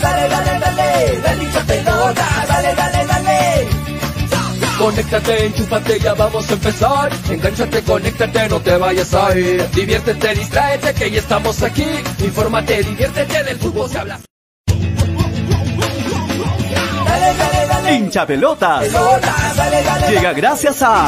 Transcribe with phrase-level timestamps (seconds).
[0.00, 3.68] dale, dale, dale, dale hincha pelota, dale, dale, dale.
[4.78, 7.10] Conéctate, enchúfate, ya vamos a empezar.
[7.28, 9.68] Engánchate, conéctate, no te vayas a ir.
[9.72, 11.86] Diviértete, distráete, que ya estamos aquí.
[12.18, 14.29] Infórmate, diviértete, del fútbol se habla.
[18.10, 18.86] Hincha pelotas.
[20.10, 21.06] Llega gracias a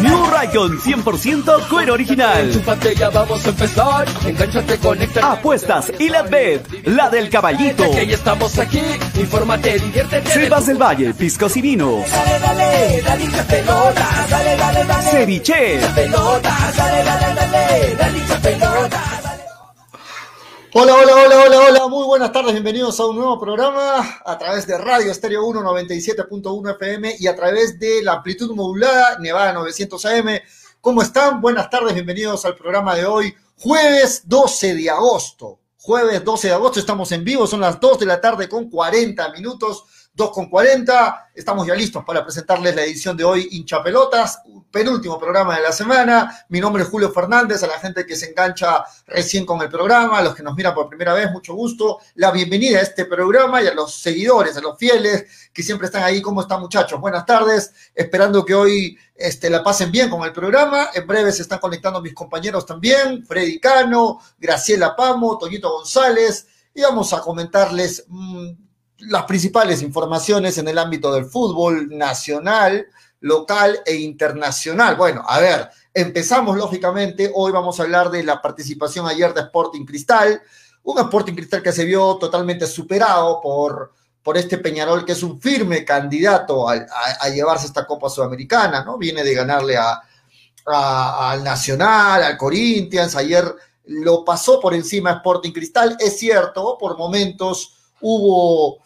[0.00, 2.50] New Raycon 100% cuero original.
[5.22, 7.84] Apuestas y la bet, la del caballito.
[10.66, 12.10] Del Valle, piscos y vinos.
[12.10, 13.02] Dale,
[20.76, 24.66] Hola, hola, hola, hola, hola, muy buenas tardes, bienvenidos a un nuevo programa a través
[24.66, 30.04] de Radio Estéreo 1 97.1 FM y a través de la amplitud modulada Nevada 900
[30.04, 30.40] AM.
[30.80, 31.40] ¿Cómo están?
[31.40, 35.60] Buenas tardes, bienvenidos al programa de hoy, jueves 12 de agosto.
[35.78, 39.28] Jueves 12 de agosto, estamos en vivo, son las 2 de la tarde con 40
[39.28, 41.30] minutos, 2 con 40.
[41.36, 44.40] Estamos ya listos para presentarles la edición de hoy, Hincha Pelotas,
[44.74, 46.44] penúltimo programa de la semana.
[46.48, 50.18] Mi nombre es Julio Fernández, a la gente que se engancha recién con el programa,
[50.18, 52.00] a los que nos miran por primera vez, mucho gusto.
[52.16, 56.02] La bienvenida a este programa y a los seguidores, a los fieles que siempre están
[56.02, 56.20] ahí.
[56.20, 57.00] ¿Cómo están, muchachos?
[57.00, 57.72] Buenas tardes.
[57.94, 60.88] Esperando que hoy este, la pasen bien con el programa.
[60.92, 66.82] En breve se están conectando mis compañeros también, Freddy Cano, Graciela Pamo, Toñito González, y
[66.82, 68.48] vamos a comentarles mm,
[68.98, 72.88] las principales informaciones en el ámbito del fútbol nacional,
[73.24, 74.96] local e internacional.
[74.96, 77.32] Bueno, a ver, empezamos lógicamente.
[77.34, 80.42] Hoy vamos a hablar de la participación ayer de Sporting Cristal,
[80.82, 85.40] un Sporting Cristal que se vio totalmente superado por, por este Peñarol, que es un
[85.40, 86.74] firme candidato a,
[87.20, 88.98] a- llevarse esta Copa Sudamericana, ¿no?
[88.98, 90.02] Viene de ganarle a,
[90.66, 93.44] al Nacional, al Corinthians, ayer
[93.86, 98.83] lo pasó por encima Sporting Cristal, es cierto, por momentos hubo,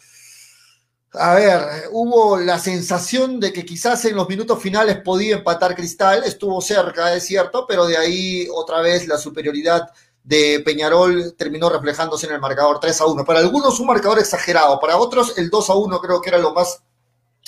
[1.12, 6.22] a ver, hubo la sensación de que quizás en los minutos finales podía empatar Cristal,
[6.24, 9.88] estuvo cerca, es cierto, pero de ahí otra vez la superioridad
[10.22, 13.24] de Peñarol terminó reflejándose en el marcador 3 a 1.
[13.24, 16.52] Para algunos un marcador exagerado, para otros el 2 a 1 creo que era lo
[16.52, 16.82] más,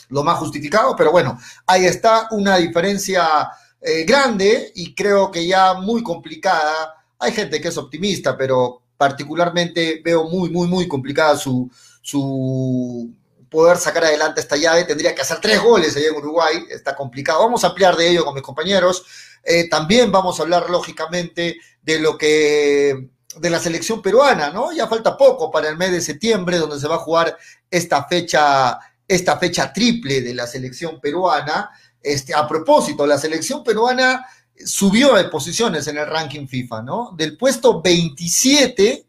[0.08, 3.50] lo más justificado, pero bueno, ahí está una diferencia
[3.82, 6.94] eh, grande y creo que ya muy complicada.
[7.18, 11.70] Hay gente que es optimista, pero particularmente veo muy, muy, muy complicada su,
[12.00, 13.10] su
[13.50, 14.84] poder sacar adelante esta llave.
[14.84, 17.40] Tendría que hacer tres goles allá en Uruguay, está complicado.
[17.42, 19.04] Vamos a ampliar de ello con mis compañeros.
[19.42, 24.72] Eh, también vamos a hablar, lógicamente, de lo que de la selección peruana, ¿no?
[24.72, 27.36] Ya falta poco para el mes de septiembre, donde se va a jugar
[27.70, 31.70] esta fecha, esta fecha triple de la selección peruana.
[32.02, 34.26] Este, a propósito, la selección peruana
[34.64, 37.12] subió de posiciones en el ranking FIFA, ¿no?
[37.16, 39.06] Del puesto 27,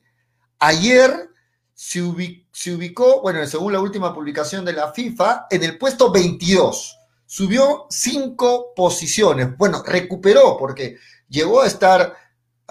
[0.59, 1.29] ayer
[1.73, 6.11] se, ubi- se ubicó, bueno, según la última publicación de la FIFA, en el puesto
[6.11, 6.95] 22.
[7.25, 9.57] Subió cinco posiciones.
[9.57, 10.97] Bueno, recuperó porque
[11.27, 12.15] llegó a estar,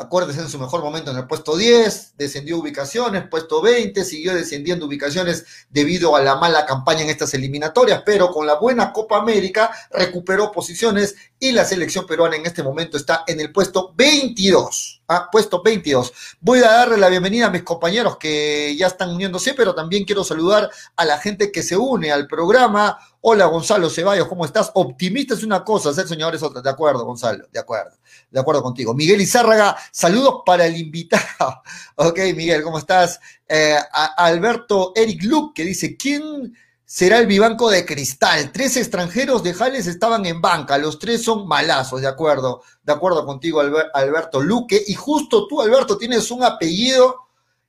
[0.01, 4.87] acuérdense, en su mejor momento en el puesto 10, descendió ubicaciones, puesto 20, siguió descendiendo
[4.87, 9.71] ubicaciones debido a la mala campaña en estas eliminatorias, pero con la buena Copa América
[9.91, 15.03] recuperó posiciones y la selección peruana en este momento está en el puesto 22.
[15.09, 16.13] Ah, puesto 22.
[16.41, 20.23] Voy a darle la bienvenida a mis compañeros que ya están uniéndose, pero también quiero
[20.23, 22.97] saludar a la gente que se une al programa.
[23.23, 24.71] Hola Gonzalo Ceballos, ¿cómo estás?
[24.75, 26.63] Optimista es una cosa, ser soñador es otra.
[26.63, 27.91] De acuerdo, Gonzalo, de acuerdo.
[28.31, 28.95] De acuerdo contigo.
[28.95, 31.63] Miguel Izárraga, saludos para el invitado.
[31.97, 33.21] Ok, Miguel, ¿cómo estás?
[33.47, 33.77] Eh,
[34.17, 36.57] Alberto Eric Luke, que dice, ¿quién
[36.87, 38.53] será el vivanco de cristal?
[38.53, 42.63] Tres extranjeros de Jales estaban en banca, los tres son malazos, de acuerdo.
[42.83, 44.83] De acuerdo contigo, Alber- Alberto Luque.
[44.87, 47.17] Y justo tú, Alberto, tienes un apellido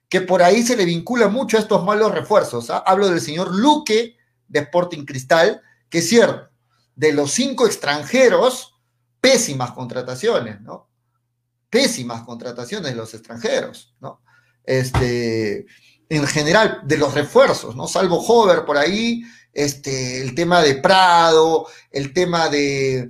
[0.07, 2.69] que por ahí se le vincula mucho a estos malos refuerzos.
[2.69, 2.83] ¿ah?
[2.85, 4.15] Hablo del señor Luque
[4.51, 6.49] de Sporting Cristal, que es cierto,
[6.95, 8.75] de los cinco extranjeros,
[9.19, 10.89] pésimas contrataciones, ¿no?
[11.69, 14.21] Pésimas contrataciones de los extranjeros, ¿no?
[14.63, 15.65] Este,
[16.09, 17.87] en general, de los refuerzos, ¿no?
[17.87, 23.09] Salvo Hover por ahí, este, el tema de Prado, el tema de,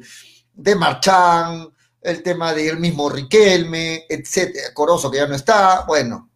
[0.54, 6.31] de Marchán, el tema del mismo Riquelme, etcétera, Corozo que ya no está, bueno,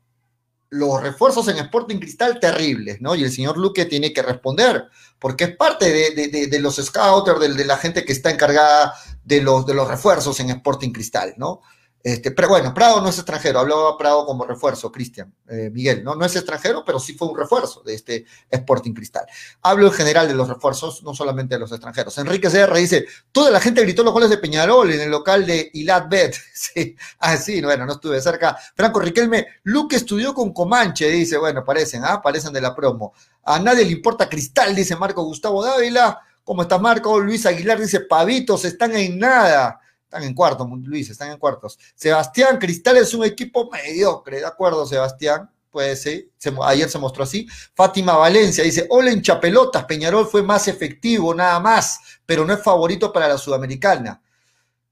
[0.76, 3.16] los refuerzos en Sporting Cristal terribles, ¿no?
[3.16, 4.86] Y el señor Luque tiene que responder,
[5.20, 8.94] porque es parte de, de, de, los scouters, de, de, la gente que está encargada
[9.24, 11.62] de los, de los refuerzos en Sporting Cristal, ¿no?
[12.06, 16.14] Este, pero bueno, Prado no es extranjero, hablaba Prado como refuerzo, Cristian, eh, Miguel, ¿no?
[16.14, 19.26] No es extranjero, pero sí fue un refuerzo de este Sporting Cristal.
[19.64, 22.16] Hablo en general de los refuerzos, no solamente de los extranjeros.
[22.20, 25.72] Enrique Serra dice, toda la gente gritó los goles de Peñarol en el local de
[25.74, 26.36] Ilat Bet.
[26.54, 28.56] sí, ah, sí, bueno, no estuve cerca.
[28.76, 32.22] Franco Riquelme, Luque estudió con Comanche, dice, bueno, parecen, ¿ah?
[32.22, 33.16] Parecen de la promo.
[33.46, 36.22] A nadie le importa Cristal, dice Marco Gustavo Dávila.
[36.44, 37.20] ¿Cómo está Marco?
[37.20, 39.82] Luis Aguilar dice, pavitos, están en nada.
[40.06, 41.78] Están en cuartos, Luis, están en cuartos.
[41.96, 45.50] Sebastián Cristal es un equipo mediocre, ¿de acuerdo, Sebastián?
[45.70, 46.28] Puede ser,
[46.64, 47.48] ayer se mostró así.
[47.74, 52.64] Fátima Valencia dice, hola en Chapelotas, Peñarol fue más efectivo, nada más, pero no es
[52.64, 54.22] favorito para la Sudamericana.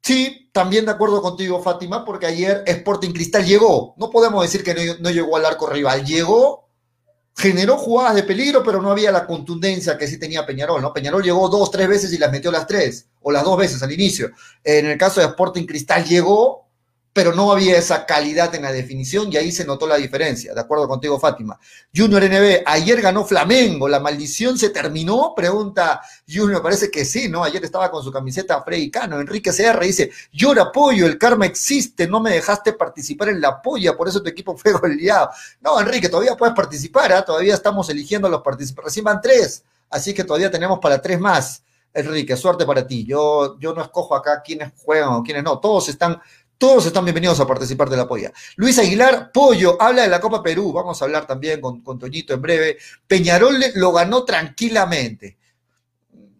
[0.01, 3.93] Sí, también de acuerdo contigo, Fátima, porque ayer Sporting Cristal llegó.
[3.97, 6.62] No podemos decir que no, no llegó al arco rival, llegó
[7.35, 10.93] generó jugadas de peligro, pero no había la contundencia que sí tenía Peñarol, ¿no?
[10.93, 13.91] Peñarol llegó dos, tres veces y las metió las tres, o las dos veces al
[13.91, 14.31] inicio.
[14.63, 16.62] En el caso de Sporting Cristal llegó,
[17.13, 20.59] pero no había esa calidad en la definición y ahí se notó la diferencia, de
[20.59, 21.59] acuerdo contigo, Fátima.
[21.95, 25.33] Junior NB, ayer ganó Flamengo, ¿la maldición se terminó?
[25.35, 27.43] Pregunta Junior, parece que sí, ¿no?
[27.43, 29.19] Ayer estaba con su camiseta Freddy Cano.
[29.19, 33.61] Enrique CR dice, yo lo apoyo, el karma existe, no me dejaste participar en la
[33.61, 35.29] polla, por eso tu equipo fue goleado.
[35.61, 37.23] No, Enrique, todavía puedes participar, ¿eh?
[37.23, 41.19] todavía estamos eligiendo a los participantes, recién van tres, así que todavía tenemos para tres
[41.19, 41.63] más.
[41.93, 43.05] Enrique, suerte para ti.
[43.05, 45.59] Yo, yo no escojo acá quiénes juegan o quiénes no.
[45.59, 46.19] Todos están
[46.63, 48.31] todos están bienvenidos a participar de la polla.
[48.55, 50.71] Luis Aguilar, Pollo, habla de la Copa Perú.
[50.71, 52.77] Vamos a hablar también con, con Toñito en breve.
[53.05, 55.37] Peñarol lo ganó tranquilamente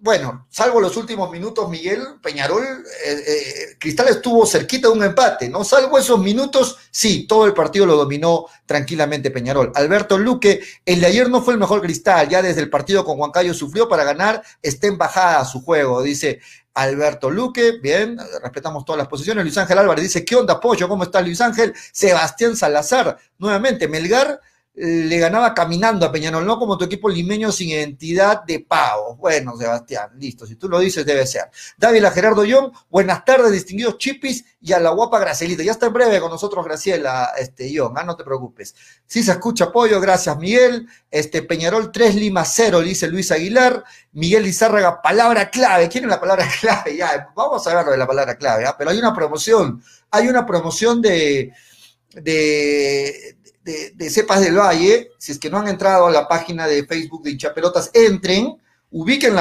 [0.04, 5.48] bueno, salvo los últimos minutos, Miguel Peñarol, eh, eh, Cristal estuvo cerquita de un empate,
[5.48, 5.64] ¿no?
[5.64, 9.72] Salvo esos minutos, sí, todo el partido lo dominó tranquilamente Peñarol.
[9.74, 13.18] Alberto Luque, el de ayer no fue el mejor Cristal, ya desde el partido con
[13.18, 16.42] Huancayo sufrió para ganar, está en bajada su juego, dice
[16.76, 19.44] Alberto Luque, bien, respetamos todas las posiciones.
[19.44, 20.88] Luis Ángel Álvarez dice, ¿qué onda, Pollo?
[20.88, 21.74] ¿Cómo está Luis Ángel?
[21.92, 24.40] Sebastián Salazar, nuevamente, Melgar
[24.76, 29.16] le ganaba caminando a Peñarol, no como tu equipo limeño sin identidad de pavo.
[29.18, 31.44] Bueno, Sebastián, listo, si tú lo dices, debe ser.
[31.78, 35.62] Dávila Gerardo Young, buenas tardes, distinguidos chipis, y a la guapa Gracielita.
[35.62, 38.74] Ya está en breve con nosotros, Graciela este, Young, ah, no te preocupes.
[39.06, 40.88] Si se escucha apoyo, gracias, Miguel.
[41.12, 43.84] Este, Peñarol 3 Lima 0, dice Luis Aguilar.
[44.14, 45.88] Miguel Lizárraga, palabra clave.
[45.88, 46.98] ¿Quién es la palabra clave?
[46.98, 48.76] Ya, vamos a ver de la palabra clave, ¿ah?
[48.76, 51.54] pero hay una promoción, hay una promoción de,
[52.14, 56.86] de de, Cepas del Valle, si es que no han entrado a la página de
[56.86, 58.58] Facebook de Hinchapelotas, entren,
[58.92, 59.36] ubiquen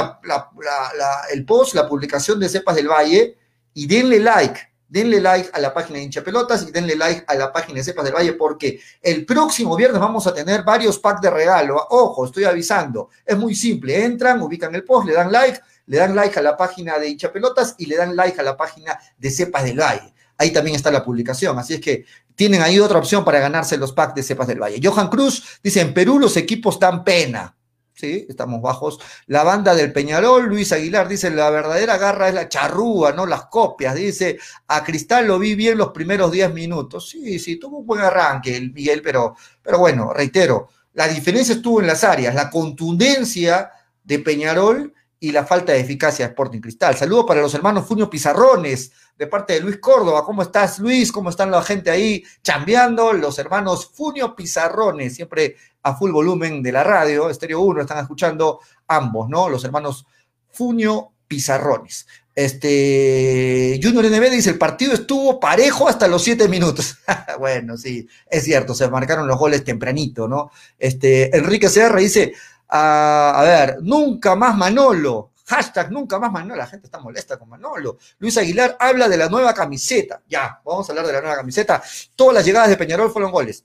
[1.33, 3.37] el post, la publicación de Cepas del Valle
[3.75, 4.61] y denle like.
[4.88, 8.05] Denle like a la página de Hinchapelotas y denle like a la página de Cepas
[8.05, 11.76] del Valle porque el próximo viernes vamos a tener varios packs de regalo.
[11.91, 13.09] Ojo, estoy avisando.
[13.25, 14.05] Es muy simple.
[14.05, 17.75] Entran, ubican el post, le dan like, le dan like a la página de Hinchapelotas
[17.79, 21.04] y le dan like a la página de Cepas del Valle ahí también está la
[21.04, 21.58] publicación.
[21.58, 24.80] Así es que tienen ahí otra opción para ganarse los packs de Cepas del Valle.
[24.82, 27.56] Johan Cruz dice, en Perú los equipos dan pena.
[27.94, 28.99] Sí, estamos bajos.
[29.26, 33.46] La banda del Peñarol, Luis Aguilar dice, la verdadera garra es la charrúa, no las
[33.46, 33.94] copias.
[33.94, 37.11] Dice, a Cristal lo vi bien los primeros 10 minutos.
[37.11, 41.80] Sí, sí, tuvo un buen arranque el Miguel, pero, pero bueno, reitero, la diferencia estuvo
[41.80, 43.70] en las áreas, la contundencia
[44.02, 44.92] de Peñarol
[45.23, 46.97] y la falta de eficacia de Sporting Cristal.
[46.97, 50.25] Saludo para los hermanos Funio Pizarrones, de parte de Luis Córdoba.
[50.25, 51.12] ¿Cómo estás, Luis?
[51.12, 53.12] ¿Cómo están la gente ahí chambeando?
[53.12, 58.59] Los hermanos Funio Pizarrones, siempre a full volumen de la radio, Estéreo 1, están escuchando
[58.88, 59.49] ambos, ¿no?
[59.49, 60.05] Los hermanos
[60.50, 62.05] Funio Pizarrones.
[62.35, 66.99] Este, Junior NB dice, el partido estuvo parejo hasta los siete minutos.
[67.38, 70.50] bueno, sí, es cierto, se marcaron los goles tempranito, ¿no?
[70.81, 72.33] Este, Enrique Serra dice,
[72.75, 75.33] a, ver, nunca más Manolo.
[75.47, 76.57] Hashtag nunca más Manolo.
[76.57, 77.99] La gente está molesta con Manolo.
[78.19, 80.23] Luis Aguilar habla de la nueva camiseta.
[80.26, 81.83] Ya, vamos a hablar de la nueva camiseta.
[82.17, 83.64] Todas las llegadas de Peñarol fueron goles.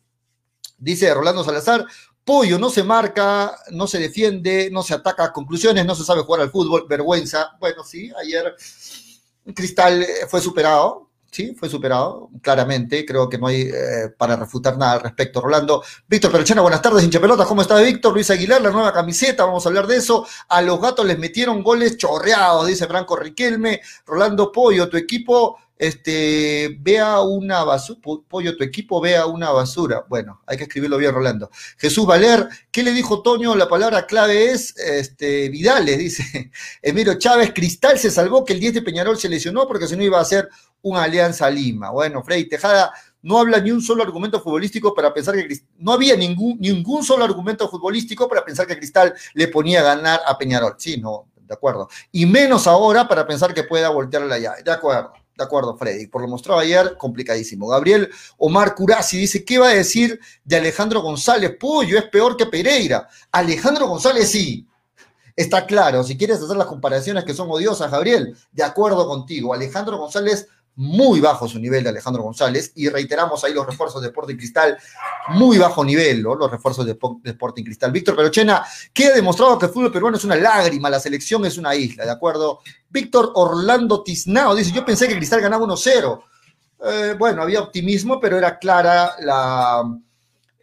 [0.78, 1.86] Dice Rolando Salazar,
[2.26, 5.32] Pollo no se marca, no se defiende, no se ataca.
[5.32, 6.86] Conclusiones, no se sabe jugar al fútbol.
[6.90, 7.56] Vergüenza.
[7.60, 8.54] Bueno, sí, ayer
[9.56, 11.07] Cristal fue superado.
[11.32, 13.06] Sí, fue superado, claramente.
[13.06, 15.42] Creo que no hay eh, para refutar nada al respecto.
[15.42, 17.48] Rolando, Víctor Perochena, buenas tardes, hincha pelotas.
[17.48, 18.14] ¿Cómo está Víctor?
[18.14, 20.26] Luis Aguilar, la nueva camiseta, vamos a hablar de eso.
[20.48, 23.82] A los gatos les metieron goles chorreados, dice Franco Riquelme.
[24.06, 30.06] Rolando Pollo, tu equipo este, vea una basura, pollo, tu equipo vea una basura.
[30.10, 31.50] Bueno, hay que escribirlo bien, Rolando.
[31.78, 33.56] Jesús Valer, ¿qué le dijo Toño?
[33.56, 36.52] La palabra clave es este, Vidales, dice.
[36.82, 40.04] Emiro Chávez, Cristal se salvó que el 10 de Peñarol se lesionó porque si no
[40.04, 40.50] iba a ser
[40.90, 41.92] una alianza Lima.
[41.92, 46.16] Bueno, Freddy Tejada no habla ni un solo argumento futbolístico para pensar que no había
[46.16, 50.76] ningún, ningún solo argumento futbolístico para pensar que Cristal le ponía a ganar a Peñarol.
[50.78, 51.90] Sí, no, de acuerdo.
[52.12, 54.64] Y menos ahora para pensar que pueda voltear la llave.
[54.64, 56.08] De acuerdo de acuerdo, Freddy.
[56.08, 57.68] Por lo mostrado ayer, complicadísimo.
[57.68, 61.56] Gabriel Omar Curasi dice: ¿Qué va a decir de Alejandro González?
[61.60, 63.08] Pollo, es peor que Pereira.
[63.32, 64.68] Alejandro González sí.
[65.36, 69.54] Está claro, si quieres hacer las comparaciones que son odiosas, Gabriel, de acuerdo contigo.
[69.54, 74.10] Alejandro González muy bajo su nivel de Alejandro González y reiteramos ahí los refuerzos de
[74.10, 74.78] Sporting Cristal,
[75.30, 76.36] muy bajo nivel, ¿no?
[76.36, 77.92] los refuerzos de, Sporting Cristal.
[77.92, 81.58] Víctor Perochena, ¿qué ha demostrado que el fútbol peruano es una lágrima, la selección es
[81.58, 82.60] una isla, ¿de acuerdo?
[82.90, 86.22] Víctor Orlando Tiznao dice, yo pensé que Cristal ganaba 1-0.
[86.86, 89.82] Eh, bueno, había optimismo, pero era clara la,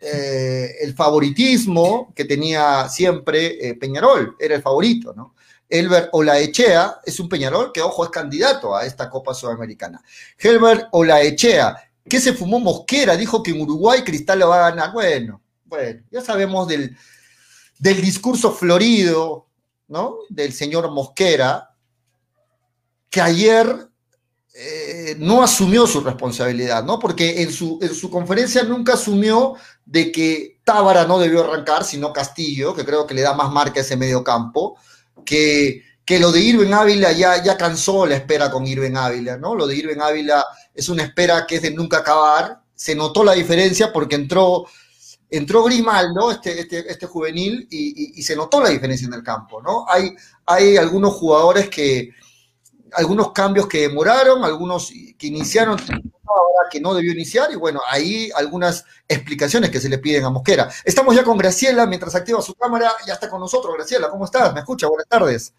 [0.00, 5.33] eh, el favoritismo que tenía siempre eh, Peñarol, era el favorito, ¿no?
[5.68, 10.02] Elber Olaechea es un Peñarol que, ojo, es candidato a esta Copa Sudamericana.
[10.38, 11.76] Helber Olaechea,
[12.08, 13.16] ¿qué se fumó Mosquera?
[13.16, 14.92] Dijo que en Uruguay Cristal lo va a ganar.
[14.92, 16.96] Bueno, bueno, ya sabemos del,
[17.78, 19.46] del discurso florido,
[19.88, 20.18] ¿no?
[20.28, 21.70] Del señor Mosquera,
[23.10, 23.88] que ayer
[24.54, 26.98] eh, no asumió su responsabilidad, ¿no?
[26.98, 29.54] Porque en su, en su conferencia nunca asumió
[29.84, 33.80] de que Tábara no debió arrancar, sino Castillo, que creo que le da más marca
[33.80, 34.76] a ese medio campo
[35.24, 39.54] que, que lo de Irving Ávila ya, ya cansó la espera con Irving Ávila, ¿no?
[39.54, 40.44] Lo de Irving Ávila
[40.74, 42.60] es una espera que es de nunca acabar.
[42.74, 44.66] Se notó la diferencia porque entró,
[45.30, 49.62] entró Grimaldo, este, este, este juvenil, y, y, se notó la diferencia en el campo,
[49.62, 49.86] ¿no?
[49.88, 50.14] Hay,
[50.46, 52.10] hay algunos jugadores que,
[52.94, 55.78] algunos cambios que demoraron, algunos que iniciaron
[56.26, 60.30] ahora que no debió iniciar, y bueno, ahí algunas explicaciones que se le piden a
[60.30, 60.68] Mosquera.
[60.84, 63.74] Estamos ya con Graciela, mientras activa su cámara, ya está con nosotros.
[63.74, 64.52] Graciela, ¿cómo estás?
[64.52, 64.86] ¿Me escucha?
[64.86, 65.54] Buenas tardes.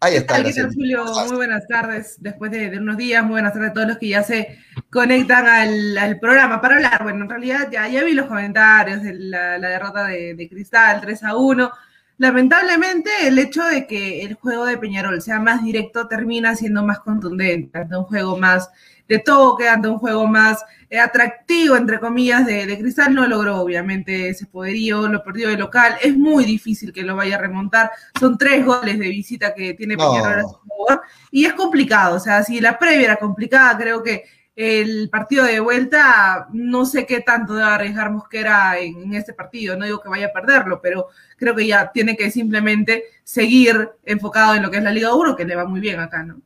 [0.00, 0.42] Ahí está.
[0.42, 1.04] ¿Qué tal, Julio?
[1.26, 2.16] Muy buenas tardes.
[2.18, 4.58] Después de, unos días, muy buenas tardes a todos los que ya se
[4.90, 7.02] conectan al, programa para hablar.
[7.02, 11.24] Bueno, en realidad ya, ya vi los comentarios de la, derrota de, de, Cristal 3
[11.24, 11.70] a 1.
[12.18, 17.00] Lamentablemente, el hecho de que el juego de Peñarol sea más directo termina siendo más
[17.00, 18.70] contundente, un juego más
[19.08, 24.28] de toque, ante un juego más eh, atractivo, entre comillas, de, Cristal, no logró obviamente
[24.28, 28.38] ese poderío, lo perdió de local, es muy difícil que lo vaya a remontar, son
[28.38, 32.42] tres goles de visita que tiene Peñarol a su favor, y es complicado, o sea,
[32.42, 37.54] si la previa era complicada, creo que el partido de vuelta, no sé qué tanto
[37.54, 41.54] debe arriesgar Mosquera en, en, este partido, no digo que vaya a perderlo, pero creo
[41.54, 45.44] que ya tiene que simplemente seguir enfocado en lo que es la Liga 1, que
[45.44, 46.40] le va muy bien acá, ¿no?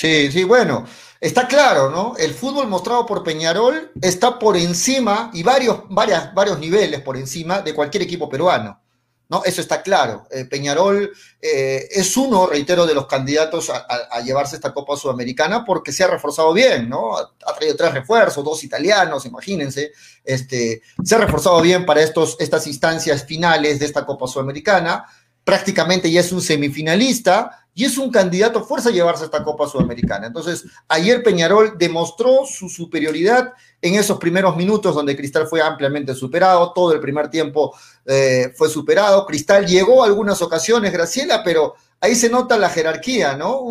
[0.00, 0.86] Sí, sí, bueno,
[1.20, 2.16] está claro, ¿no?
[2.16, 7.60] El fútbol mostrado por Peñarol está por encima y varios, varias, varios niveles por encima
[7.60, 8.80] de cualquier equipo peruano,
[9.28, 9.44] ¿no?
[9.44, 10.26] Eso está claro.
[10.30, 15.92] Eh, Peñarol eh, es uno, reitero, de los candidatos a, llevarse esta Copa Sudamericana porque
[15.92, 17.18] se ha reforzado bien, ¿no?
[17.18, 19.92] Ha traído tres refuerzos, dos italianos, imagínense.
[20.24, 25.04] Este, se ha reforzado bien para estos, estas instancias finales de esta Copa Sudamericana.
[25.44, 30.26] Prácticamente ya es un semifinalista y es un candidato fuerza a llevarse esta Copa Sudamericana.
[30.26, 36.72] Entonces, ayer Peñarol demostró su superioridad en esos primeros minutos donde Cristal fue ampliamente superado,
[36.72, 42.14] todo el primer tiempo eh, fue superado, Cristal llegó a algunas ocasiones, Graciela, pero ahí
[42.14, 43.64] se nota la jerarquía, ¿no?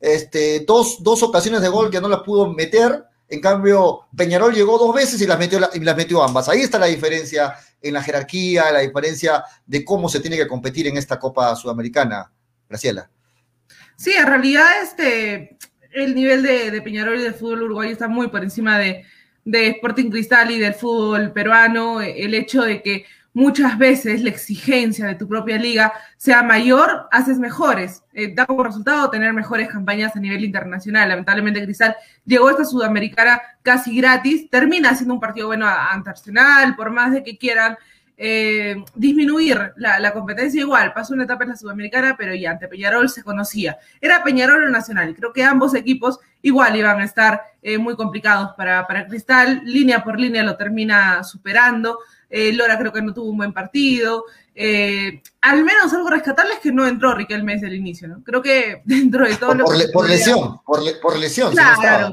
[0.00, 4.78] este, dos, dos ocasiones de gol que no las pudo meter, en cambio, Peñarol llegó
[4.78, 5.38] dos veces y las
[5.96, 6.48] metió, ambas.
[6.48, 10.86] Ahí está la diferencia en la jerarquía, la diferencia de cómo se tiene que competir
[10.86, 12.30] en esta Copa Sudamericana.
[12.68, 13.10] Graciela.
[13.96, 15.56] Sí, en realidad este,
[15.92, 19.04] el nivel de, Peñarol y del fútbol uruguayo está muy por encima de,
[19.44, 22.00] Sporting Cristal y del fútbol peruano.
[22.00, 23.06] El hecho de que
[23.36, 28.02] muchas veces la exigencia de tu propia liga sea mayor, haces mejores.
[28.14, 31.10] Eh, da como resultado tener mejores campañas a nivel internacional.
[31.10, 36.74] Lamentablemente Cristal llegó a esta sudamericana casi gratis, termina siendo un partido bueno ante Arsenal,
[36.76, 37.76] por más de que quieran
[38.16, 40.94] eh, disminuir la, competencia igual.
[40.94, 43.76] Pasó una etapa en la Sudamericana, pero ya ante Peñarol se conocía.
[44.00, 45.14] Era Peñarol o Nacional.
[45.14, 49.60] Creo que ambos equipos igual iban a estar eh, muy complicados para, para Cristal.
[49.64, 51.98] Línea por línea lo termina superando.
[52.38, 54.24] Eh, Lora creo que no tuvo un buen partido.
[55.40, 58.22] al menos algo rescatable es que no entró Riquelme desde el inicio, ¿no?
[58.22, 62.12] Creo que dentro de todo por, lo que por, lesión, por, lesión, claro,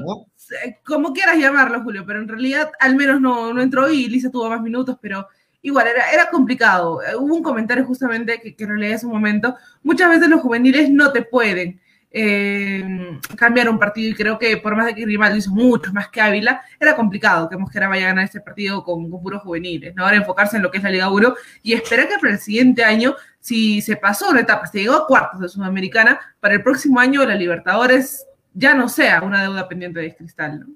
[0.82, 4.48] Como quieras llamarlo, Julio, pero en realidad al menos no, no entró y Lisa tuvo
[4.48, 5.28] más minutos, pero
[5.60, 7.00] igual era, era complicado.
[7.18, 9.56] Hubo un comentario justamente que, que releí hace un momento.
[9.82, 11.82] Muchas veces los juveniles no te pueden
[12.16, 16.08] eh, cambiar un partido y creo que por más de que Grimaldo hizo mucho más
[16.08, 20.04] que Ávila, era complicado que Mosquera vaya a ganar este partido con, puros juveniles, ¿no?
[20.04, 22.84] Ahora enfocarse en lo que es la Liga 1 y esperar que para el siguiente
[22.84, 27.00] año, si se pasó una etapa, se llegó a cuartos de Sudamericana, para el próximo
[27.00, 30.66] año la Libertadores ya no sea una deuda pendiente de Cristal, ¿no?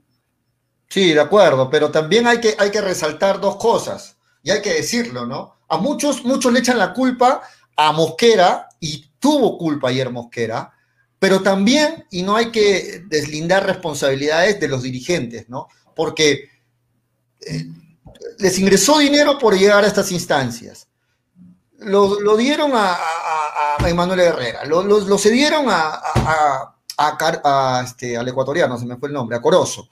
[0.88, 4.74] Sí, de acuerdo, pero también hay que, hay que resaltar dos cosas y hay que
[4.74, 5.58] decirlo, ¿no?
[5.68, 7.42] A muchos, muchos le echan la culpa
[7.76, 10.72] a Mosquera, y tuvo culpa ayer Mosquera,
[11.18, 15.68] pero también, y no hay que deslindar responsabilidades de los dirigentes, ¿no?
[15.94, 16.48] Porque
[17.40, 17.66] eh,
[18.38, 20.86] les ingresó dinero por llegar a estas instancias.
[21.78, 26.74] Lo, dieron a, a, Emanuel Herrera, lo, lo, cedieron a,
[27.84, 29.88] este, al ecuatoriano, se me fue el nombre, a Corozo.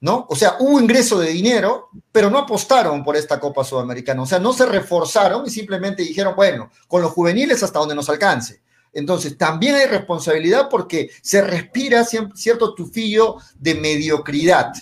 [0.00, 0.26] ¿no?
[0.28, 4.40] O sea, hubo ingreso de dinero, pero no apostaron por esta Copa Sudamericana, o sea,
[4.40, 8.62] no se reforzaron y simplemente dijeron, bueno, con los juveniles hasta donde nos alcance.
[8.92, 14.72] Entonces, también hay responsabilidad porque se respira cierto tufillo de mediocridad,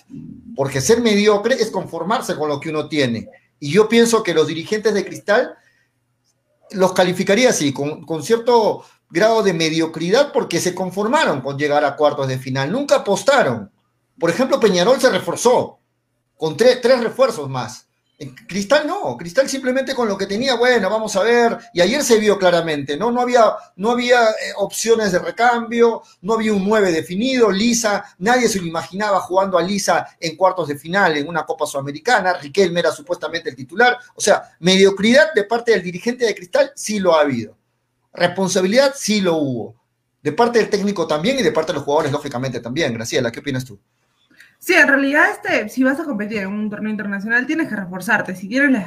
[0.55, 3.29] porque ser mediocre es conformarse con lo que uno tiene.
[3.59, 5.55] Y yo pienso que los dirigentes de Cristal
[6.71, 12.27] los calificaría así, con, cierto grado de mediocridad porque se conformaron con llegar a cuartos
[12.27, 13.71] de final, nunca apostaron.
[14.19, 15.79] Por ejemplo, Peñarol se reforzó
[16.37, 17.87] con tres, refuerzos más.
[18.29, 22.19] Cristal no, Cristal simplemente con lo que tenía, bueno, vamos a ver, y ayer se
[22.19, 23.11] vio claramente, ¿no?
[23.11, 28.47] No había, no había eh, opciones de recambio, no había un 9 definido, Lisa, nadie
[28.47, 32.81] se lo imaginaba jugando a Lisa en cuartos de final en una Copa Sudamericana, Riquelme
[32.81, 37.15] era supuestamente el titular, o sea, mediocridad de parte del dirigente de Cristal sí lo
[37.15, 37.57] ha habido,
[38.13, 39.75] responsabilidad sí lo hubo,
[40.21, 43.39] de parte del técnico también y de parte de los jugadores lógicamente también, Graciela, ¿qué
[43.39, 43.79] opinas tú?
[44.63, 48.35] Sí, en realidad, este, si vas a competir en un torneo internacional, tienes que reforzarte.
[48.35, 48.85] Si tienes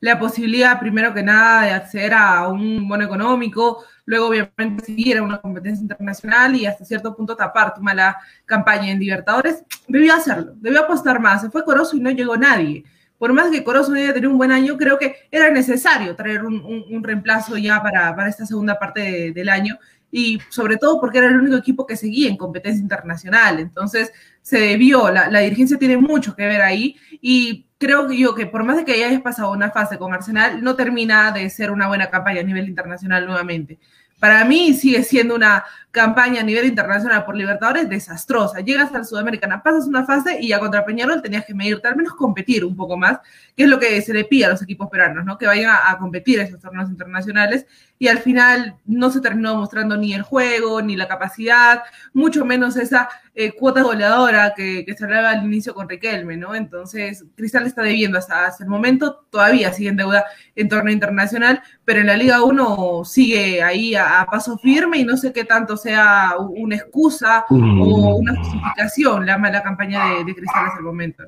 [0.00, 5.22] la, posibilidad, primero que nada, de acceder a un bono económico, luego, obviamente, seguir a
[5.22, 10.54] una competencia internacional y hasta cierto punto tapar tu mala campaña en Libertadores, debió hacerlo,
[10.56, 11.42] debió apostar más.
[11.42, 12.82] Se fue Corozo y no llegó nadie.
[13.16, 17.04] Por más que Corozo debía tener un buen año, creo que era necesario traer un,
[17.04, 19.78] reemplazo ya para, para, esta segunda parte del año
[20.12, 23.58] y sobre todo porque era el único equipo que seguía en competencia internacional.
[23.58, 28.34] Entonces se debió, la, la dirigencia tiene mucho que ver ahí y creo que yo
[28.34, 31.72] que por más de que hayas pasado una fase con Arsenal, no termina de ser
[31.72, 33.80] una buena campaña a nivel internacional nuevamente
[34.22, 38.60] para mí sigue siendo una campaña a nivel internacional por Libertadores desastrosa.
[38.60, 42.14] Llegas al Sudamericana, pasas una fase y ya contra Peñarol tenías que medirte, al menos
[42.14, 43.18] competir un poco más,
[43.54, 45.36] que es lo que se le pide a los equipos peruanos, ¿no?
[45.36, 47.66] Que vayan a, competir esos torneos internacionales
[47.98, 51.82] y al final no se terminó mostrando ni el juego, ni la capacidad,
[52.14, 56.54] mucho menos esa eh, cuota goleadora que, se hablaba al inicio con Riquelme, ¿no?
[56.54, 60.24] Entonces, Cristal está debiendo hasta, hasta el momento, todavía sigue en deuda
[60.56, 65.16] en torneo internacional, pero en la Liga 1 sigue ahí a, paso firme y no
[65.16, 68.14] sé qué tanto sea una excusa o mm.
[68.14, 71.24] una justificación la mala campaña de, de Cristal hasta el momento.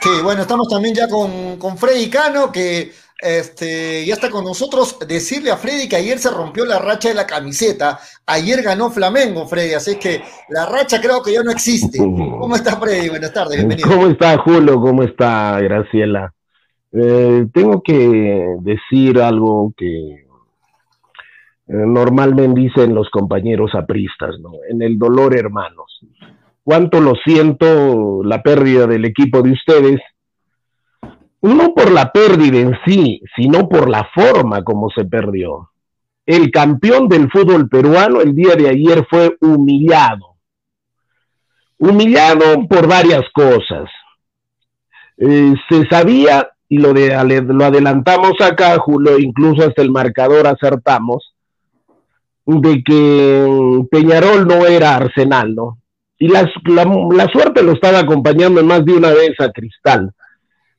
[0.00, 4.98] Sí, bueno, estamos también ya con, con Freddy Cano, que este, ya está con nosotros.
[5.06, 8.00] Decirle a Freddy que ayer se rompió la racha de la camiseta.
[8.26, 11.98] Ayer ganó Flamengo, Freddy, así que la racha creo que ya no existe.
[11.98, 13.10] ¿Cómo está Freddy?
[13.10, 13.88] Buenas tardes, bienvenido.
[13.88, 14.80] ¿Cómo está Julio?
[14.80, 16.32] ¿Cómo está Graciela?
[16.92, 20.26] Eh, tengo que decir algo que
[21.66, 24.52] normalmente dicen los compañeros apristas, ¿no?
[24.68, 26.00] En el dolor, hermanos.
[26.64, 30.00] Cuánto lo siento la pérdida del equipo de ustedes,
[31.42, 35.70] no por la pérdida en sí, sino por la forma como se perdió.
[36.24, 40.36] El campeón del fútbol peruano el día de ayer fue humillado.
[41.78, 43.90] Humillado por varias cosas.
[45.16, 47.10] Eh, se sabía y lo, de,
[47.44, 51.31] lo adelantamos acá, Julio, incluso hasta el marcador acertamos,
[52.46, 55.78] de que Peñarol no era Arsenal, ¿no?
[56.18, 60.12] Y la, la, suerte lo estaba acompañando más de una vez a Cristal.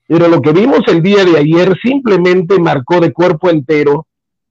[0.08, 4.08] Pero lo que vimos el día de ayer simplemente marcó de cuerpo entero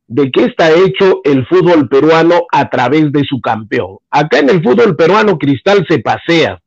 [0.07, 3.99] de qué está hecho el fútbol peruano a través de su campeón.
[4.11, 6.61] Acá en el fútbol peruano Cristal se pasea,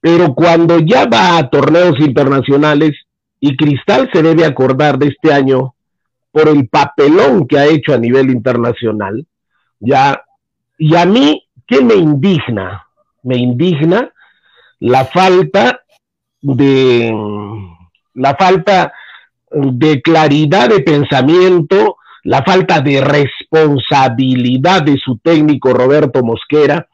[0.00, 2.92] pero cuando ya va a torneos internacionales
[3.40, 5.73] y Cristal se debe acordar de este año
[6.34, 9.24] por el papelón que ha hecho a nivel internacional.
[9.78, 10.24] Ya,
[10.76, 12.88] y a mí, ¿qué me indigna?
[13.22, 14.12] Me indigna
[14.80, 15.80] la falta
[16.42, 17.14] de
[18.14, 18.92] la falta
[19.52, 26.88] de claridad de pensamiento, la falta de responsabilidad de su técnico Roberto Mosquera,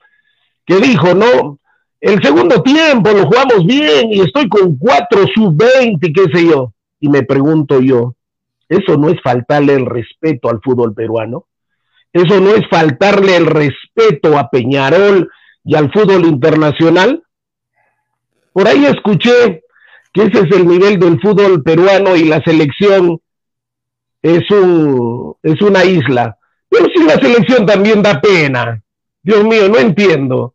[0.66, 1.59] que dijo, no,
[1.98, 6.74] el segundo tiempo lo jugamos bien y estoy con cuatro sub-20, qué sé yo.
[7.00, 8.16] Y me pregunto yo,
[8.70, 11.46] ¿eso no es faltarle el respeto al fútbol peruano?
[12.12, 15.28] ¿Eso no es faltarle el respeto a Peñarol
[15.64, 17.22] y al fútbol internacional?
[18.52, 19.64] Por ahí escuché
[20.12, 23.20] que ese es el nivel del fútbol peruano y la selección
[24.22, 26.38] es, un, es una isla.
[26.68, 28.80] Pero si la selección también da pena.
[29.22, 30.54] Dios mío, no entiendo.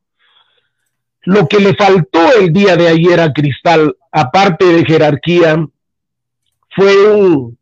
[1.23, 5.65] Lo que le faltó el día de ayer a Cristal, aparte de jerarquía,
[6.75, 7.58] fue un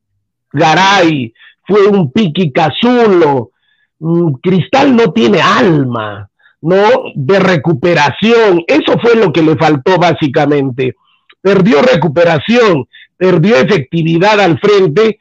[0.54, 1.34] Garay,
[1.68, 3.52] fue un Piqui Cazulo,
[4.00, 6.30] mm, Cristal no tiene alma,
[6.62, 7.12] ¿no?
[7.16, 8.63] De recuperación.
[8.68, 10.96] Eso fue lo que le faltó básicamente.
[11.42, 12.88] Perdió recuperación,
[13.18, 15.20] perdió efectividad al frente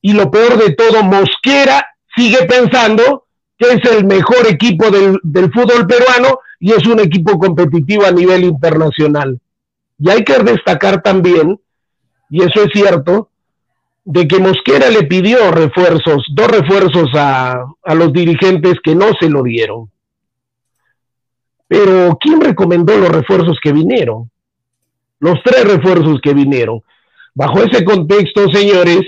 [0.00, 1.84] y lo peor de todo, Mosquera
[2.14, 3.24] sigue pensando
[3.58, 8.10] que es el mejor equipo del, del fútbol peruano y es un equipo competitivo a
[8.10, 9.40] nivel internacional.
[9.98, 11.58] Y hay que destacar también,
[12.28, 13.30] y eso es cierto,
[14.06, 19.28] de que Mosquera le pidió refuerzos, dos refuerzos a, a los dirigentes que no se
[19.28, 19.90] lo dieron.
[21.66, 24.30] Pero ¿quién recomendó los refuerzos que vinieron?
[25.18, 26.82] Los tres refuerzos que vinieron.
[27.34, 29.00] Bajo ese contexto, señores,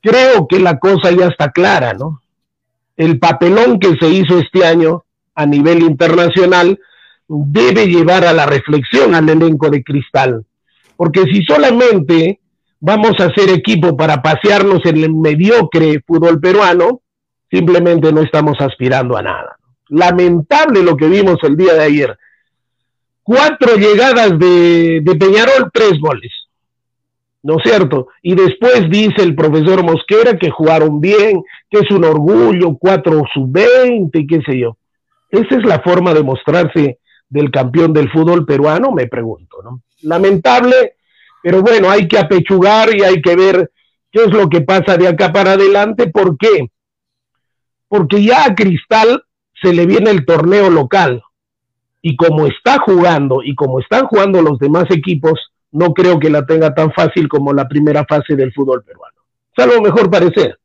[0.00, 2.20] creo que la cosa ya está clara, ¿no?
[2.96, 5.04] El papelón que se hizo este año
[5.36, 6.80] a nivel internacional
[7.28, 10.44] debe llevar a la reflexión al elenco de cristal.
[10.96, 12.39] Porque si solamente
[12.80, 17.02] vamos a hacer equipo para pasearnos en el mediocre fútbol peruano,
[17.50, 19.56] simplemente no estamos aspirando a nada.
[19.88, 22.18] Lamentable lo que vimos el día de ayer.
[23.22, 26.32] Cuatro llegadas de, Peñarol, tres goles.
[27.42, 28.08] ¿no es cierto?
[28.22, 34.26] Y después dice el profesor Mosquera que jugaron bien, que es un orgullo, cuatro sub-20,
[34.28, 34.76] qué sé yo.
[35.30, 36.98] Esa es la forma de mostrarse
[37.30, 39.80] del campeón del fútbol peruano, me pregunto, ¿no?
[40.02, 40.96] Lamentable,
[41.42, 43.70] pero bueno, hay que apechugar y hay que ver
[44.10, 46.08] qué es lo que pasa de acá para adelante.
[46.08, 46.70] ¿Por qué?
[47.88, 49.22] Porque ya a Cristal
[49.60, 51.22] se le viene el torneo local.
[52.02, 55.38] Y como está jugando y como están jugando los demás equipos,
[55.72, 59.16] no creo que la tenga tan fácil como la primera fase del fútbol peruano.
[59.56, 60.58] Salvo mejor parecer.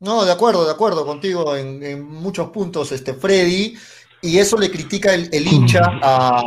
[0.00, 3.76] No, de acuerdo, de acuerdo contigo en, muchos puntos, este Freddy,
[4.22, 6.42] y eso le critica el, hincha a,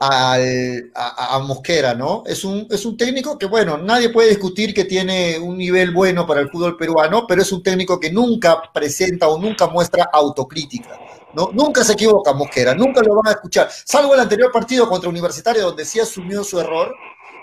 [0.00, 2.22] a, Mosquera, ¿no?
[2.26, 6.26] Es un, es un técnico que, bueno, nadie puede discutir que tiene un nivel bueno
[6.26, 10.98] para el fútbol peruano, pero es un técnico que nunca presenta o nunca muestra autocrítica.
[11.34, 11.50] ¿no?
[11.52, 15.64] Nunca se equivoca Mosquera, nunca lo van a escuchar, salvo el anterior partido contra Universitario,
[15.64, 16.94] donde sí asumió su error,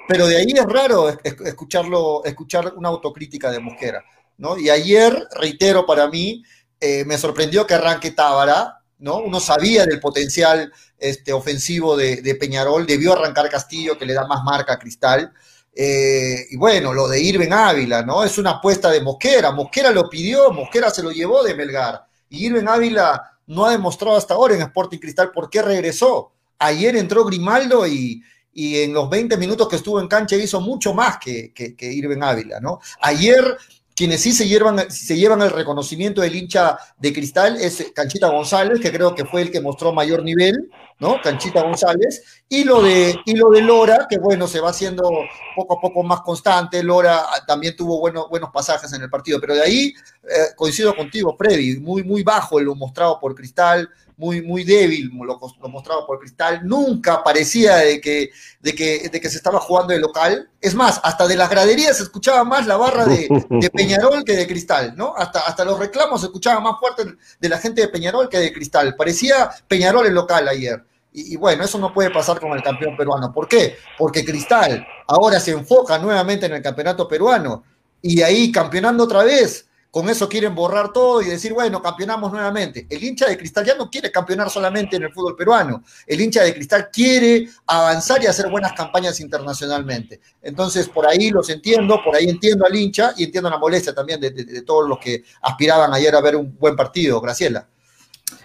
[0.08, 4.04] pero de ahí es raro escucharlo, escuchar una autocrítica de Mosquera,
[4.38, 4.58] ¿no?
[4.58, 6.44] Y ayer, reitero, para mí,
[6.80, 9.18] eh, me sorprendió que arranque Tábara, ¿no?
[9.18, 14.44] Uno sabía del potencial este, ofensivo de, Peñarol, debió arrancar Castillo, que le da más
[14.44, 15.34] marca a Cristal.
[15.74, 18.24] Eh, y bueno, lo de Irving Ávila, ¿no?
[18.24, 19.52] Es una apuesta de Mosquera.
[19.52, 22.06] Mosquera lo pidió, Mosquera se lo llevó de Melgar.
[22.30, 26.34] Y Irving Ávila no ha demostrado hasta ahora en Sporting Cristal por qué regresó.
[26.60, 30.94] Ayer entró Grimaldo y, y en los 20 minutos que estuvo en cancha hizo mucho
[30.94, 32.80] más que, que, que Ávila, ¿no?
[33.02, 33.58] Ayer
[33.96, 38.80] quienes sí se llevan, se llevan el reconocimiento del hincha de cristal es Canchita González,
[38.80, 41.22] que creo que fue el que mostró mayor nivel, ¿no?
[41.22, 45.10] Canchita González, y lo de, y lo de Lora, que bueno, se va haciendo
[45.56, 46.84] poco a poco más constante.
[46.84, 51.36] Lora también tuvo buenos, buenos pasajes en el partido, pero de ahí eh, coincido contigo,
[51.38, 53.90] Freddy, muy, muy bajo lo mostrado por Cristal,
[54.22, 56.62] muy, muy débil, lo, lo, mostrado por Cristal.
[56.64, 58.30] Nunca parecía de que,
[58.60, 60.48] de, que, de que se estaba jugando de local.
[60.62, 63.28] Es más, hasta de las graderías se escuchaba más la barra de,
[63.74, 65.16] Peñarol que de Cristal, ¿no?
[65.18, 68.54] Hasta, hasta los reclamos se escuchaban más fuerte de la gente de Peñarol que de
[68.54, 68.96] Cristal.
[68.96, 70.84] Parecía Peñarol el local ayer.
[71.12, 73.34] Y, y, bueno, eso no puede pasar con el campeón peruano.
[73.34, 73.78] ¿Por qué?
[73.98, 77.64] Porque Cristal ahora se enfoca nuevamente en el campeonato peruano
[78.04, 82.88] y ahí campeonando otra vez con eso quieren borrar todo y decir, bueno, campeonamos nuevamente.
[82.90, 85.84] El hincha de Cristal ya no quiere campeonar solamente en el fútbol peruano.
[86.08, 90.22] El hincha de Cristal quiere avanzar y hacer buenas campañas internacionalmente.
[90.42, 94.22] Entonces, por ahí los entiendo, por ahí entiendo al hincha y entiendo la molestia también
[94.22, 97.20] de, todos los que aspiraban ayer a ver un buen partido.
[97.20, 97.68] Graciela.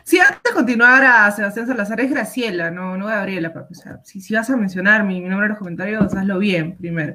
[0.02, 3.52] Sí, antes de continuar a Sebastián Salazar, es Graciela, no, no Gabriela.
[3.70, 6.76] O sea, si, si, vas a mencionar mi, mi nombre en los comentarios, hazlo bien
[6.76, 7.14] primero.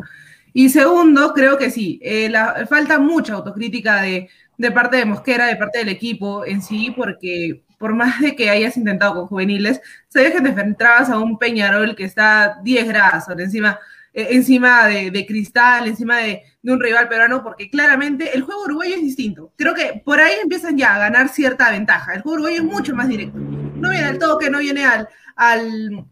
[0.53, 2.31] Y segundo, creo que sí, eh,
[2.69, 7.63] falta mucha autocrítica de, de, parte de Mosquera, de parte del equipo en sí, porque
[7.77, 11.95] por más de que hayas intentado con juveniles, sabes que te enfrentabas a un Peñarol
[11.95, 13.79] que está 10 grados encima,
[14.13, 18.95] eh, encima de, Cristal, encima de, de, un rival peruano, porque claramente el juego uruguayo
[18.95, 19.53] es distinto.
[19.55, 22.13] Creo que por ahí empiezan ya a ganar cierta ventaja.
[22.13, 23.39] El juego uruguayo es mucho más directo.
[23.39, 26.05] No viene al toque, no viene al, al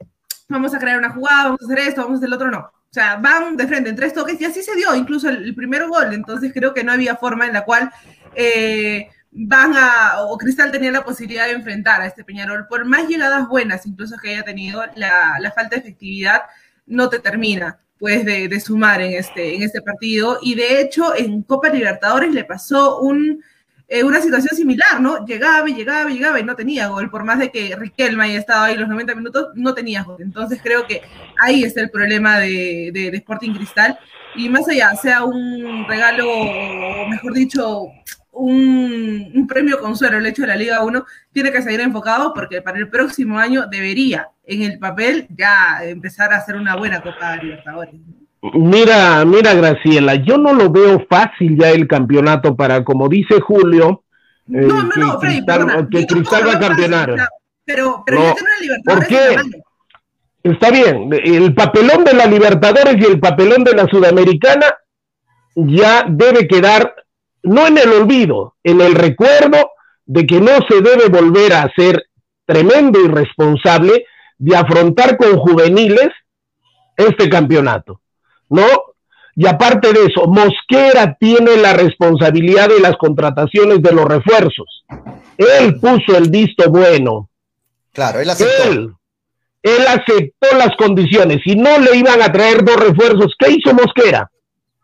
[0.47, 2.78] vamos a crear una jugada, vamos a hacer esto, vamos a hacer el otro, no
[2.89, 5.87] o sea, van de frente en tres toques y así se dio incluso el, primer
[5.87, 6.11] gol.
[6.13, 7.91] Entonces creo que no había forma en la cual
[8.33, 12.67] eh, van a, o Cristal tenía la posibilidad de enfrentar a este Peñarol.
[12.67, 16.41] Por más llegadas buenas incluso que haya tenido, la, falta de efectividad
[16.87, 20.39] no te termina pues de, sumar en este, en este partido.
[20.41, 23.43] Y de hecho en Copa Libertadores le pasó un
[23.91, 25.25] eh, una situación similar, ¿no?
[25.25, 28.37] Llegaba y llegaba y llegaba y no tenía gol, por más de que Riquelme haya
[28.37, 30.17] estado ahí los 90 minutos, no tenía gol.
[30.19, 31.01] Entonces creo que
[31.39, 33.97] ahí está el problema de, Sporting Cristal.
[34.35, 37.87] Y más allá, sea un regalo, o mejor dicho,
[38.31, 42.77] un, premio consuelo el hecho de la Liga 1, tiene que seguir enfocado porque para
[42.77, 47.95] el próximo año debería, en el papel, ya empezar a hacer una buena Copa Libertadores.
[48.41, 54.03] Mira, mira, Graciela, yo no lo veo fácil ya el campeonato para, como dice Julio,
[54.47, 55.45] no, no, eh, no, Freddy,
[55.91, 57.15] que Cristal va a campeonar.
[57.65, 59.07] Pero, pero ya tiene Libertadores.
[59.07, 59.59] ¿Por qué?
[60.41, 64.73] Está bien, el papelón de la Libertadores y el papelón de la Sudamericana
[65.55, 66.95] ya debe quedar
[67.43, 69.71] no en el olvido, en el recuerdo
[70.05, 72.05] de que no se debe volver a ser
[72.45, 74.05] tremendo y responsable
[74.37, 76.09] de afrontar con juveniles
[76.97, 78.01] este campeonato,
[78.49, 78.65] ¿no?
[79.35, 84.85] Y aparte de eso, Mosquera tiene la responsabilidad de las contrataciones de los refuerzos.
[85.37, 87.29] Él puso el visto bueno.
[87.93, 88.97] Claro, él aceptó.
[89.63, 93.33] él aceptó las condiciones y no le iban a traer dos refuerzos.
[93.39, 94.29] ¿Qué hizo Mosquera?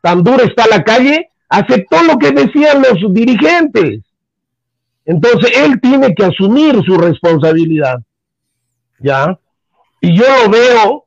[0.01, 4.03] Tan dura está la calle aceptó lo que decían los dirigentes.
[5.05, 7.99] Entonces él tiene que asumir su responsabilidad.
[8.99, 9.37] ¿Ya?
[10.01, 11.04] Y yo lo veo,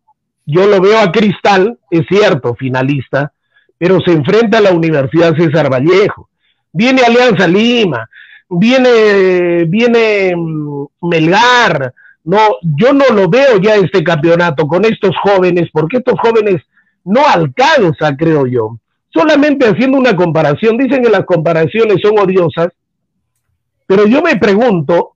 [0.49, 3.33] yo lo veo a Cristal, es cierto, finalista,
[3.77, 6.29] pero se enfrenta a la Universidad César Vallejo.
[6.73, 8.09] Viene Alianza Lima,
[8.49, 11.93] viene, viene mm, Melgar.
[12.25, 16.63] No, yo no lo veo ya este campeonato con estos jóvenes, porque estos jóvenes
[17.05, 18.79] no alcanza, creo yo
[19.19, 22.69] solamente haciendo una comparación, dicen que las comparaciones son odiosas,
[23.87, 25.13] pero yo me pregunto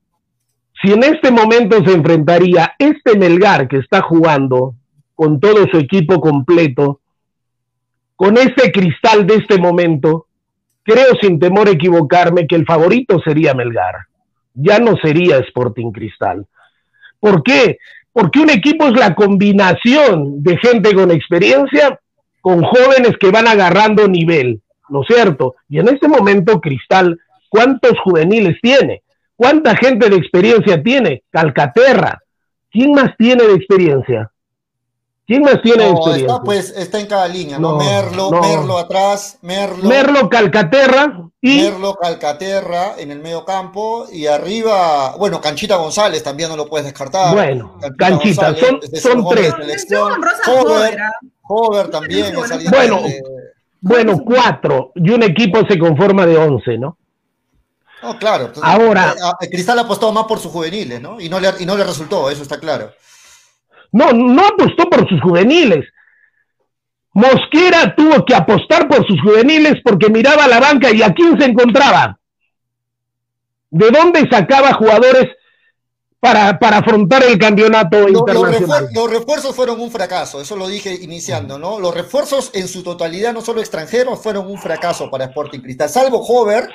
[0.82, 4.74] si en este momento se enfrentaría este Melgar que está jugando
[5.22, 6.98] con todo su equipo completo,
[8.16, 10.26] con este cristal de este momento,
[10.82, 13.94] creo sin temor a equivocarme que el favorito sería Melgar,
[14.52, 16.44] ya no sería Sporting Cristal.
[17.20, 17.78] ¿Por qué?
[18.12, 22.00] Porque un equipo es la combinación de gente con experiencia
[22.40, 25.54] con jóvenes que van agarrando nivel, ¿no es cierto?
[25.68, 27.16] Y en este momento, Cristal,
[27.48, 29.04] ¿cuántos juveniles tiene?
[29.36, 31.22] ¿Cuánta gente de experiencia tiene?
[31.30, 32.20] Calcaterra.
[32.72, 34.31] ¿Quién más tiene de experiencia?
[35.26, 36.26] ¿Quién más tiene de experiencia?
[36.26, 37.76] Está, pues está en cada línea, ¿no?
[37.76, 39.88] Merlo, Merlo atrás, Merlo.
[39.88, 41.62] Merlo, Calcaterra y.
[41.62, 46.86] Merlo, Calcaterra en el medio campo y arriba, bueno, Canchita González también no lo puedes
[46.86, 47.32] descartar.
[47.32, 49.54] Bueno, Canchita, son, son tres.
[51.48, 52.34] Hover también.
[52.70, 53.02] Bueno,
[53.80, 54.92] bueno, cuatro.
[54.94, 56.96] Y un equipo se conforma de once, ¿no?
[58.02, 58.52] No, claro.
[58.62, 59.14] Ahora.
[59.40, 61.20] Eh, Cristal apostó más por sus juveniles, ¿no?
[61.20, 62.92] Y no, le, y no le resultó, eso está claro.
[63.92, 65.86] No, no apostó por sus juveniles.
[67.14, 71.38] Mosquera tuvo que apostar por sus juveniles porque miraba a la banca y a quién
[71.38, 72.18] se encontraba.
[73.70, 75.28] ¿De dónde sacaba jugadores
[76.22, 78.88] para, para afrontar el campeonato internacional.
[78.94, 81.80] Los, refuerzos fueron un fracaso, eso lo dije iniciando, ¿no?
[81.80, 86.18] Los refuerzos en su totalidad, no solo extranjeros, fueron un fracaso para Sporting Cristal, salvo
[86.18, 86.68] Hover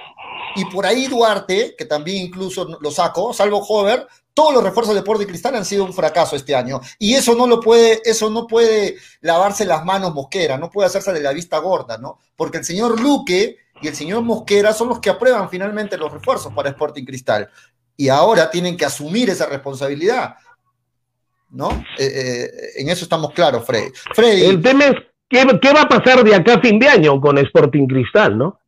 [0.57, 4.05] y por ahí Duarte, que también incluso lo saco, salvo Hover,
[4.37, 7.47] todos los refuerzos de Sporting Cristal han sido un fracaso este año y eso no
[7.47, 11.57] lo puede, eso no puede lavarse las manos Mosquera, no puede hacerse de la vista
[11.57, 12.19] gorda, ¿no?
[12.35, 16.53] Porque el señor Luque y el señor Mosquera son los que aprueban finalmente los refuerzos
[16.53, 17.49] para Sporting Cristal
[17.95, 20.35] y ahora tienen que asumir esa responsabilidad.
[21.49, 21.71] ¿No?
[21.97, 23.91] Eh, eh, en eso estamos claros, Freddy.
[24.13, 24.45] Freddy.
[24.45, 24.95] El tema es
[25.29, 28.59] ¿qué, va a pasar de acá a fin de año con Sporting Cristal, ¿no?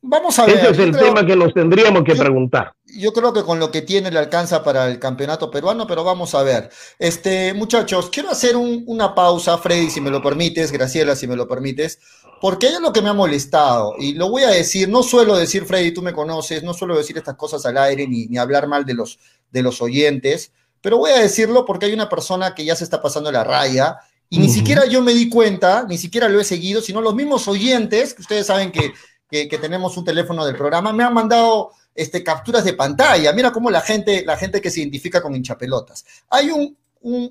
[0.00, 0.58] Vamos a ver.
[0.58, 2.72] Ese es el tema que nos tendríamos que preguntar.
[2.86, 6.34] Yo creo que con lo que tiene le alcanza para el campeonato peruano, pero vamos
[6.34, 6.70] a ver.
[6.98, 11.48] Este, muchachos, quiero hacer una pausa, Freddy, si me lo permites, Graciela, si me lo
[11.48, 11.98] permites,
[12.40, 15.64] porque es lo que me ha molestado, y lo voy a decir, no suelo decir,
[15.64, 18.84] Freddy, tú me conoces, no suelo decir estas cosas al aire ni, ni hablar mal
[18.84, 19.18] de los,
[19.50, 23.02] de los oyentes, pero voy a decirlo porque hay una persona que ya se está
[23.02, 23.98] pasando la raya,
[24.30, 27.48] y ni siquiera yo me di cuenta, ni siquiera lo he seguido, sino los mismos
[27.48, 28.92] oyentes, que ustedes saben que,
[29.30, 33.32] que, tenemos un teléfono del programa, me han mandado este, capturas de pantalla.
[33.32, 36.04] Mira cómo la gente, la gente que se identifica con hinchapelotas.
[36.30, 36.76] Hay un,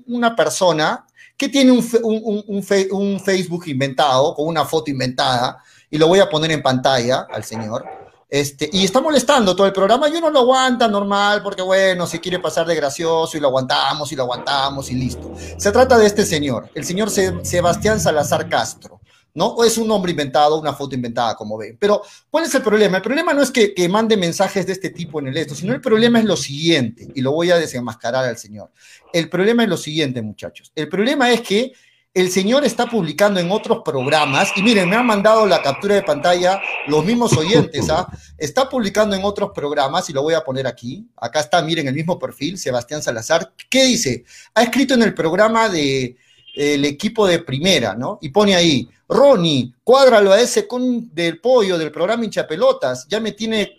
[0.06, 1.04] una persona
[1.36, 6.50] que tiene un, un, Facebook inventado, con una foto inventada, y lo voy a poner
[6.50, 7.84] en pantalla al señor.
[8.30, 12.18] Este, y está molestando todo el programa y uno lo aguanta normal porque bueno, si
[12.18, 15.32] quiere pasar de gracioso y lo aguantamos y lo aguantamos y listo.
[15.56, 18.97] Se trata de este señor, el señor Sebastián Salazar Castro.
[19.34, 19.46] ¿No?
[19.46, 21.76] O es un nombre inventado, una foto inventada, como ven.
[21.78, 22.96] Pero, ¿cuál es el problema?
[22.96, 25.80] El problema no es que, mande mensajes de este tipo en el esto, sino el
[25.80, 28.70] problema es lo siguiente, y lo voy a desenmascarar al señor.
[29.12, 30.72] El problema es lo siguiente, muchachos.
[30.74, 31.72] El problema es que
[32.14, 36.02] el señor está publicando en otros programas, y miren, me han mandado la captura de
[36.02, 38.08] pantalla los mismos oyentes, ¿ah?
[38.36, 41.06] Está publicando en otros programas, y lo voy a poner aquí.
[41.16, 43.52] Acá está, miren, el mismo perfil, Sebastián Salazar.
[43.70, 44.24] ¿Qué dice?
[44.54, 46.16] Ha escrito en el programa de
[46.58, 48.18] el equipo de primera, ¿no?
[48.20, 53.32] Y pone ahí, Ronnie, cuádralo a ese con del pollo del programa Hinchapelotas, ya me
[53.32, 53.77] tiene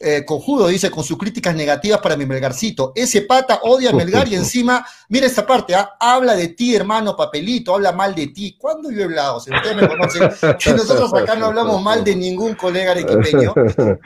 [0.00, 2.92] eh, cojudo, dice, con sus críticas negativas para mi Melgarcito.
[2.94, 5.96] Ese pata odia a Melgar y encima, mira esta parte, ¿ah?
[5.98, 8.56] habla de ti, hermano Papelito, habla mal de ti.
[8.56, 9.40] ¿Cuándo yo he hablado?
[9.40, 13.52] Si ustedes me conocen, que nosotros acá no hablamos mal de ningún colega arequipeño.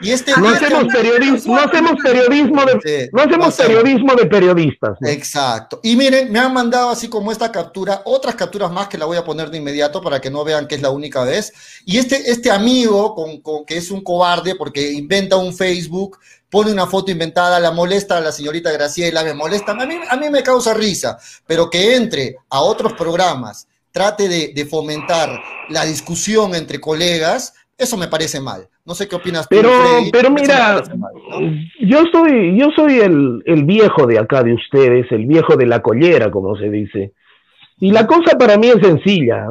[0.01, 4.97] Y este no, hacemos periodismo, no hacemos periodismo de, no hacemos periodismo de periodistas.
[5.01, 5.79] Exacto.
[5.83, 9.17] Y miren, me han mandado así como esta captura, otras capturas más que la voy
[9.17, 11.53] a poner de inmediato para que no vean que es la única vez.
[11.85, 16.17] Y este, este amigo, con, con que es un cobarde porque inventa un Facebook, Facebook,
[16.49, 20.17] pone una foto inventada, la molesta a la señorita Graciela, me molesta, a mí, a
[20.17, 25.29] mí me causa risa, pero que entre a otros programas, trate de, fomentar
[25.69, 28.67] la discusión entre colegas, eso me parece mal.
[28.85, 30.83] No sé qué opinas pero, tú, Pero mira,
[31.79, 35.81] yo soy, yo soy el, el, viejo de acá de ustedes, el viejo de la
[35.81, 37.13] collera, como se dice.
[37.79, 39.47] Y la cosa para mí es sencilla.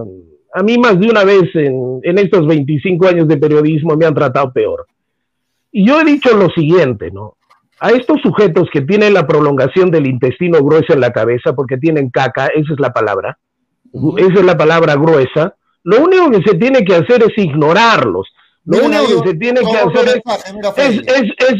[0.55, 4.14] A mí más de una vez en, en estos 25 años de periodismo me han
[4.14, 4.87] tratado peor.
[5.73, 7.37] Y yo he dicho lo siguiente, ¿no?
[7.81, 12.11] A estos sujetos que tienen la prolongación del intestino grueso en la cabeza, porque tienen
[12.11, 13.39] caca, esa es la palabra,
[14.19, 18.29] esa es la palabra gruesa, lo único que se tiene que hacer es ignorarlos.
[18.65, 20.23] Lo único que se tiene que hacer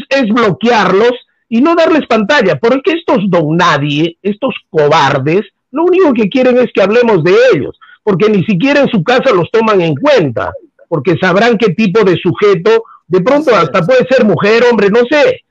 [0.09, 1.11] es, bloquearlos
[1.49, 6.71] y no darles pantalla, porque estos don nadie, estos cobardes, lo único que quieren es
[6.73, 10.53] que hablemos de ellos, porque ni siquiera en su casa los toman en cuenta,
[10.87, 15.41] porque sabrán qué tipo de sujeto de pronto hasta puede ser mujer, hombre, no sé.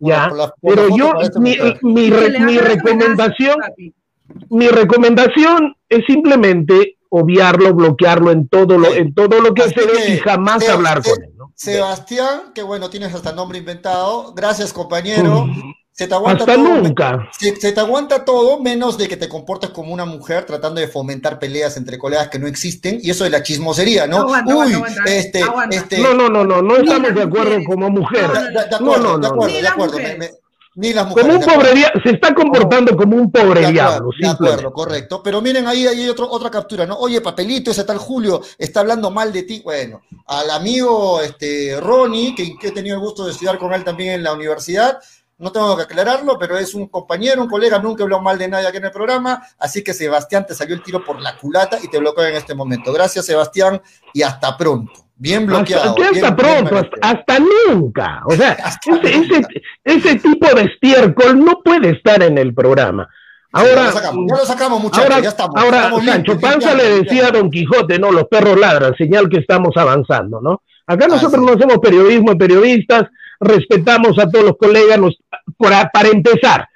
[0.00, 0.30] Ya,
[0.62, 3.56] pero yo, mi, mi, recomendación,
[4.48, 10.14] mi recomendación es simplemente obviarlo, bloquearlo en todo lo, en todo lo que se ve
[10.14, 11.30] y jamás hablar con él.
[11.54, 14.32] Sebastián, que bueno, tienes hasta nombre inventado.
[14.34, 15.46] Gracias, compañero.
[15.98, 17.28] Se te aguanta Hasta todo, nunca.
[17.36, 21.40] Se, te aguanta todo, menos de que te comportes como una mujer tratando de fomentar
[21.40, 24.24] peleas entre colegas que no existen, y eso de la chismosería, ¿no?
[24.26, 25.98] Uy, este, este.
[25.98, 28.30] No, no, no, no, no estamos de acuerdo como mujer.
[28.30, 29.98] De, acuerdo, de acuerdo, de acuerdo.
[30.76, 31.30] ni las mujeres.
[31.30, 34.10] Como un pobre diablo, se está comportando como un pobre diablo.
[34.20, 35.20] De acuerdo, correcto.
[35.20, 36.96] Pero miren, ahí hay otro, otra captura, ¿no?
[36.96, 39.62] Oye, papelito, ese tal Julio está hablando mal de ti.
[39.64, 43.82] Bueno, al amigo este, Ronnie, que, que he tenido el gusto de estudiar con él
[43.82, 45.00] también en la universidad,
[45.38, 48.66] no tengo que aclararlo, pero es un compañero, un colega, nunca habló mal de nadie
[48.66, 51.88] aquí en el programa, así que Sebastián te salió el tiro por la culata y
[51.88, 52.92] te bloqueó en este momento.
[52.92, 53.80] Gracias, Sebastián,
[54.12, 55.04] y hasta pronto.
[55.16, 55.96] Bien bloqueado.
[56.00, 58.22] Hasta, pronto, hasta, nunca.
[58.26, 58.52] O sea,
[59.84, 63.08] ese, tipo de estiércol no puede estar en el programa.
[63.50, 65.56] Ahora, ya lo sacamos, muchachos, ya estamos.
[65.56, 69.76] Ahora, Sancho Panza le decía a Don Quijote, no, los perros ladran, señal que estamos
[69.76, 70.62] avanzando, ¿no?
[70.86, 73.04] Acá nosotros no hacemos periodismo de periodistas,
[73.40, 74.98] respetamos a todos los colegas.
[75.56, 76.68] para, empezar,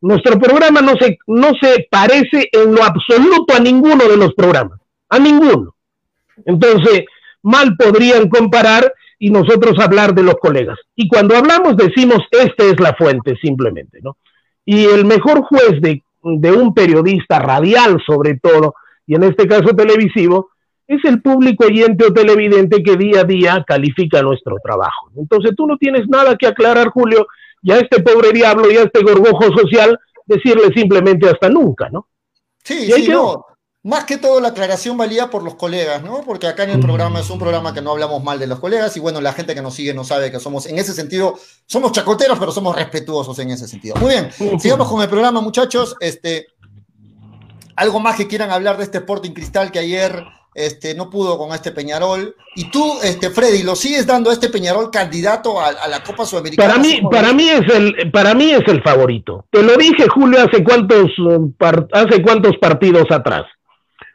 [0.00, 4.80] nuestro programa no se, no se parece en lo absoluto a ninguno de los programas,
[5.08, 5.74] a ninguno.
[6.44, 7.04] Entonces,
[7.42, 10.78] mal podrían comparar y nosotros hablar de los colegas.
[10.94, 14.16] Y cuando hablamos decimos, esta es la fuente simplemente, ¿no?
[14.64, 18.74] Y el mejor juez de, de un periodista radial sobre todo,
[19.06, 20.50] y en este caso televisivo,
[20.88, 25.10] es el público oyente o televidente que día a día califica nuestro trabajo.
[25.16, 27.26] Entonces tú no tienes nada que aclarar, Julio,
[27.62, 32.08] y a este pobre diablo y a este gorgojo social decirle simplemente hasta nunca, ¿no?
[32.62, 33.44] Sí, sí, no.
[33.82, 36.22] Más que todo la aclaración valía por los colegas, ¿no?
[36.22, 38.96] Porque acá en el programa es un programa que no hablamos mal de los colegas
[38.96, 41.92] y bueno, la gente que nos sigue no sabe que somos, en ese sentido, somos
[41.92, 43.94] chacoteros, pero somos respetuosos en ese sentido.
[43.96, 45.94] Muy bien, sigamos con el programa, muchachos.
[46.00, 46.48] Este,
[47.76, 50.24] algo más que quieran hablar de este Sporting Cristal que ayer
[50.56, 52.34] este, no pudo con este Peñarol.
[52.54, 56.72] Y tú, este, Freddy, ¿lo sigues dando a este Peñarol candidato a, la Copa Sudamericana?
[56.72, 59.44] Para mí, para mí es el, para mí es el favorito.
[59.50, 61.10] Te lo dije, Julio, hace cuántos,
[61.92, 63.44] hace cuántos partidos atrás.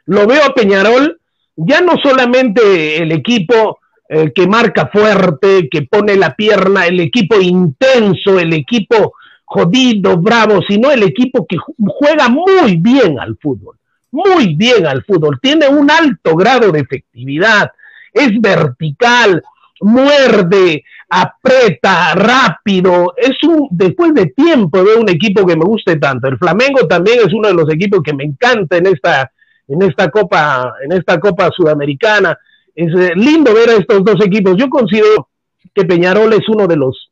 [0.06, 1.20] Lo veo a Peñarol,
[1.54, 3.78] ya no solamente el equipo
[4.08, 9.14] eh, que marca fuerte, que pone la pierna, el equipo intenso, el equipo
[9.44, 13.76] jodido, bravo, sino el equipo que juega muy bien al fútbol
[14.12, 17.72] muy bien al fútbol, tiene un alto grado de efectividad,
[18.12, 19.42] es vertical,
[19.80, 26.28] muerde, aprieta, rápido, es un, después de tiempo de un equipo que me guste tanto.
[26.28, 29.30] El Flamengo también es uno de los equipos que me encanta en esta,
[29.68, 32.38] en esta copa, en esta copa sudamericana.
[32.74, 34.56] Es eh, lindo ver a estos dos equipos.
[34.56, 35.28] Yo considero
[35.74, 37.10] que Peñarol es uno de los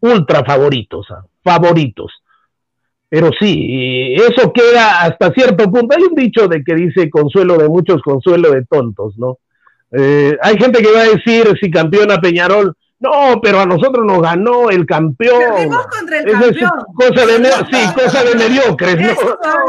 [0.00, 2.12] ultra favoritos, ah, favoritos.
[3.10, 5.96] Pero sí, eso queda hasta cierto punto.
[5.96, 9.38] Hay un dicho de que dice consuelo de muchos, consuelo de tontos, ¿no?
[9.90, 14.20] Eh, hay gente que va a decir, si campeona Peñarol, No, pero a nosotros nos
[14.20, 15.40] ganó el campeón.
[15.54, 16.54] Perdimos contra el campeón.
[16.98, 19.06] Es cosa de, sí, cosa de mediocres, ¿no?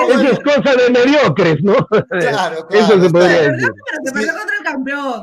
[0.10, 1.88] Eso, es cosa de mediocres, ¿no?
[1.88, 2.68] Claro, claro.
[2.72, 3.70] Eso se podría decir.
[3.86, 5.22] Pero se perdió contra el campeón.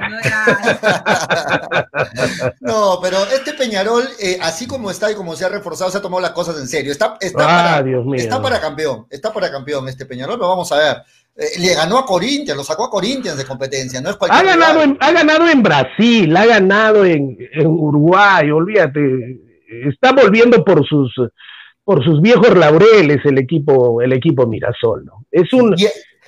[2.61, 2.73] ¿no?
[2.95, 6.03] no, pero este Peñarol, eh, así como está y como se ha reforzado, se ha
[6.03, 6.93] tomado las cosas en serio.
[6.93, 8.23] Está, está, ah, para, Dios mío.
[8.23, 10.97] está para campeón, está para campeón este Peñarol, lo vamos a ver.
[11.39, 14.83] Eh, le ganó a Corinthians, lo sacó a Corinthians de competencia, no es ha ganado,
[14.83, 19.39] en, ha ganado en Brasil, ha ganado en, en, Uruguay, olvídate,
[19.89, 21.15] está volviendo por sus
[21.85, 25.27] por sus viejos laureles el equipo el equipo Mirasol, ¿no?
[25.31, 25.77] Es un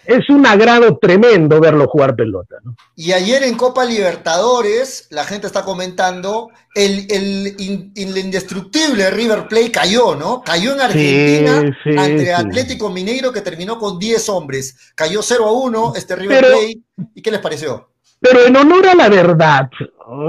[0.04, 2.56] es un agrado tremendo verlo jugar pelota.
[2.64, 2.74] ¿no?
[2.96, 10.14] Y ayer en Copa Libertadores, la gente está comentando, el, el, indestructible River Plate cayó,
[10.14, 10.42] ¿no?
[10.42, 14.92] Cayó en Argentina ante Atlético Mineiro que terminó con 10 hombres.
[14.94, 16.80] Cayó 0 a 1 este River Plate.
[17.14, 17.90] ¿Y qué les pareció?
[18.20, 19.68] Pero en honor a la verdad,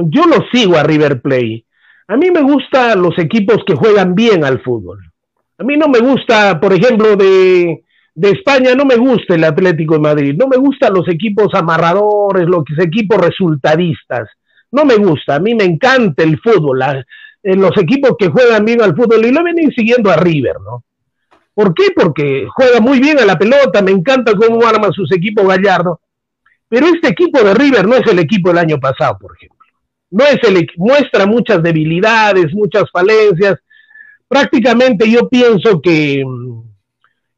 [0.05, 1.65] yo lo sigo a River Plate.
[2.07, 4.99] A mí me gustan los equipos que juegan bien al fútbol.
[5.57, 7.83] A mí no me gusta, por ejemplo, de
[8.13, 12.47] de España no me gusta el Atlético de Madrid, no me gustan los equipos amarradores,
[12.47, 14.29] los equipos resultadistas,
[14.71, 18.81] no me gusta, a mí me encanta el fútbol, eh, los equipos que juegan bien
[18.81, 20.83] al fútbol y lo venir siguiendo a River, ¿no?
[21.53, 21.87] ¿Por qué?
[21.95, 25.99] Porque juega muy bien a la pelota, me encanta cómo arma sus equipos Gallardo,
[26.67, 29.57] pero este equipo de River no es el equipo del año pasado, por ejemplo.
[30.09, 33.59] No es el muestra muchas debilidades, muchas falencias.
[34.27, 36.70] Prácticamente yo pienso que mm,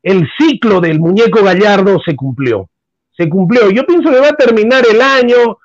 [0.03, 2.69] el ciclo del muñeco Gallardo se cumplió.
[3.15, 3.71] Se cumplió.
[3.71, 5.57] Yo pienso que va a terminar el año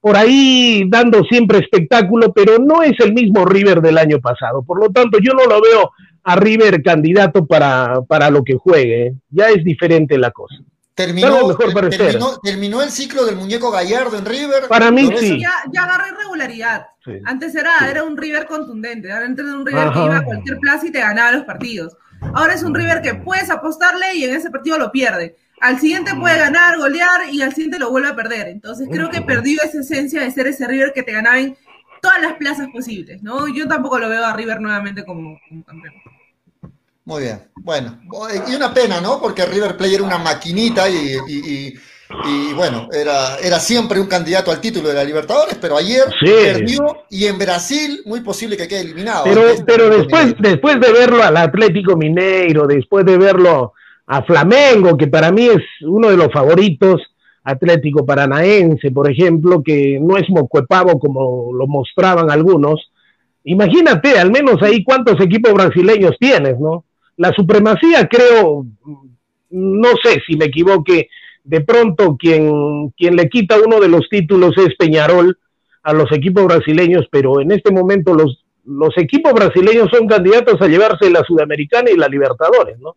[0.00, 4.62] por ahí dando siempre espectáculo, pero no es el mismo River del año pasado.
[4.62, 5.92] Por lo tanto, yo no lo veo
[6.24, 9.06] a River candidato para, para lo que juegue.
[9.06, 9.14] ¿eh?
[9.30, 10.56] Ya es diferente la cosa.
[10.94, 11.50] Terminó,
[12.42, 14.68] terminó, el ciclo del muñeco Gallardo en River.
[14.68, 15.40] Para mí sí.
[15.40, 16.86] Ya, ya agarró irregularidad.
[17.24, 19.10] Antes era, era un River contundente.
[19.10, 21.96] Ahora era un River que iba a cualquier plaza y te ganaba los partidos.
[22.32, 25.36] Ahora es un River que puedes apostarle y en ese partido lo pierde.
[25.60, 28.48] Al siguiente puede ganar, golear y al siguiente lo vuelve a perder.
[28.48, 31.56] Entonces creo que perdió esa esencia de ser ese River que te ganaba en
[32.02, 33.48] todas las plazas posibles, ¿no?
[33.48, 35.94] Yo tampoco lo veo a River nuevamente como, campeón.
[37.06, 37.42] Muy bien.
[37.56, 38.00] Bueno,
[38.48, 39.20] y una pena, ¿no?
[39.20, 41.74] Porque River Play era una maquinita y y
[42.54, 47.26] bueno, era, era siempre un candidato al título de la Libertadores, pero ayer perdió y
[47.26, 49.24] en Brasil muy posible que quede eliminado.
[49.24, 53.72] Pero, pero después, después de verlo al Atlético Mineiro, después de verlo
[54.06, 57.00] a Flamengo, que para mí es uno de los favoritos,
[57.42, 62.90] Atlético Paranaense, por ejemplo, que no es mocuepavo como lo mostraban algunos,
[63.44, 66.84] imagínate al menos ahí cuántos equipos brasileños tienes, ¿no?
[67.16, 68.66] La supremacía creo,
[69.50, 71.08] no sé si me equivoque,
[71.44, 75.38] de pronto quien, quien le quita uno de los títulos es Peñarol
[75.82, 80.66] a los equipos brasileños, pero en este momento los, los equipos brasileños son candidatos a
[80.66, 82.96] llevarse la Sudamericana y la Libertadores, ¿no?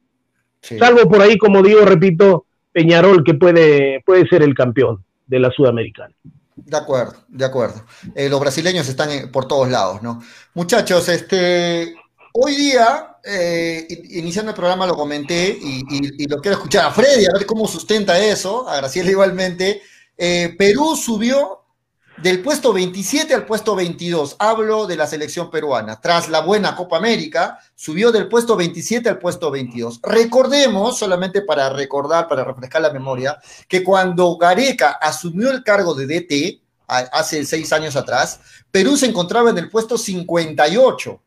[0.62, 5.52] Salvo por ahí, como digo, repito, Peñarol que puede, puede ser el campeón de la
[5.52, 6.14] Sudamericana.
[6.56, 7.84] De acuerdo, de acuerdo.
[8.16, 10.22] Eh, los brasileños están por todos lados, ¿no?
[10.56, 11.94] Muchachos, este,
[12.40, 17.34] Hoy día, eh, iniciando el programa lo comenté y, lo quiero escuchar a Freddy, a
[17.34, 19.82] ver cómo sustenta eso, a Graciela igualmente.
[20.18, 21.66] Eh, Perú subió
[22.18, 24.38] del puesto 27 al puesto 22.
[24.40, 26.00] Hablo de la selección peruana.
[26.00, 30.00] Tras la buena Copa América, subió del puesto 27 al puesto 22.
[30.04, 36.08] Recordemos, solamente para recordar, para refrescar la memoria, que cuando Gareca asumió el cargo de
[36.08, 38.40] DT, hace seis años atrás,
[38.72, 41.22] Perú se encontraba en el puesto 58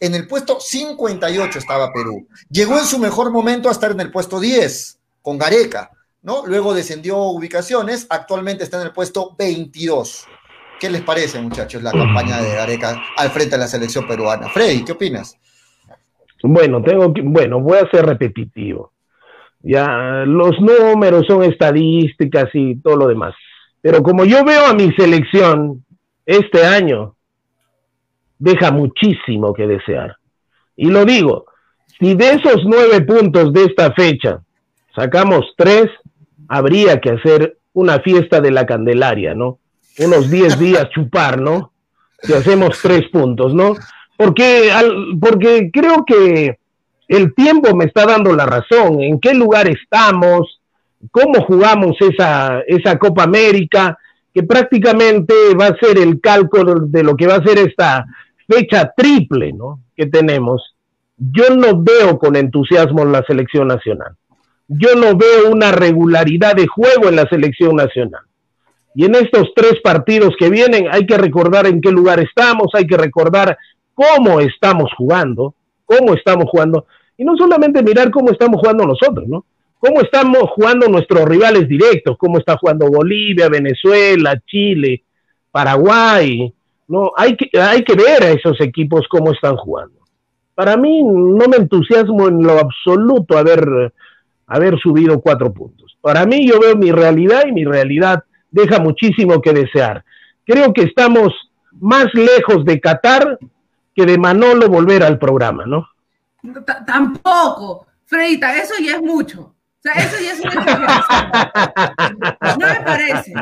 [0.00, 2.26] en el puesto 58 estaba Perú.
[2.50, 5.90] Llegó en su mejor momento a estar en el puesto 10 con Gareca,
[6.22, 6.46] ¿no?
[6.46, 10.26] Luego descendió ubicaciones, actualmente está en el puesto 22.
[10.78, 14.48] ¿Qué les parece, muchachos, la campaña de Gareca al frente de la selección peruana?
[14.48, 15.36] Freddy, ¿qué opinas?
[16.42, 18.92] Bueno, tengo que, bueno, voy a ser repetitivo.
[19.60, 23.34] Ya los números son estadísticas y todo lo demás.
[23.80, 25.84] Pero como yo veo a mi selección
[26.26, 27.15] este año,
[28.38, 30.16] deja muchísimo que desear.
[30.76, 31.46] Y lo digo,
[31.98, 34.40] si de esos nueve puntos de esta fecha
[34.94, 35.86] sacamos tres,
[36.48, 39.58] habría que hacer una fiesta de la Candelaria, ¿no?
[39.98, 41.72] Unos diez días chupar, ¿no?
[42.20, 43.74] Si hacemos tres puntos, ¿no?
[44.16, 44.70] Porque,
[45.20, 46.58] porque creo que
[47.08, 50.60] el tiempo me está dando la razón, en qué lugar estamos,
[51.10, 53.98] cómo jugamos esa, esa Copa América,
[54.34, 58.06] que prácticamente va a ser el cálculo de lo que va a ser esta
[58.48, 59.80] fecha triple ¿no?
[59.96, 60.76] que tenemos,
[61.16, 64.16] yo no veo con entusiasmo en la selección nacional.
[64.68, 68.22] Yo no veo una regularidad de juego en la selección nacional.
[68.94, 72.86] Y en estos tres partidos que vienen hay que recordar en qué lugar estamos, hay
[72.86, 73.56] que recordar
[73.94, 76.86] cómo estamos jugando, cómo estamos jugando.
[77.16, 79.44] Y no solamente mirar cómo estamos jugando nosotros, ¿no?
[79.78, 85.02] Cómo estamos jugando nuestros rivales directos, cómo está jugando Bolivia, Venezuela, Chile,
[85.50, 86.52] Paraguay.
[86.88, 90.00] No, hay que, hay que ver a esos equipos cómo están jugando.
[90.54, 93.92] Para mí no me entusiasmo en lo absoluto haber,
[94.46, 95.96] haber subido cuatro puntos.
[96.00, 100.04] Para mí yo veo mi realidad y mi realidad deja muchísimo que desear.
[100.44, 101.32] Creo que estamos
[101.80, 103.38] más lejos de Qatar
[103.94, 105.88] que de Manolo volver al programa, ¿no?
[106.86, 109.55] tampoco, Freita, eso ya es mucho.
[109.86, 112.18] Sea, eso ya es una exageración.
[112.58, 113.32] No me parece.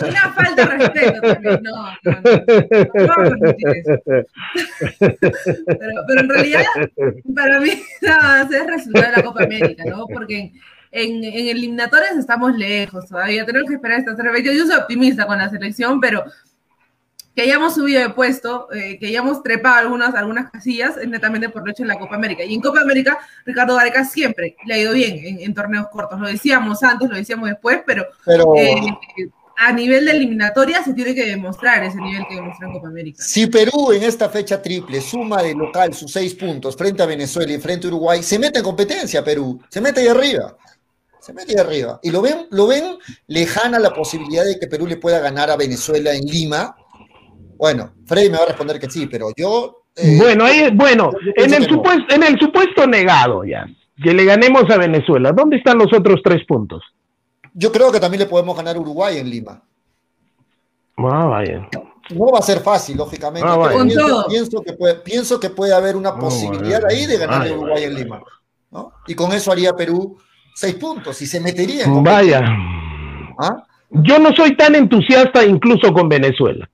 [0.00, 1.62] Una falta de respeto también.
[1.62, 1.72] No,
[2.04, 3.92] no, no, no, a permitir eso.
[5.66, 6.64] Pero, pero en realidad,
[7.34, 10.06] para mí, nada más es resultado de la Copa América, ¿no?
[10.06, 10.52] Porque
[10.92, 14.44] en, en eliminatorias estamos lejos todavía, tenemos que esperar esta vez.
[14.44, 16.24] Yo, soy optimista con la selección, pero
[17.38, 21.64] que hayamos subido de puesto, eh, que hayamos trepado algunas, algunas casillas, es netamente por
[21.64, 22.42] lo hecho en la Copa América.
[22.42, 23.16] Y en Copa América,
[23.46, 26.18] Ricardo Gareca siempre le ha ido bien en, torneos cortos.
[26.18, 28.08] Lo decíamos antes, lo decíamos después, pero,
[28.56, 28.80] eh,
[29.56, 33.22] a nivel de eliminatoria se tiene que demostrar ese nivel que demostró en Copa América.
[33.22, 37.52] Si Perú en esta fecha triple suma de local sus seis puntos frente a Venezuela
[37.52, 40.56] y frente a Uruguay, se mete en competencia Perú, se mete ahí arriba
[41.20, 42.00] se mete arriba.
[42.02, 45.56] Y lo ven, lo ven lejana la posibilidad de que Perú le pueda ganar a
[45.56, 46.74] Venezuela en Lima.
[47.58, 49.82] Bueno, Freddy me va a responder que sí, pero yo.
[49.96, 53.66] Eh, bueno, ahí, bueno, en el, supuesto, en el supuesto negado ya,
[54.00, 56.82] que le ganemos a Venezuela, ¿dónde están los otros tres puntos?
[57.52, 59.60] Yo creo que también le podemos ganar a Uruguay en Lima.
[60.98, 61.68] Ah, vaya.
[62.10, 63.48] No va a ser fácil, lógicamente.
[63.48, 63.68] Ah,
[64.28, 67.84] pienso, que puede, pienso que puede haber una ah, posibilidad ahí de ganar a Uruguay
[67.84, 68.22] en Lima.
[68.70, 68.92] ¿no?
[69.08, 70.16] Y con eso haría Perú
[70.54, 72.42] seis puntos y se metería en Vaya.
[73.38, 73.64] ¿Ah?
[73.90, 76.68] Yo no soy tan entusiasta incluso con Venezuela.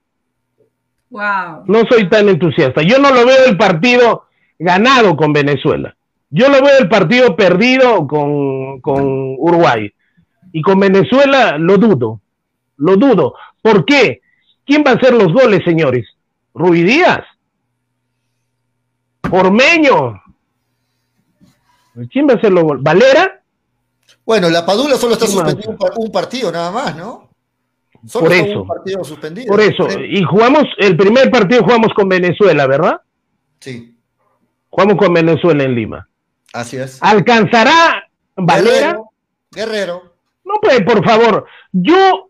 [1.15, 1.63] Wow.
[1.67, 2.81] No soy tan entusiasta.
[2.81, 4.25] Yo no lo veo el partido
[4.59, 5.95] ganado con Venezuela.
[6.29, 9.89] Yo lo veo el partido perdido con, con Uruguay.
[10.51, 12.19] Y con Venezuela lo dudo.
[12.75, 13.33] Lo dudo.
[13.61, 14.19] ¿Por qué?
[14.65, 16.05] ¿Quién va a hacer los goles, señores?
[16.53, 17.23] Rui Díaz.
[19.31, 20.21] Ormeño.
[22.11, 22.83] ¿Quién va a hacer los goles?
[22.83, 23.41] ¿Valera?
[24.25, 27.24] Bueno, la Padula solo está suspendido un, partido nada más, ¿no?
[28.05, 28.61] Solo por eso.
[28.61, 29.47] Un partido suspendido.
[29.47, 29.87] Por eso.
[29.99, 33.01] Y jugamos, el primer partido jugamos con Venezuela, ¿verdad?
[33.59, 33.95] Sí.
[34.69, 36.07] Jugamos con Venezuela en Lima.
[36.53, 37.01] Así es.
[37.01, 38.99] ¿Alcanzará Valera?
[39.51, 40.15] Guerrero.
[40.43, 41.45] No, pues, por favor.
[41.71, 42.29] Yo,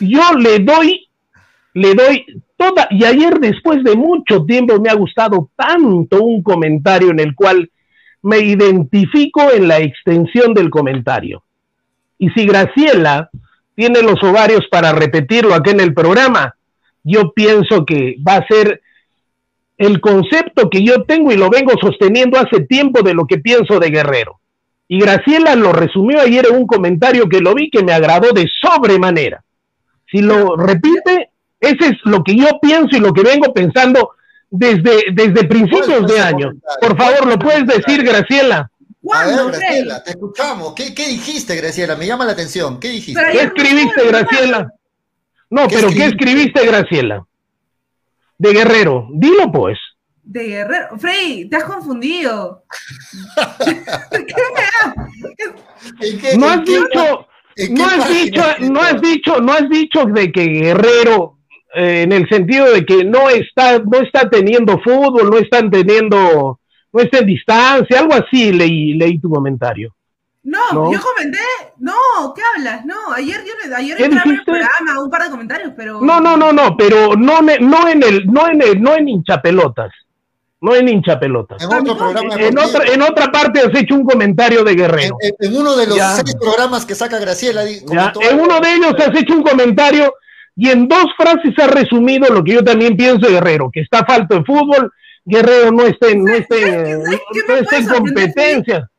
[0.00, 1.08] yo le doy,
[1.74, 7.10] le doy toda, y ayer después de mucho tiempo me ha gustado tanto un comentario
[7.10, 7.70] en el cual
[8.22, 11.42] me identifico en la extensión del comentario.
[12.18, 13.30] Y si Graciela
[13.78, 16.56] tiene los ovarios para repetirlo aquí en el programa,
[17.04, 18.82] yo pienso que va a ser
[19.76, 23.78] el concepto que yo tengo y lo vengo sosteniendo hace tiempo de lo que pienso
[23.78, 24.40] de Guerrero.
[24.88, 28.48] Y Graciela lo resumió ayer en un comentario que lo vi que me agradó de
[28.60, 29.44] sobremanera.
[30.10, 34.10] Si lo repite, ese es lo que yo pienso y lo que vengo pensando
[34.50, 36.50] desde, desde principios de año.
[36.80, 38.72] Por favor, ¿lo puedes decir, Graciela?
[39.12, 40.74] A ver, Graciela, te escuchamos.
[40.74, 41.96] ¿Qué, ¿Qué, dijiste, Graciela?
[41.96, 42.80] Me llama la atención.
[42.80, 43.22] ¿Qué dijiste?
[43.32, 44.68] ¿Qué escribiste, Graciela?
[45.50, 47.26] No, pero ¿qué escribiste, Graciela?
[48.36, 49.08] De Guerrero.
[49.12, 49.78] Dilo, pues.
[50.22, 50.98] De Guerrero.
[50.98, 52.64] Frey, te has confundido.
[56.00, 57.26] ¿Qué no has dicho,
[57.70, 61.38] no has dicho, no has dicho, no has dicho de que Guerrero
[61.74, 66.57] eh, en el sentido de que no está, no está teniendo fútbol, no están teniendo,
[66.92, 69.94] no está en distancia, algo así leí, leí tu comentario.
[70.44, 71.38] No, yo comenté,
[71.78, 71.92] no,
[72.34, 72.84] ¿qué hablas?
[72.86, 76.36] No, ayer yo ayer entré en el programa, un par de comentarios, pero No, no,
[76.36, 79.92] no, no, pero no, no en el, no en el, no en hinchapelotas.
[80.60, 81.62] No en hinchapelotas.
[81.62, 82.34] En otro programa.
[82.36, 85.16] En otra, en otra parte has hecho un comentario de Guerrero.
[85.20, 87.62] En, uno de los seis programas que saca Graciela.
[87.64, 90.14] En uno de ellos has hecho un comentario
[90.56, 94.04] y en dos frases ha resumido lo que yo también pienso de Guerrero, que está
[94.04, 94.92] falto de fútbol,
[95.28, 98.90] Guerrero no está en, no en competencia.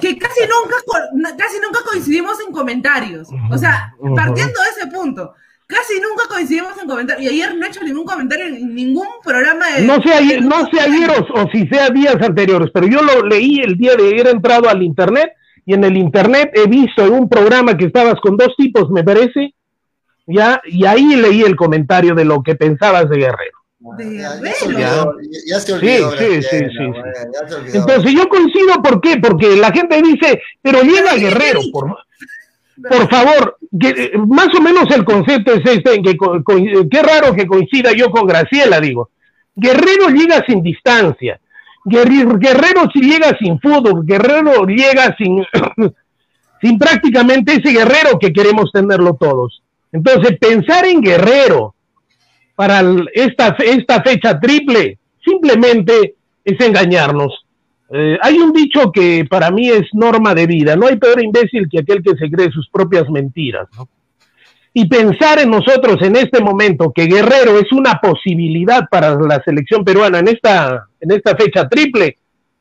[0.00, 3.28] Que casi nunca, casi nunca coincidimos en comentarios.
[3.50, 5.32] O sea, partiendo de ese punto,
[5.66, 7.24] casi nunca coincidimos en comentarios.
[7.32, 9.82] Y ayer no he hecho ningún comentario en ningún programa de.
[9.82, 13.60] No sé ayer, no sé ayer o, si sea días anteriores, pero yo lo leí
[13.60, 15.32] el día de haber entrado al internet
[15.64, 19.02] y en el internet he visto en un programa que estabas con dos tipos, me
[19.02, 19.54] parece,
[20.26, 23.65] ya, y ahí leí el comentario de lo que pensabas de Guerrero.
[23.78, 24.40] De ya,
[25.46, 29.18] ya, se olvidó, sí, sí, sí, sí, Entonces yo coincido, ¿por qué?
[29.18, 31.94] Porque la gente dice, pero llega Guerrero, por
[32.88, 36.16] por favor, que, más o menos el concepto es este, en que
[36.90, 39.10] qué raro que coincida yo con Graciela, digo.
[39.54, 41.40] Guerrero llega sin distancia,
[41.84, 45.42] Guerrero llega sin fútbol, Guerrero llega sin,
[46.60, 49.62] sin prácticamente ese guerrero que queremos tenerlo todos.
[49.92, 51.75] Entonces, pensar en Guerrero
[52.56, 52.82] para
[53.12, 57.44] esta, esta fecha triple simplemente es engañarnos.
[57.90, 61.68] Eh, hay un dicho que para mí es norma de vida, no hay peor imbécil
[61.70, 63.68] que aquel que se cree sus propias mentiras.
[64.72, 69.84] Y pensar en nosotros en este momento que Guerrero es una posibilidad para la selección
[69.84, 72.16] peruana en esta, en esta fecha triple,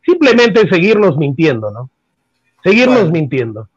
[0.05, 1.89] simplemente seguirnos mintiendo, ¿no?
[2.63, 3.67] Seguirnos mintiendo.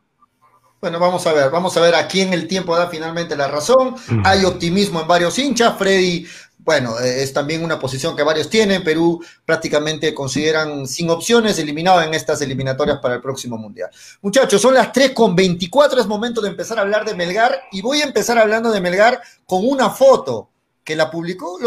[0.81, 3.97] Bueno, vamos a ver, vamos a ver a quién el tiempo da finalmente la razón.
[4.09, 4.23] Mm.
[4.25, 5.77] Hay optimismo en varios hinchas.
[5.77, 6.27] Freddy
[6.69, 8.85] bueno, eh, es también una posición que varios tienen.
[8.85, 13.89] Perú prácticamente consideran sin opciones, eliminado en estas eliminatorias para el próximo Mundial.
[14.21, 17.81] Muchachos, son las 3 con 24, es momento de empezar a hablar de Melgar y
[17.81, 20.51] voy a empezar hablando de Melgar con una foto
[20.85, 21.59] que la publicó,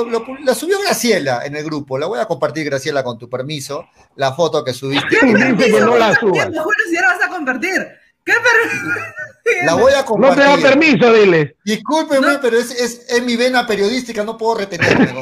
[0.45, 1.97] la subió Graciela en el grupo.
[1.97, 3.87] La voy a compartir, Graciela, con tu permiso,
[4.17, 5.17] la foto que subiste.
[5.19, 6.49] ¿Qué no la subas.
[6.91, 7.87] si ahora vas a compartir.
[8.25, 8.33] ¿Qué
[9.63, 10.45] La voy a compartir.
[10.45, 11.57] No te da permiso, dile.
[11.63, 15.13] Discúlpeme, pero es, es, mi vena periodística, no puedo retenerme.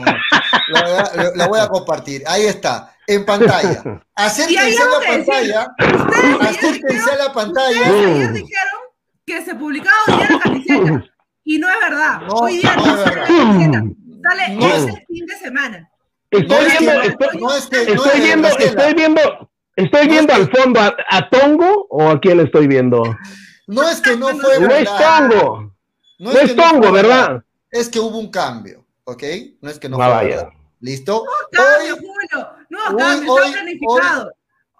[0.70, 2.24] La, la, voy a compartir.
[2.28, 4.04] Ahí está, en pantalla.
[4.16, 5.76] Acérquense a la pantalla.
[6.42, 7.86] Acérquense a la pantalla.
[7.88, 8.82] Ayer dijeron
[9.26, 11.06] que se publicaba hoy día la camiseta.
[11.44, 12.22] Y no es verdad.
[12.30, 13.28] hoy día no, es verdad.
[14.22, 15.90] Sale ese fin de semana.
[16.32, 19.49] Estoy viendo, estoy viendo, estoy viendo
[19.80, 23.02] ¿Estoy viendo al fondo a, Tongo o a quién estoy viendo?
[23.68, 24.60] No es que no fue.
[24.60, 25.74] No es Tongo.
[26.20, 27.42] No es, Tongo, ¿verdad?
[27.72, 29.24] Es que hubo un cambio, ¿ok?
[29.62, 30.06] No es que no fue.
[30.06, 30.50] Vaya.
[30.82, 31.24] ¿Listo?
[31.24, 32.50] No cambio, Julio.
[32.70, 34.34] No cambio, está planificado.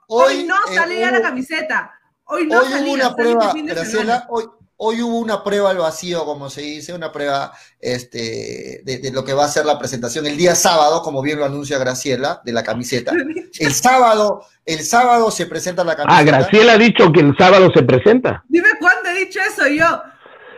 [0.08, 1.94] Hoy, no eh, salía la camiseta.
[2.26, 4.46] Hoy no hoy Hubo una prueba, Graciela, hoy,
[4.82, 7.52] Hoy hubo una prueba al vacío, como se dice, una prueba
[7.82, 11.44] este, de, lo que va a ser la presentación el día sábado, como bien lo
[11.44, 13.12] anuncia Graciela, de la camiseta.
[13.60, 16.18] El sábado, el sábado se presenta la ah, camiseta.
[16.18, 18.46] Ah, Graciela ha dicho que el sábado se presenta.
[18.48, 20.02] Dime cuándo he dicho eso yo.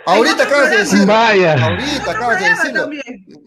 [0.05, 1.05] Ahorita acabas de decirlo.
[1.05, 1.53] Vaya.
[1.53, 2.89] Ahorita acabas de decirlo.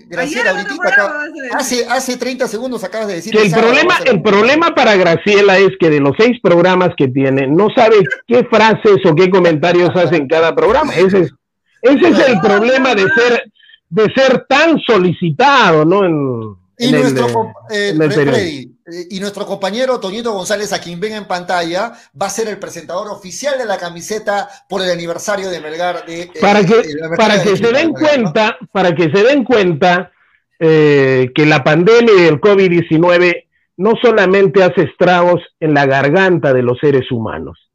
[0.08, 3.32] Graciela, ahorita hace, hace 30 segundos acabas de decir.
[3.32, 7.46] Que el, problema, el problema para Graciela es que de los seis programas que tiene,
[7.46, 7.96] no sabe
[8.26, 10.94] qué frases o qué comentarios hace en cada programa.
[10.94, 11.32] Ese es,
[11.82, 13.52] ese es el problema de ser,
[13.88, 16.04] de ser tan solicitado, ¿no?
[16.04, 21.92] En, y, nuestro, eh, eh, y nuestro compañero Toñito González, a quien ven en pantalla,
[22.20, 26.04] va a ser el presentador oficial de la camiseta por el aniversario de Melgar.
[26.04, 26.82] De, eh, para que,
[27.16, 30.10] para que se den cuenta, para que se den cuenta
[30.58, 33.44] que la pandemia del COVID-19
[33.76, 37.70] no solamente hace estragos en la garganta de los seres humanos,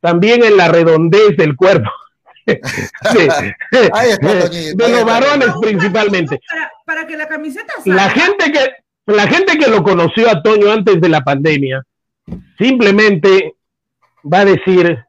[0.00, 1.90] también en la redondez del cuerpo.
[2.46, 2.60] de
[4.76, 6.40] los varones principalmente.
[6.84, 11.00] Para, que la camiseta La gente que, la gente que lo conoció a Toño antes
[11.00, 11.84] de la pandemia,
[12.58, 13.56] simplemente
[14.24, 15.04] va a decir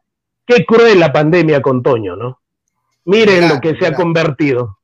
[0.45, 2.39] qué cruel la pandemia con Toño, ¿no?
[3.05, 4.74] Miren lo que se ha convertido.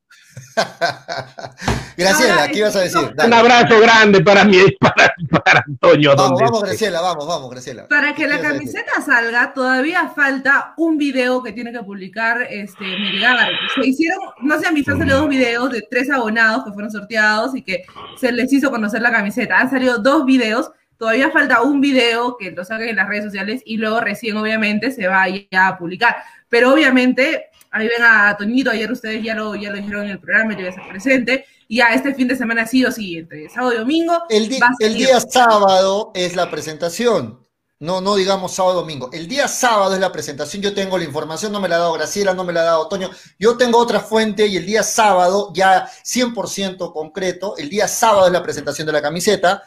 [1.96, 3.14] Graciela, ¿qué ibas a decir?
[3.24, 5.14] Un abrazo grande para mí, para,
[5.44, 6.14] para Antonio.
[6.16, 7.88] Vamos, vamos, Graciela, vamos, vamos, Graciela.
[7.88, 13.50] Para que la camiseta salga, todavía falta un video que tiene que publicar este Melgar.
[13.74, 17.54] Se hicieron, no sé, han visto, han dos videos de tres abonados que fueron sorteados
[17.54, 17.84] y que
[18.16, 19.58] se les hizo conocer la camiseta.
[19.58, 20.70] Han salido dos videos.
[20.96, 24.92] Todavía falta un video que lo saquen en las redes sociales y luego recién, obviamente,
[24.92, 26.16] se va a publicar.
[26.48, 30.20] Pero obviamente Ahí ven a Toñito, ayer ustedes ya lo, ya lo dijeron en el
[30.20, 31.46] programa, yo voy a estar presente.
[31.68, 34.22] Y ya este fin de semana sí o sí, entre sábado y domingo.
[34.28, 34.50] El,
[34.80, 37.40] el día sábado es la presentación.
[37.82, 39.10] No, no digamos sábado domingo.
[39.12, 40.62] El día sábado es la presentación.
[40.62, 42.88] Yo tengo la información, no me la ha dado Graciela, no me la ha dado
[42.88, 43.10] Toño.
[43.40, 48.32] Yo tengo otra fuente y el día sábado, ya 100% concreto, el día sábado es
[48.32, 49.64] la presentación de la camiseta.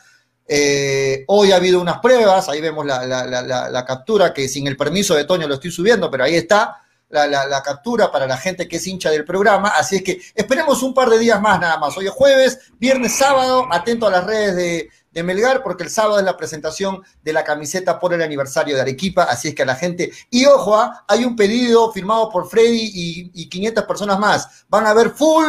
[0.47, 5.16] Eh, hoy ha habido unas pruebas, ahí vemos la, la, captura que sin el permiso
[5.16, 6.85] de Toño lo estoy subiendo, pero ahí está
[7.16, 9.70] la, captura para la gente que es hincha del programa.
[9.70, 11.97] Así es que esperemos un par de días más nada más.
[11.97, 14.89] Hoy es jueves, viernes, sábado, atento a las redes de,
[15.24, 19.24] Melgar, porque el sábado es la presentación de la camiseta por el aniversario de Arequipa.
[19.24, 20.11] Así es que a la gente.
[20.30, 21.05] Y ojo, ¿ah?
[21.07, 24.66] hay un pedido firmado por Freddy y, y 500 personas más.
[24.68, 25.45] Van a ver full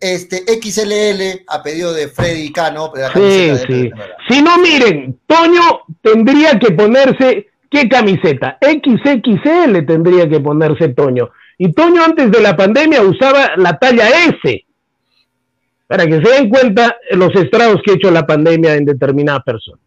[0.00, 2.92] este XLL a pedido de Freddy Cano.
[3.14, 3.90] sí, sí.
[4.28, 8.56] Si no, miren, Toño tendría que ponerse ¿Qué camiseta?
[8.60, 11.30] XXL tendría que ponerse Toño.
[11.58, 14.64] Y Toño antes de la pandemia usaba la talla S.
[15.88, 19.82] Para que se den cuenta los estragos que ha hecho la pandemia en determinada persona.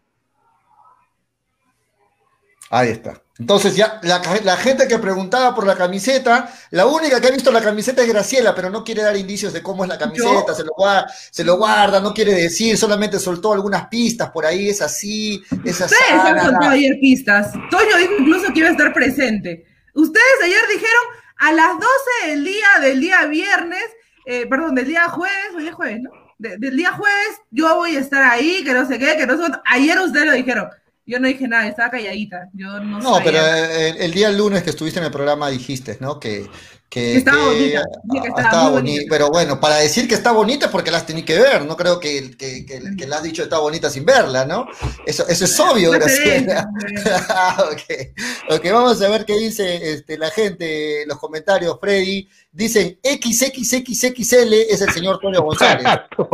[2.68, 3.22] Ahí está.
[3.38, 7.62] Entonces ya la, gente que preguntaba por la camiseta, la única que ha visto la
[7.62, 10.72] camiseta es Graciela, pero no quiere dar indicios de cómo es la camiseta, se lo,
[10.76, 15.40] guarda, se lo guarda, no quiere decir, solamente soltó algunas pistas por ahí, es así,
[15.64, 15.94] es así.
[15.94, 17.52] Ustedes han soltado ayer pistas.
[17.70, 19.66] Toño dijo incluso que iba a estar presente.
[19.94, 21.04] Ustedes ayer dijeron
[21.36, 23.84] a las 12 del día del día viernes,
[24.26, 26.10] eh, perdón, del día jueves, hoy es jueves, ¿no?
[26.38, 29.52] del día jueves, yo voy a estar ahí, que no sé qué, que no sé.
[29.64, 30.68] Ayer ustedes lo dijeron.
[31.08, 32.50] Yo no dije nada, estaba calladita.
[32.52, 36.20] Yo no, no pero el, el, día lunes que estuviste en el programa dijiste, ¿no?
[36.20, 36.46] Que,
[36.88, 37.84] que, estaba bonita.
[38.10, 39.04] Que estaba, bonita.
[39.10, 41.66] Pero bueno, para decir que está bonita porque las tenía que ver.
[41.66, 44.66] No creo que, que, que, la has dicho está bonita sin verla, ¿no?
[45.04, 46.66] Eso, eso es obvio, Graciela.
[47.72, 48.14] okay.
[48.48, 52.26] ok, vamos a ver qué dice este, la gente, los comentarios, Freddy.
[52.50, 55.86] Dicen XXXXL es el señor Toño González.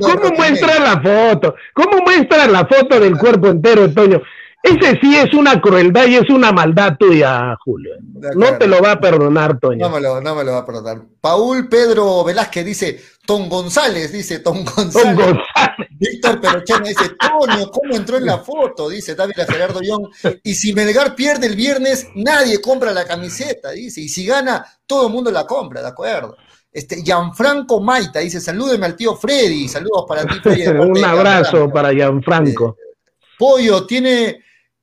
[0.00, 1.56] ¿Cómo muestra la foto?
[1.74, 4.22] ¿Cómo muestra la foto del cuerpo entero, Toño?
[4.62, 7.94] Ese sí es una crueldad y es una maldad tuya, Julio.
[8.36, 9.88] No te lo va a perdonar, Toño.
[9.88, 11.02] No me lo, no me lo va a perdonar.
[11.20, 14.92] Paul Pedro Velázquez dice, Tom González, dice Tom González.
[15.02, 15.88] Tom González.
[15.98, 18.88] Víctor Perochena dice, Toño, ¿cómo entró en la foto?
[18.88, 20.06] Dice David Gerardo Young.
[20.44, 24.00] Y si Melgar pierde el viernes, nadie compra la camiseta, dice.
[24.00, 26.36] Y si gana, todo el mundo la compra, ¿de acuerdo?
[26.72, 30.66] Este, Gianfranco Maita dice, salúdeme al tío Freddy, saludos para ti, Freddy.
[30.78, 32.76] Un abrazo para Gianfranco.
[32.78, 32.92] Eh,
[33.38, 34.42] Pollo, tiene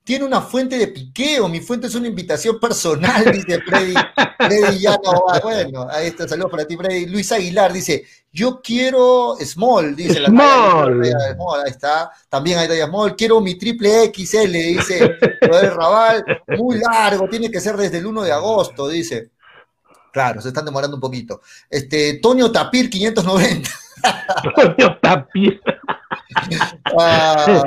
[0.09, 3.93] tiene una fuente de piqueo, mi fuente es una invitación personal, dice Freddy.
[4.39, 5.39] Freddy ya no va.
[5.39, 7.05] Bueno, ahí está, saludos para ti, Freddy.
[7.05, 8.03] Luis Aguilar dice,
[8.33, 11.03] yo quiero Small, dice la Small.
[11.03, 12.09] ahí está.
[12.27, 13.15] También hay talla Small.
[13.15, 15.15] Quiero mi triple XL, dice
[15.47, 16.25] Joder Raval.
[16.57, 19.29] Muy largo, tiene que ser desde el 1 de agosto, dice.
[20.11, 21.41] Claro, se están demorando un poquito.
[21.69, 23.69] Este, Toño Tapir, 590.
[24.55, 25.61] Toño Tapir.
[26.97, 27.63] Ah,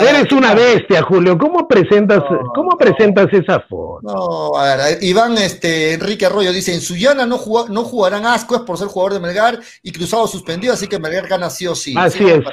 [0.00, 1.38] Eres una bestia, Julio.
[1.38, 2.22] ¿Cómo presentas,
[2.54, 4.00] ¿cómo presentas esa foto?
[4.02, 8.78] No, a ver, Iván este, Enrique Arroyo dice, en Suyana no, no jugarán Ascuez por
[8.78, 11.94] ser jugador de Melgar y Cruzado suspendido, así que Melgar gana sí o sí.
[11.96, 12.44] Así es.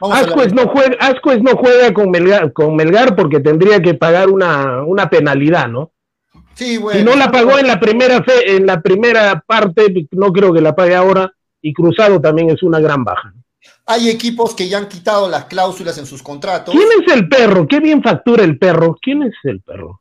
[0.00, 0.96] Ascuez no, juega,
[1.42, 5.92] no juega con Melgar, con Melgar porque tendría que pagar una, una penalidad, ¿no?
[6.54, 6.98] Sí, bueno.
[6.98, 10.60] Si no la pagó en la primera fe, en la primera parte, no creo que
[10.60, 11.32] la pague ahora,
[11.62, 13.32] y Cruzado también es una gran baja.
[13.86, 16.74] Hay equipos que ya han quitado las cláusulas en sus contratos.
[16.74, 17.66] ¿Quién es el perro?
[17.66, 18.96] ¿Qué bien factura el perro?
[19.00, 20.00] ¿Quién es el perro?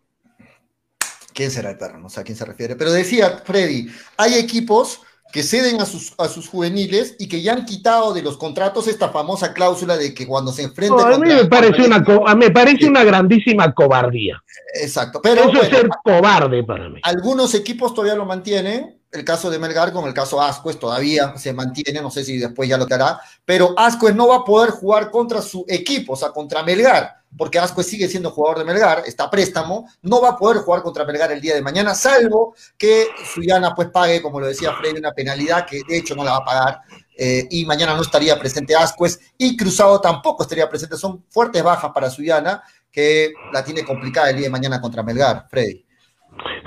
[1.34, 1.99] ¿Quién será el perro?
[1.99, 2.76] No sé a quién se refiere.
[2.76, 5.01] Pero decía Freddy, hay equipos
[5.32, 8.88] que ceden a sus, a sus juveniles y que ya han quitado de los contratos
[8.88, 11.14] esta famosa cláusula de que cuando se enfrentan.
[11.14, 11.99] a mí me parece, una,
[12.36, 14.41] me parece una grandísima cobardía.
[14.82, 15.22] Exacto.
[15.22, 16.99] Pero, Eso es ser cobarde para mí.
[17.03, 21.53] Algunos equipos todavía lo mantienen, el caso de Melgar con el caso Ascuez todavía se
[21.53, 25.10] mantiene, no sé si después ya lo hará, pero Ascuez no va a poder jugar
[25.10, 29.26] contra su equipo, o sea, contra Melgar, porque Ascuez sigue siendo jugador de Melgar, está
[29.26, 33.07] a préstamo, no va a poder jugar contra Melgar el día de mañana, salvo que
[33.34, 36.38] Suyana pues pague, como lo decía Freddy, una penalidad que de hecho no la va
[36.38, 36.82] a pagar,
[37.18, 41.91] eh, y mañana no estaría presente Ascuez, y Cruzado tampoco estaría presente, son fuertes bajas
[41.93, 45.89] para Suyana, que la tiene complicada el día de mañana contra Melgar, Freddy.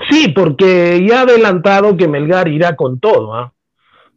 [0.09, 3.33] Sí, porque ya ha adelantado que Melgar irá con todo.
[3.33, 3.53] ¿ah?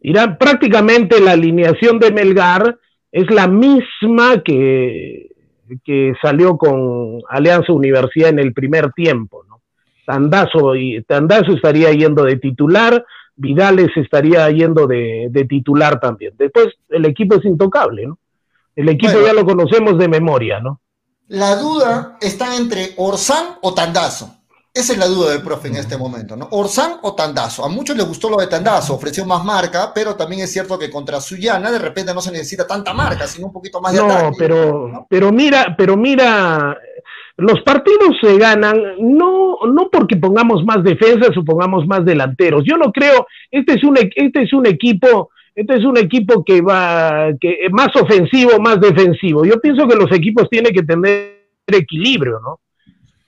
[0.01, 2.79] Irá prácticamente la alineación de Melgar
[3.13, 5.31] es la misma que,
[5.85, 9.45] que salió con Alianza Universidad en el primer tiempo.
[9.49, 9.63] ¿no?
[10.07, 16.35] Tandazo, y, Tandazo estaría yendo de titular, Vidales estaría yendo de, titular también.
[16.39, 18.19] Después el equipo es intocable, ¿no?
[18.75, 20.81] El equipo ya lo conocemos de memoria, ¿no?
[21.29, 24.36] La duda está entre Orsán o Tandazo.
[24.77, 26.49] Esa es la duda del profe en este momento, ¿no?
[26.51, 27.65] Orsán o Tandazo.
[27.65, 30.91] A muchos les gustó lo de Tandazo, ofreció más marca, pero también es cierto que
[30.91, 34.33] contra Suyana de repente no se necesita tanta marca, sino un poquito más de no,
[34.37, 36.77] pero, pero mira, pero mira,
[37.39, 42.63] los partidos se ganan no, no porque pongamos más defensas o pongamos más delanteros.
[42.67, 46.61] Yo no creo, este es un, este es un equipo, este es un equipo que
[46.61, 49.47] va, que más ofensivo, más defensivo.
[49.47, 52.61] Yo pienso que los equipos tienen que tener equilibrio, ¿no?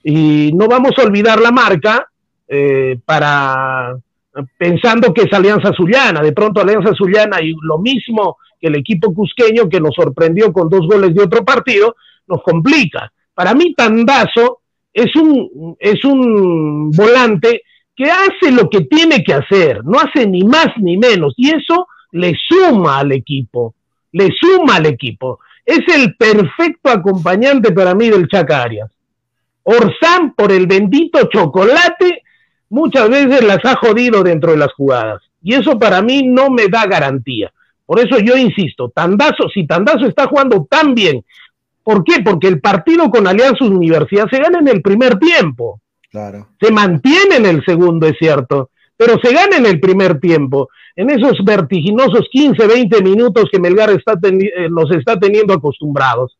[0.02, 2.08] Y no vamos a olvidar la marca
[2.46, 3.96] eh, para
[4.56, 6.22] pensando que es Alianza Zuliana.
[6.22, 10.68] De pronto Alianza Zuliana y lo mismo que el equipo cusqueño que nos sorprendió con
[10.68, 11.96] dos goles de otro partido,
[12.26, 13.12] nos complica.
[13.34, 14.60] Para mí Tandazo
[14.92, 17.62] es un, es un volante
[17.94, 21.88] que hace lo que tiene que hacer, no hace ni más ni menos, y eso
[22.12, 23.74] le suma al equipo,
[24.12, 25.40] le suma al equipo.
[25.64, 28.90] Es el perfecto acompañante para mí del Chaca Arias.
[29.70, 32.22] Orsán, por el bendito chocolate,
[32.70, 35.22] muchas veces las ha jodido dentro de las jugadas.
[35.42, 37.52] Y eso para mí no me da garantía.
[37.84, 41.24] Por eso yo insisto, Tandazo, si Tandazo está jugando tan bien,
[41.88, 42.20] ¿Por qué?
[42.22, 45.80] Porque el partido con Alianza Universidad se gana en el primer tiempo.
[46.10, 46.48] Claro.
[46.60, 50.68] Se mantiene en el segundo, es cierto, pero se gana en el primer tiempo.
[50.94, 56.36] En esos vertiginosos 15, 20 minutos que Melgar está eh, nos está teniendo acostumbrados.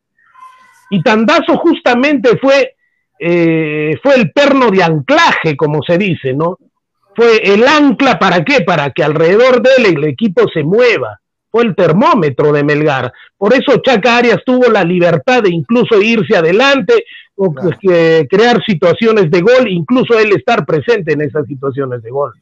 [0.91, 2.75] Y Tandazo justamente fue,
[3.19, 6.57] eh, fue el perno de anclaje, como se dice, ¿no?
[7.13, 8.61] Fue el ancla para qué?
[8.61, 11.19] Para que alrededor de él el equipo se mueva.
[11.51, 13.11] Fue el termómetro de Melgar.
[13.37, 17.03] Por eso Chaca Arias tuvo la libertad de incluso irse adelante,
[17.35, 17.75] o pues,
[18.29, 22.33] crear situaciones de gol, incluso él estar presente en esas situaciones de gol.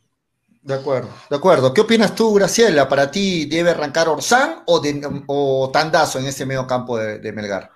[0.61, 1.73] De acuerdo, de acuerdo.
[1.73, 2.89] ¿Qué opinas tú, Graciela?
[2.89, 4.81] ¿Para ti debe arrancar Orsán o,
[5.27, 7.71] o Tandazo en ese medio campo de Melgar?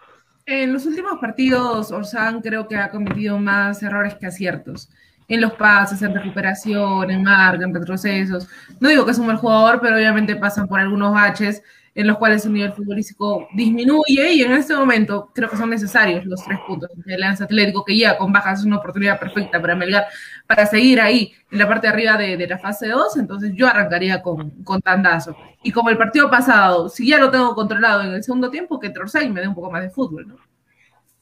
[0.46, 4.90] En los últimos partidos, Orsán creo que ha cometido más errores que aciertos.
[5.28, 8.48] En los pases, en recuperación, en marca, en retrocesos.
[8.80, 11.62] No digo que es un mal jugador, pero obviamente pasan por algunos baches
[11.94, 16.26] en los cuales su nivel futbolístico disminuye y en este momento creo que son necesarios
[16.26, 16.90] los tres puntos.
[17.06, 20.06] El Lance Atlético que ya con bajas es una oportunidad perfecta para Melgar
[20.48, 24.22] para seguir ahí en la parte de arriba de, la fase 2, entonces yo arrancaría
[24.22, 25.36] con, con Tandazo.
[25.64, 28.90] Y como el partido pasado, si ya lo tengo controlado en el segundo tiempo, que
[28.90, 30.28] Trorsay me dé un poco más de fútbol.
[30.30, 30.36] ¿no?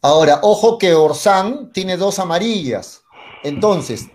[0.02, 3.04] Ahora, ojo que Orsán tiene dos amarillas.
[3.44, 4.08] Entonces,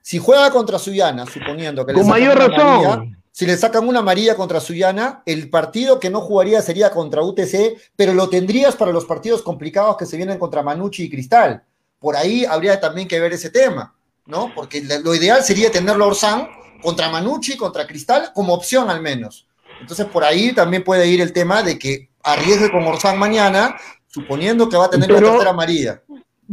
[0.00, 1.92] si juega contra Suyana, suponiendo que...
[1.92, 6.60] Con mayor razón si le sacan una amarilla contra Suyana, el partido que no jugaría
[6.60, 11.04] sería contra UTC, pero lo tendrías para los partidos complicados que se vienen contra Manucci
[11.04, 11.62] y Cristal.
[12.00, 13.94] Por ahí habría también que ver ese tema,
[14.26, 14.52] ¿no?
[14.56, 16.48] Porque lo ideal sería tenerlo a Orsán
[16.82, 19.46] contra Manucci, contra Cristal, como opción al menos.
[19.80, 23.76] Entonces por ahí también puede ir el tema de que arriesgue con Orsán mañana,
[24.08, 26.02] suponiendo que va a tener la tercera amarilla.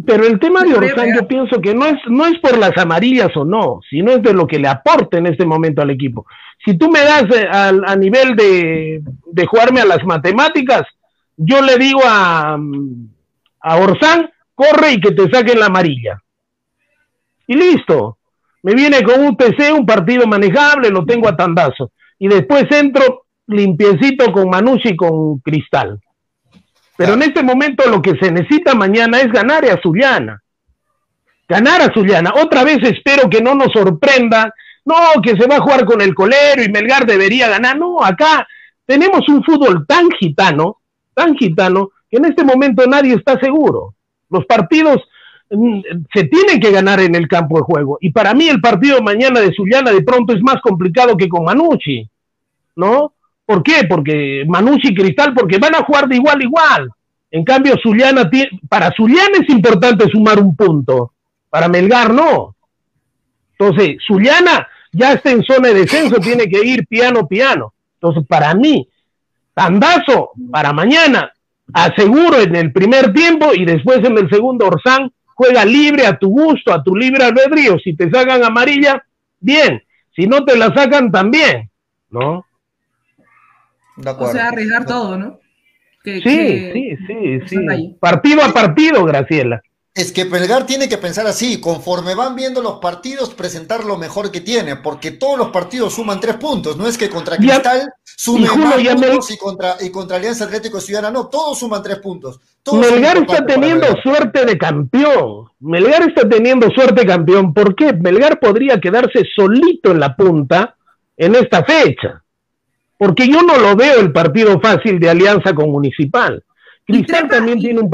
[0.05, 3.29] Pero el tema de Orsán yo pienso que no es, no es por las amarillas
[3.37, 6.25] o no, sino es de lo que le aporte en este momento al equipo.
[6.65, 9.01] Si tú me das eh, a, nivel de,
[9.47, 10.83] jugarme a las matemáticas,
[11.37, 12.57] yo le digo a,
[13.61, 16.21] a Orsán, corre y que te saquen la amarilla.
[17.47, 18.17] Y listo.
[18.63, 21.91] Me viene con un TC, un partido manejable, lo tengo a tandazo.
[22.17, 25.99] Y después entro limpiecito con Manucci y con Cristal.
[26.97, 30.41] Pero en este momento lo que se necesita mañana es ganar a Zuliana.
[31.47, 32.33] Ganar a Zuliana.
[32.41, 34.53] Otra vez espero que no nos sorprenda.
[34.85, 37.77] No, que se va a jugar con el colero y Melgar debería ganar.
[37.77, 38.47] No, acá
[38.85, 40.77] tenemos un fútbol tan gitano,
[41.13, 43.95] tan gitano, que en este momento nadie está seguro.
[44.29, 45.01] Los partidos
[45.49, 45.81] mm,
[46.13, 47.97] se tienen que ganar en el campo de juego.
[47.99, 51.45] Y para mí el partido mañana de Zuliana de pronto es más complicado que con
[51.45, 52.07] Manucci,
[52.75, 53.14] ¿no?
[53.45, 53.85] ¿Por qué?
[53.87, 56.89] Porque Manucci y Cristal, porque van a jugar de igual a igual.
[57.31, 58.29] En cambio, Zuliana
[58.69, 61.11] para Zuliana es importante sumar un punto,
[61.49, 62.55] para Melgar no.
[63.57, 67.73] Entonces, Zuliana ya está en zona de descenso, tiene que ir piano, piano.
[67.95, 68.87] Entonces, para mí,
[69.53, 71.31] tandazo para mañana,
[71.73, 76.29] aseguro en el primer tiempo y después en el segundo, Orsán juega libre a tu
[76.29, 77.77] gusto, a tu libre albedrío.
[77.79, 79.03] Si te sacan amarilla,
[79.39, 79.83] bien.
[80.15, 81.69] Si no te la sacan, también,
[82.09, 82.45] ¿no?
[83.97, 85.39] O sea, arriesgar todo, ¿no?
[86.03, 87.97] sí, sí, sí, sí.
[87.99, 89.61] Partido a partido, Graciela.
[89.95, 94.29] Es que Pelgar tiene que pensar así, conforme van viendo los partidos, presentar lo mejor
[94.29, 98.59] que tiene, porque todos los partidos suman tres puntos, no es que contra Cristal sumen
[98.59, 102.41] más puntos y, contra, y contra Alianza Atlético Ciudadana, no, todos suman tres puntos.
[102.73, 107.93] Melgar está teniendo suerte de campeón, Melgar está teniendo suerte de campeón, ¿por qué?
[107.93, 110.75] Melgar podría quedarse solito en la punta
[111.15, 112.21] en esta fecha
[112.97, 116.43] porque yo no lo veo el partido fácil de alianza con Municipal.
[116.85, 117.91] Cristal también tiene un,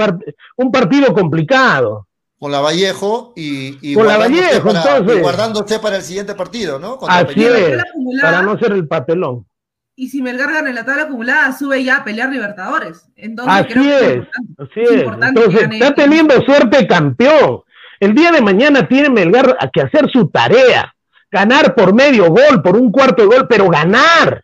[0.58, 2.08] un partido complicado.
[2.38, 6.98] Con la Vallejo y, con la Vallejo, entonces, guardándose para el siguiente partido, ¿no?
[7.08, 7.82] así es,
[8.20, 9.46] para no ser el papelón.
[9.96, 13.06] Y si Melgar gana en la tabla acumulada, sube ya a pelear Libertadores.
[13.16, 14.28] Entonces, así es,
[14.58, 15.04] así es.
[15.22, 17.62] Entonces, está teniendo suerte campeón.
[18.00, 20.96] El día de mañana tiene Melgar que hacer su tarea.
[21.30, 24.44] Ganar por medio gol, por un cuarto de gol, pero ganar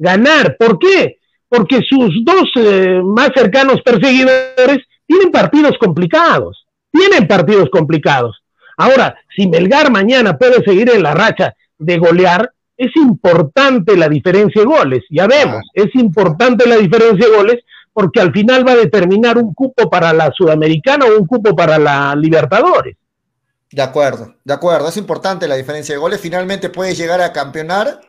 [0.00, 0.56] ganar.
[0.58, 1.18] ¿Por qué?
[1.48, 8.42] Porque sus dos eh, más cercanos perseguidores tienen partidos complicados, tienen partidos complicados.
[8.76, 14.62] Ahora, si Melgar mañana puede seguir en la racha de golear, es importante la diferencia
[14.62, 17.56] de goles, ya vemos, es importante la diferencia de goles
[17.92, 21.78] porque al final va a determinar un cupo para la Sudamericana o un cupo para
[21.78, 22.96] la Libertadores.
[23.70, 26.20] De acuerdo, de acuerdo, es importante la diferencia de goles.
[26.20, 28.00] Finalmente puedes llegar a campeonar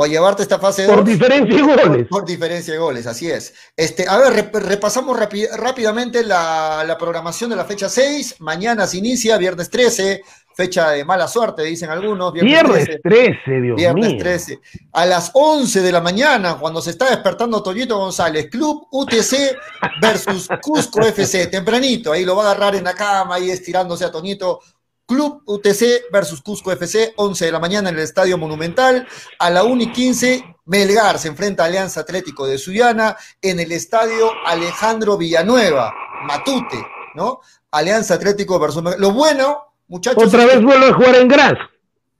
[0.00, 2.06] o llevarte esta fase por diferencia de goles.
[2.08, 3.52] Por, diferencia de goles, así es.
[3.76, 8.36] Este, a ver, repasamos rápidamente la, programación de la fecha 6.
[8.38, 10.22] Mañana se inicia, viernes 13,
[10.54, 12.32] fecha de mala suerte, dicen algunos.
[12.32, 14.60] Viernes, 13, Dios Viernes 13.
[14.92, 19.58] A las 11 de la mañana, cuando se está despertando Toñito González, Club UTC
[20.00, 24.12] versus Cusco FC, tempranito, ahí lo va a agarrar en la cama, ahí estirándose a
[24.12, 24.60] Toñito
[25.08, 29.08] Club UTC versus Cusco FC, 11 de la mañana en el Estadio Monumental.
[29.38, 33.72] A la 1 y 15, Melgar se enfrenta a Alianza Atlético de Suyana en el
[33.72, 35.94] Estadio Alejandro Villanueva,
[36.24, 37.40] Matute, ¿no?
[37.70, 39.00] Alianza Atlético versus Melgar.
[39.00, 40.24] Lo bueno, muchachos.
[40.24, 41.58] Otra vez vuelve a jugar en Gras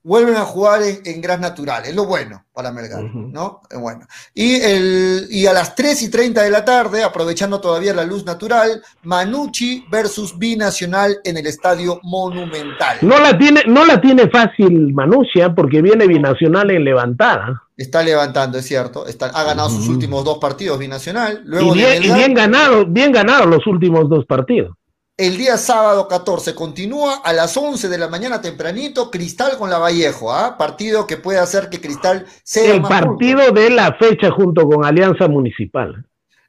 [0.08, 3.60] vuelven a jugar en, en Gras Natural, es lo bueno para Melgar, ¿no?
[3.78, 4.04] bueno.
[4.34, 8.24] Y, el, y a las 3 y 30 de la tarde, aprovechando todavía la luz
[8.24, 12.98] natural, Manucci versus Binacional en el Estadio Monumental.
[13.02, 15.50] No la tiene, no la tiene fácil Manucci, ¿eh?
[15.50, 17.62] porque viene Binacional en levantada.
[17.76, 19.06] Está levantando, es cierto.
[19.06, 21.42] Está, ha ganado sus últimos dos partidos Binacional.
[21.44, 24.74] Luego y bien, y bien ganado, bien ganado los últimos dos partidos.
[25.18, 29.78] El día sábado 14 continúa a las 11 de la mañana tempranito Cristal con la
[29.78, 30.56] Vallejo, ¿ah?
[30.56, 35.26] partido que puede hacer que Cristal sea el partido de la fecha junto con Alianza
[35.26, 36.06] Municipal.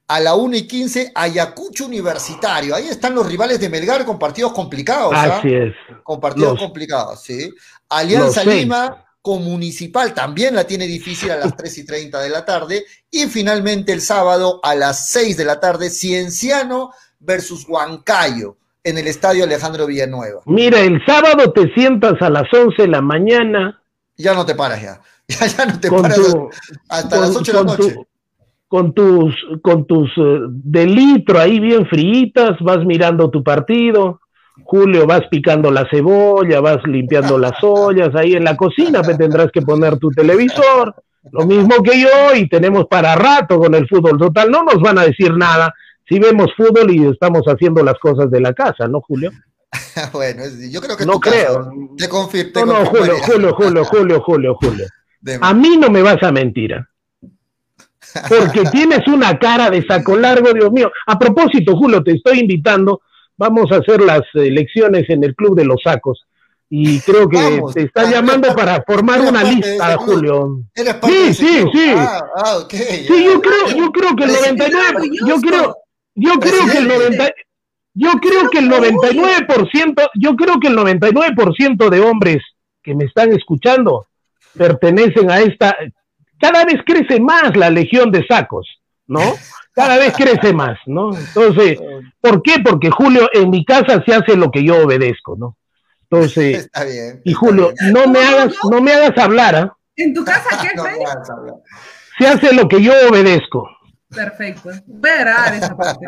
[0.07, 2.75] A la 1 y 15 Ayacucho Universitario.
[2.75, 5.13] Ahí están los rivales de Melgar con partidos complicados.
[5.15, 5.37] ¿ah?
[5.39, 5.73] Así es.
[6.03, 7.51] Con partidos complicados, sí.
[7.89, 12.45] Alianza Lima con Municipal también la tiene difícil a las 3 y 30 de la
[12.45, 12.85] tarde.
[13.09, 19.07] Y finalmente el sábado a las 6 de la tarde Cienciano versus Huancayo en el
[19.07, 20.41] estadio Alejandro Villanueva.
[20.45, 23.81] Mira, el sábado te sientas a las 11 de la mañana.
[24.17, 25.01] Ya no te paras ya.
[25.57, 26.19] Ya, no te paras
[26.89, 27.95] hasta las 8 de la noche.
[28.67, 34.21] con tus, con tus uh, de litro ahí bien fritas, vas mirando tu partido.
[34.63, 39.51] Julio, vas picando la cebolla, vas limpiando las ollas ahí en la cocina, te tendrás
[39.51, 40.95] que poner tu televisor,
[41.31, 44.97] lo mismo que yo, y tenemos para rato con el fútbol total, no nos van
[44.99, 45.73] a decir nada,
[46.09, 49.31] si vemos fútbol y estamos haciendo las cosas de la casa, ¿no, Julio?
[50.13, 51.71] bueno, yo creo que no creo.
[51.95, 52.51] te confirmo.
[52.55, 54.87] No, no, Julio, Julio, Julio, Julio, Julio, Julio.
[55.41, 56.73] A mí no me vas a mentir.
[56.73, 56.89] ¿ah?
[58.27, 60.91] Porque tienes una cara de saco largo, Dios mío.
[61.05, 63.01] A propósito, Julio, te estoy invitando.
[63.37, 66.25] Vamos a hacer las elecciones en el Club de los Sacos.
[66.71, 70.61] Y creo que te está llamando para formar una lista, Julio.
[70.75, 71.93] Sí, sí, sí.
[71.95, 75.75] Ah, ah, sí, yo creo, yo creo que el 99, yo creo,
[76.19, 77.31] yo creo que el 90,
[77.93, 82.37] yo creo que el 99%, yo creo que el 99% de hombres
[82.83, 84.07] que me están escuchando
[84.55, 85.75] pertenecen a esta
[86.39, 88.67] cada vez crece más la legión de sacos,
[89.07, 89.21] ¿no?
[89.73, 91.15] Cada vez crece más, ¿no?
[91.15, 91.79] Entonces,
[92.21, 92.59] ¿por qué?
[92.63, 95.57] Porque Julio, en mi casa se hace lo que yo obedezco, ¿no?
[96.09, 99.77] Entonces, está bien, y Julio, no me hagas, no me hagas hablar, ¿ah?
[99.95, 100.75] ¿En tu casa qué?
[100.75, 100.85] no
[102.17, 103.69] se hace lo que yo obedezco.
[104.09, 104.71] Perfecto.
[104.87, 106.05] Voy a esa parte.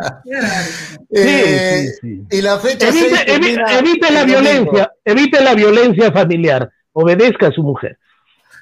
[1.11, 6.69] Eh, sí, sí, Y la fecha evite, evite, la violencia, evite la violencia familiar.
[6.93, 7.97] Obedezca a su mujer.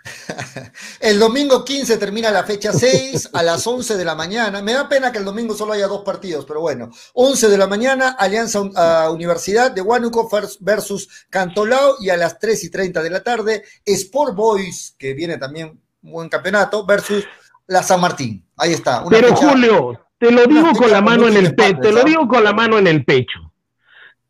[1.00, 4.62] El domingo 15 termina la fecha 6 a las 11 de la mañana.
[4.62, 6.90] Me da pena que el domingo solo haya dos partidos, pero bueno.
[7.14, 8.62] 11 de la mañana, Alianza
[9.10, 10.30] Universidad de Huánuco
[10.60, 15.38] versus Cantolao y a las 3 y 30 de la tarde, Sport Boys, que viene
[15.38, 17.26] también un buen campeonato, versus
[17.68, 18.46] la San Martín.
[18.60, 19.04] Ahí está.
[19.10, 22.44] Pero Julio, te lo digo con la mano en el pecho, te lo digo con
[22.44, 23.40] la mano en el pecho.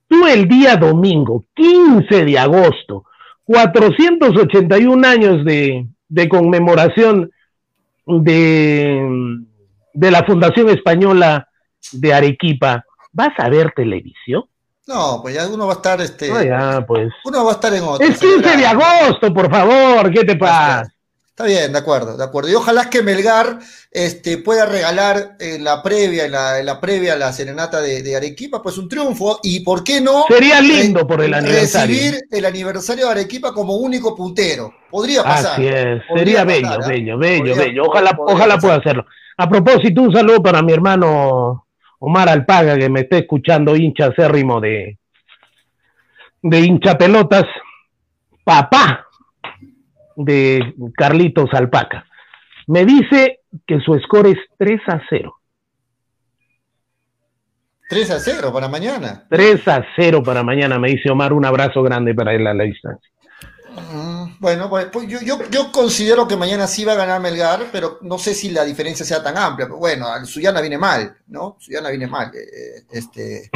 [0.07, 3.05] Tú el día domingo, 15 de agosto,
[3.45, 7.31] 481 años de, de conmemoración
[8.05, 9.39] de,
[9.93, 11.47] de la Fundación Española
[11.91, 14.43] de Arequipa, ¿vas a ver televisión?
[14.87, 16.31] No, pues ya uno va a estar, este,
[16.87, 17.11] pues.
[17.23, 18.05] uno va a estar en otro.
[18.07, 20.91] Es 15 de agosto, por favor, ¿qué te pasa?
[21.39, 22.49] Está bien, de acuerdo, de acuerdo.
[22.49, 23.59] Y ojalá que Melgar
[23.91, 28.77] este, pueda regalar en la previa, en la, previa a la serenata de, Arequipa, pues
[28.77, 29.39] un triunfo.
[29.41, 30.25] Y por qué no.
[30.27, 31.95] Sería lindo por el aniversario.
[31.95, 34.73] Recibir el aniversario de Arequipa como único puntero.
[34.91, 35.53] Podría pasar.
[35.53, 36.87] Así es, sería bello, ¿eh?
[36.89, 37.83] bello, bello, bello.
[37.85, 39.05] Ojalá, ojalá pueda hacerlo.
[39.37, 41.67] A propósito, un saludo para mi hermano
[41.99, 44.97] Omar Alpaga, que me está escuchando, hincha acérrimo de,
[46.41, 47.45] de hincha pelotas.
[48.43, 49.05] Papá,
[50.19, 52.05] de Carlitos Alpaca.
[52.67, 55.35] Me dice que su score es 3 a 0.
[57.89, 59.25] 3 a 0 para mañana.
[59.29, 61.33] 3 a 0 para mañana, me dice Omar.
[61.33, 63.09] Un abrazo grande para él a la distancia.
[63.91, 67.99] Mm, bueno, pues, pues yo, yo, considero que mañana sí va a ganar Melgar, pero
[68.01, 69.67] no sé si la diferencia sea tan amplia.
[69.67, 71.55] Bueno, Suyana viene mal, ¿no?
[71.59, 72.31] Suyana viene mal.
[72.35, 73.49] Eh, este,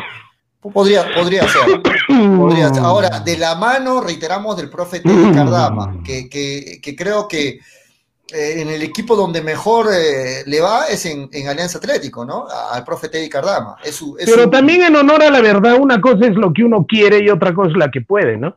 [0.71, 2.79] Podría, podría ser.
[2.81, 7.59] Ahora, de la mano, reiteramos, del profe Teddy Cardama, que, que, creo que
[8.33, 12.45] eh, en el equipo donde mejor eh, le va es en, Alianza Atlético, ¿no?
[12.71, 13.75] Al profe Teddy Cardama.
[14.25, 17.29] Pero también en honor a la verdad, una cosa es lo que uno quiere y
[17.29, 18.55] otra cosa es la que puede, ¿no?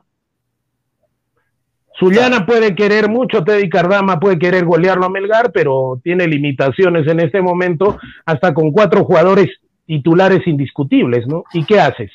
[1.98, 7.20] Zuliana puede querer mucho, Teddy Cardama puede querer golearlo a Melgar, pero tiene limitaciones en
[7.20, 9.48] este momento, hasta con cuatro jugadores
[9.86, 11.44] titulares indiscutibles, ¿no?
[11.52, 12.10] ¿Y qué haces?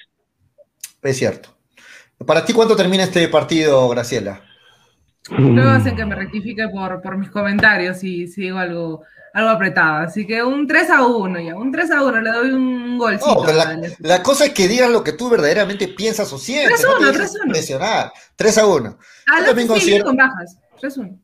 [1.02, 1.50] Es cierto.
[2.26, 4.42] ¿Para ti cuánto termina este partido, Graciela?
[5.30, 9.04] Luego hacen que me rectifique por, por mis comentarios si, si digo algo,
[9.34, 9.98] algo apretado.
[10.06, 13.46] Así que un 3 a 1 ya, un 3 a 1, le doy un golcito.
[14.00, 16.82] la, cosa es que digas lo que tú verdaderamente piensas o sientes.
[16.82, 18.12] 3 a 1, 3 a 1.
[18.36, 18.98] 3 a 1.
[19.28, 20.06] Ah, yo, considero...
[20.06, 20.58] con bajas.
[20.80, 21.20] 3 a 1.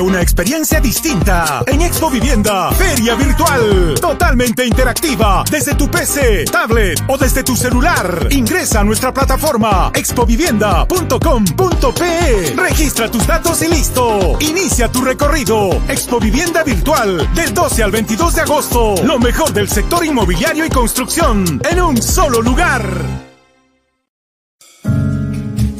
[0.00, 7.18] Una experiencia distinta en Expo Vivienda, feria virtual, totalmente interactiva, desde tu PC, tablet o
[7.18, 8.28] desde tu celular.
[8.30, 12.54] Ingresa a nuestra plataforma expovivienda.com.pe.
[12.56, 14.38] Registra tus datos y listo.
[14.40, 15.82] Inicia tu recorrido.
[15.86, 18.94] Expo Vivienda virtual del 12 al 22 de agosto.
[19.04, 23.29] Lo mejor del sector inmobiliario y construcción en un solo lugar.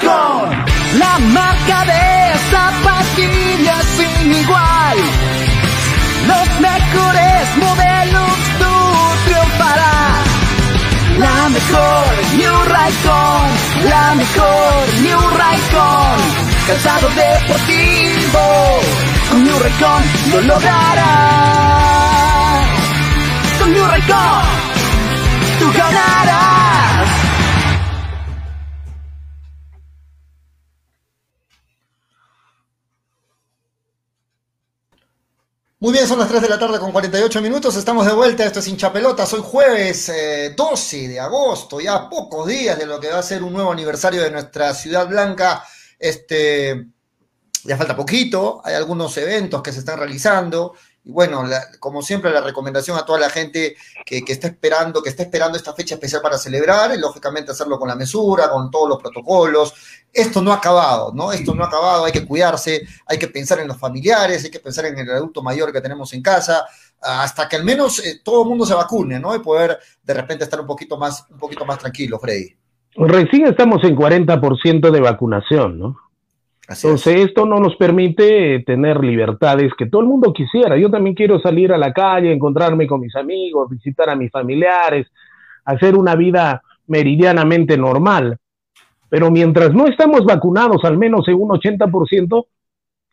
[0.00, 4.96] La marca de zapatillas sin igual.
[6.26, 8.74] Los mejores modelos tú
[9.26, 10.26] triunfarás.
[11.18, 12.04] La mejor
[12.36, 13.50] New Raycon,
[13.90, 16.18] la mejor New Raycon.
[16.66, 18.80] Calzado deportivo,
[19.30, 21.02] con New Raycon lo lograrás.
[23.58, 24.42] Con New Raycon,
[25.60, 26.61] tú ganarás.
[35.82, 38.60] Muy bien, son las 3 de la tarde con 48 minutos, estamos de vuelta, esto
[38.60, 40.12] es hincha pelota, soy jueves
[40.56, 43.72] 12 eh, de agosto, ya pocos días de lo que va a ser un nuevo
[43.72, 45.64] aniversario de nuestra ciudad blanca,
[45.98, 46.86] este,
[47.64, 51.42] ya falta poquito, hay algunos eventos que se están realizando, y bueno,
[51.80, 53.74] como siempre, la recomendación a toda la gente
[54.06, 57.88] que, está esperando, que está esperando esta fecha especial para celebrar, y lógicamente hacerlo con
[57.88, 59.74] la mesura, con todos los protocolos.
[60.12, 61.32] Esto no ha acabado, ¿no?
[61.32, 64.60] Esto no ha acabado, hay que cuidarse, hay que pensar en los familiares, hay que
[64.60, 66.66] pensar en el adulto mayor que tenemos en casa,
[67.00, 69.34] hasta que al menos eh, todo el mundo se vacune, ¿no?
[69.34, 72.56] Y poder de repente estar un poquito más, un poquito más tranquilo, Freddy.
[72.94, 75.96] Recién estamos en 40% de vacunación, ¿no?
[76.74, 80.76] Entonces, esto no nos permite tener libertades que todo el mundo quisiera.
[80.76, 85.06] Yo también quiero salir a la calle, encontrarme con mis amigos, visitar a mis familiares,
[85.64, 88.38] hacer una vida meridianamente normal.
[89.08, 92.46] Pero mientras no estamos vacunados, al menos en un 80%,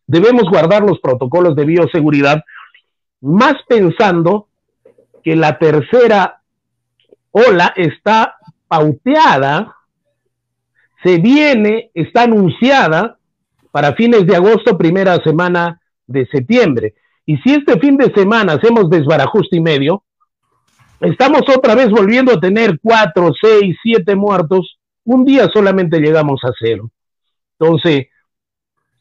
[0.07, 2.43] debemos guardar los protocolos de bioseguridad,
[3.21, 4.47] más pensando
[5.23, 6.41] que la tercera
[7.31, 8.37] ola está
[8.67, 9.75] pauteada,
[11.03, 13.18] se viene, está anunciada
[13.71, 16.95] para fines de agosto, primera semana de septiembre.
[17.25, 20.03] Y si este fin de semana hacemos desbarajuste y medio,
[20.99, 24.79] estamos otra vez volviendo a tener cuatro, seis, siete muertos.
[25.03, 26.89] Un día solamente llegamos a cero.
[27.59, 28.07] Entonces,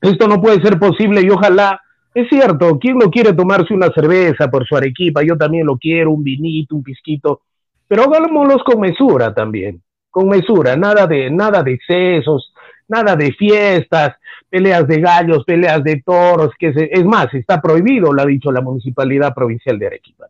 [0.00, 1.80] esto no puede ser posible y ojalá,
[2.14, 5.22] es cierto, ¿quién no quiere tomarse una cerveza por su arequipa?
[5.22, 7.42] Yo también lo quiero, un vinito, un pisquito,
[7.86, 12.52] pero hagámoslos con mesura también, con mesura, nada de, nada de excesos,
[12.86, 14.14] nada de fiestas,
[14.48, 18.60] peleas de gallos, peleas de toros, que es más, está prohibido, lo ha dicho la
[18.60, 20.26] Municipalidad Provincial de Arequipa.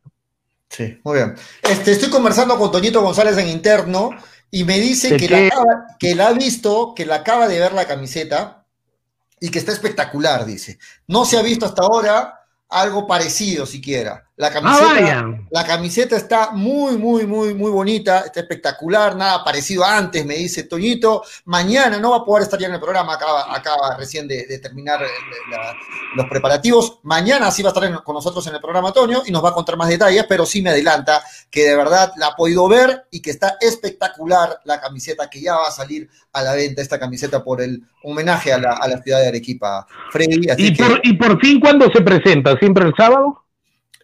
[0.68, 1.34] Sí, muy bien.
[1.62, 4.10] Este, estoy conversando con Toñito González en interno
[4.50, 5.50] y me dice que la,
[5.98, 8.64] que la ha visto, que la acaba de ver la camiseta
[9.40, 10.78] y que está espectacular, dice.
[11.06, 14.27] No se ha visto hasta ahora algo parecido siquiera.
[14.38, 19.84] La camiseta, ah, la camiseta está muy, muy, muy, muy bonita, está espectacular, nada parecido
[19.84, 21.24] antes, me dice Toñito.
[21.46, 25.02] Mañana no va a poder estar ya en el programa, acaba, acaba recién de, terminar
[25.02, 25.08] eh,
[26.14, 27.00] los preparativos.
[27.02, 29.54] Mañana sí va a estar con nosotros en el programa Toño y nos va a
[29.54, 31.20] contar más detalles, pero sí me adelanta
[31.50, 35.56] que de verdad la ha podido ver y que está espectacular la camiseta que ya
[35.56, 39.26] va a salir a la venta, esta camiseta por el homenaje a la, ciudad de
[39.26, 39.84] Arequipa.
[40.12, 42.56] Freddy, ¿Y, por, ¿Y por fin cuándo se presenta?
[42.56, 43.47] ¿Siempre el sábado?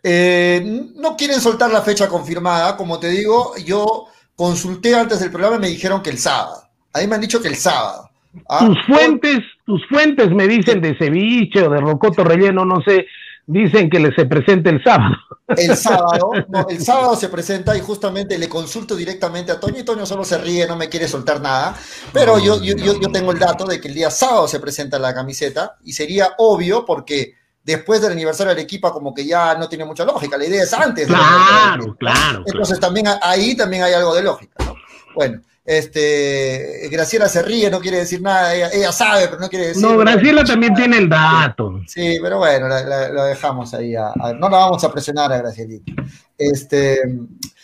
[0.06, 4.04] Eh, no quieren soltar la fecha confirmada, como te digo, yo
[4.36, 6.62] consulté antes del programa y me dijeron que el sábado.
[6.92, 8.10] Ahí me han dicho que el sábado.
[8.50, 8.66] ¿ah?
[8.66, 13.06] Tus fuentes, tus fuentes me dicen de ceviche o de rocoto relleno, no sé,
[13.46, 15.16] dicen que se presente el sábado.
[15.48, 16.32] El sábado,
[16.68, 20.36] el sábado se presenta y justamente le consulto directamente a Toño y Toño solo se
[20.36, 21.74] ríe, no me quiere soltar nada,
[22.12, 25.14] pero yo, yo, yo tengo el dato de que el día sábado se presenta la
[25.14, 29.84] camiseta y sería obvio porque después del aniversario de Arequipa como que ya no tiene
[29.84, 31.06] mucha lógica, la idea es antes.
[31.06, 32.44] Claro, claro.
[32.46, 34.74] Entonces también ahí también hay algo de lógica, ¿no?
[35.14, 39.82] Bueno, este, Graciela se ríe, no quiere decir nada, ella, sabe, pero no quiere decir.
[39.82, 41.80] No, Graciela también tiene el dato.
[41.86, 45.92] Sí, pero bueno, lo dejamos ahí, no la vamos a presionar a Gracielita.
[46.36, 47.00] Este,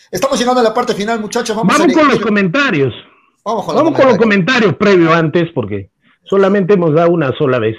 [0.09, 1.55] estamos llegando a la parte final, muchachos.
[1.55, 2.93] Vamos, con los comentarios.
[3.43, 5.91] Vamos, con, vamos con los comentarios previo antes, porque
[6.23, 7.75] solamente hemos dado una sola vez.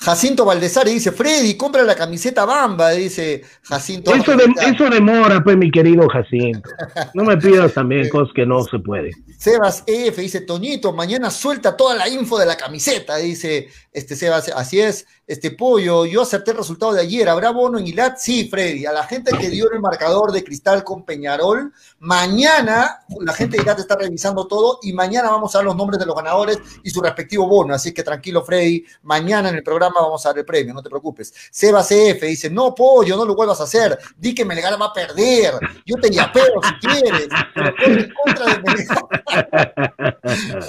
[0.00, 4.14] Jacinto Valdesari dice, Freddy, compra la camiseta Bamba, dice Jacinto.
[4.14, 6.70] Eso, eso demora, pues, mi querido Jacinto.
[7.14, 9.10] No me pidas también cosas que no se puede.
[9.38, 14.48] Sebas F dice, Toñito, mañana suelta toda la info de la camiseta, dice este Sebas,
[14.54, 18.18] así es, este pollo, yo acerté el resultado de ayer, ¿habrá bono en Ilat?
[18.18, 23.32] Sí, Freddy, a la gente que dio el marcador de cristal con Peñarol, mañana la
[23.32, 26.16] gente de Ilat está revisando todo y mañana vamos a dar los nombres de los
[26.16, 30.30] ganadores y su respectivo bono, así que tranquilo, Freddy, mañana en el programa vamos a
[30.30, 31.32] dar el premio, no te preocupes.
[31.50, 34.92] Sebas F dice, no, pollo, no lo vuelvas a hacer, di que Melgar va a
[34.92, 35.54] perder,
[35.84, 39.08] yo te yapeo si quieres, pero en contra de Melgar.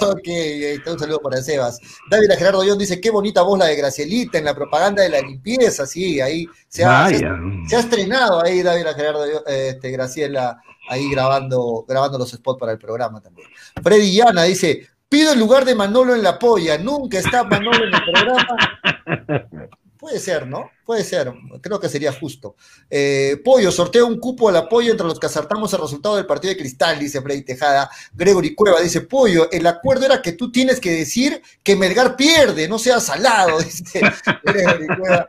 [0.00, 1.78] ok, un saludo para Sebas.
[2.10, 5.20] David Gerardo Dion dice, qué bonita voz la de Gracielita en la propaganda de la
[5.20, 11.84] limpieza, sí, ahí se ha, se, ha estrenado ahí David Gerardo, este, Graciela, ahí grabando,
[11.86, 13.48] grabando los spots para el programa también.
[13.82, 17.94] Freddy Llana dice, pido el lugar de Manolo en la polla, nunca está Manolo en
[17.94, 19.68] el programa.
[19.98, 20.70] Puede ser, ¿no?
[20.84, 22.56] Puede ser, creo que sería justo.
[22.88, 26.52] Eh, Pollo, sorteo un cupo al apoyo entre los que acertamos el resultado del partido
[26.52, 27.90] de Cristal, dice Freddy Tejada.
[28.12, 32.68] Gregory Cueva dice, Pollo, el acuerdo era que tú tienes que decir que Melgar pierde,
[32.68, 34.00] no sea salado, dice
[34.42, 35.28] Gregory Cueva.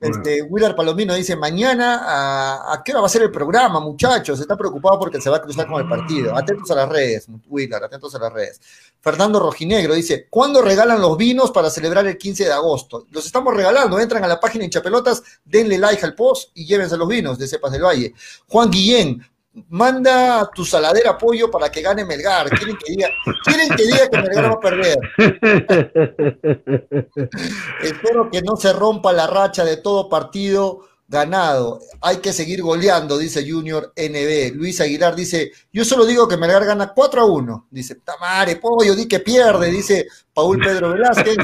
[0.00, 4.40] Este, Willard Palomino dice, mañana, a, ¿a, qué hora va a ser el programa, muchachos?
[4.40, 6.36] Está preocupado porque se va a cruzar con el partido.
[6.36, 8.60] Atentos a las redes, Willard, atentos a las redes.
[9.00, 13.06] Fernando Rojinegro dice, ¿cuándo regalan los vinos para celebrar el 15 de agosto?
[13.10, 15.01] Los estamos regalando, entran a la página en Chapelota
[15.44, 18.14] denle like al post y llévense los vinos de Cepas del Valle.
[18.48, 19.24] Juan Guillén,
[19.68, 22.48] manda tu saladera pollo para que gane Melgar.
[22.50, 23.08] Quieren que diga,
[23.44, 24.98] quieren que, diga que Melgar va a perder.
[27.82, 31.80] Espero que no se rompa la racha de todo partido ganado.
[32.00, 34.54] Hay que seguir goleando, dice Junior NB.
[34.56, 37.68] Luis Aguilar dice, yo solo digo que Melgar gana 4 a 1.
[37.70, 41.36] Dice, tamare, pollo, di que pierde, dice Paul Pedro Velázquez.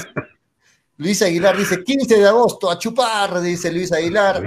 [0.99, 4.43] Luis Aguilar dice 15 de agosto, a chupar, dice Luis Aguilar.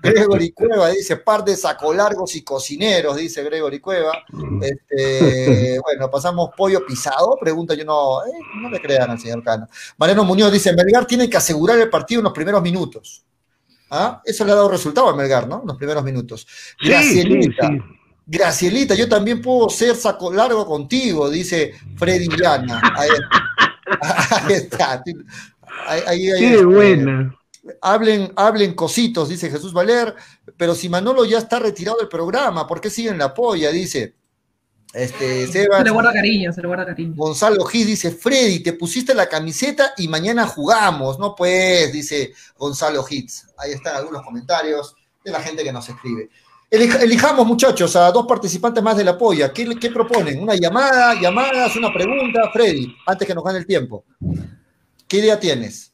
[0.00, 4.12] Gregory Cueva dice par de sacolargos y cocineros, dice Gregory Cueva.
[4.62, 9.66] Este, bueno, pasamos pollo pisado, pregunta yo no, eh, no le crean al señor Cano.
[9.96, 13.24] Mariano Muñoz dice, Melgar tiene que asegurar el partido en los primeros minutos.
[13.90, 14.22] ¿Ah?
[14.24, 15.62] Eso le ha dado resultado a Melgar, ¿no?
[15.62, 16.46] En los primeros minutos.
[16.80, 17.68] Gracielita.
[18.24, 22.80] Gracielita, yo también puedo ser saco largo contigo, dice Freddy Llana.
[24.00, 25.02] Ahí, está.
[25.86, 27.34] Ahí, Qué este, buena.
[27.82, 30.14] Hablen, hablen cositos, dice Jesús Valer,
[30.56, 33.70] pero si Manolo ya está retirado del programa, ¿por qué siguen la polla?
[33.70, 34.14] Dice.
[34.94, 37.12] Este, se le guarda cariño, se le guarda cariño.
[37.14, 41.34] Gonzalo Gis dice, Freddy, te pusiste la camiseta y mañana jugamos, ¿no?
[41.34, 43.48] Pues, dice Gonzalo Hits.
[43.58, 46.30] Ahí están algunos comentarios de la gente que nos escribe.
[46.70, 49.52] Elijamos, muchachos, a dos participantes más de la polla.
[49.52, 50.42] ¿Qué, ¿Qué, proponen?
[50.42, 52.50] ¿Una llamada, llamadas, una pregunta?
[52.52, 54.04] Freddy, antes que nos gane el tiempo.
[55.06, 55.92] ¿Qué idea tienes?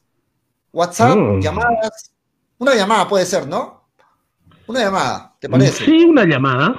[0.73, 1.15] ¿WhatsApp?
[1.15, 1.39] Mm.
[1.39, 2.11] ¿Llamadas?
[2.57, 3.87] Una llamada puede ser, ¿no?
[4.67, 5.85] Una llamada, ¿te parece?
[5.85, 6.75] Sí, una llamada.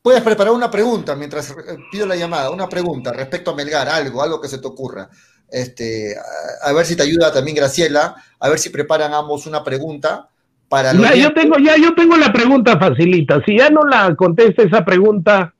[0.00, 1.54] Puedes preparar una pregunta mientras eh,
[1.90, 5.08] pido la llamada, una pregunta respecto a Melgar, algo, algo que se te ocurra.
[5.48, 6.16] Este,
[6.62, 10.30] a, ver si te ayuda también Graciela, a ver si preparan ambos una pregunta
[10.72, 13.44] para ya, yo tengo, ya yo tengo la pregunta facilita.
[13.44, 15.52] Si ya no la contesta esa pregunta,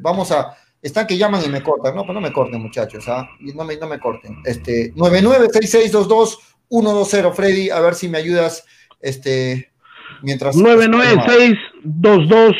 [0.00, 3.28] Vamos a, están que llaman y me cortan, no, pues no me corten muchachos, ¿ah?
[3.40, 4.38] no, me, no me corten.
[4.44, 8.64] Este, 996622-120, Freddy, a ver si me ayudas,
[9.00, 9.73] este,
[10.22, 10.56] mientras...
[10.56, 12.56] 99622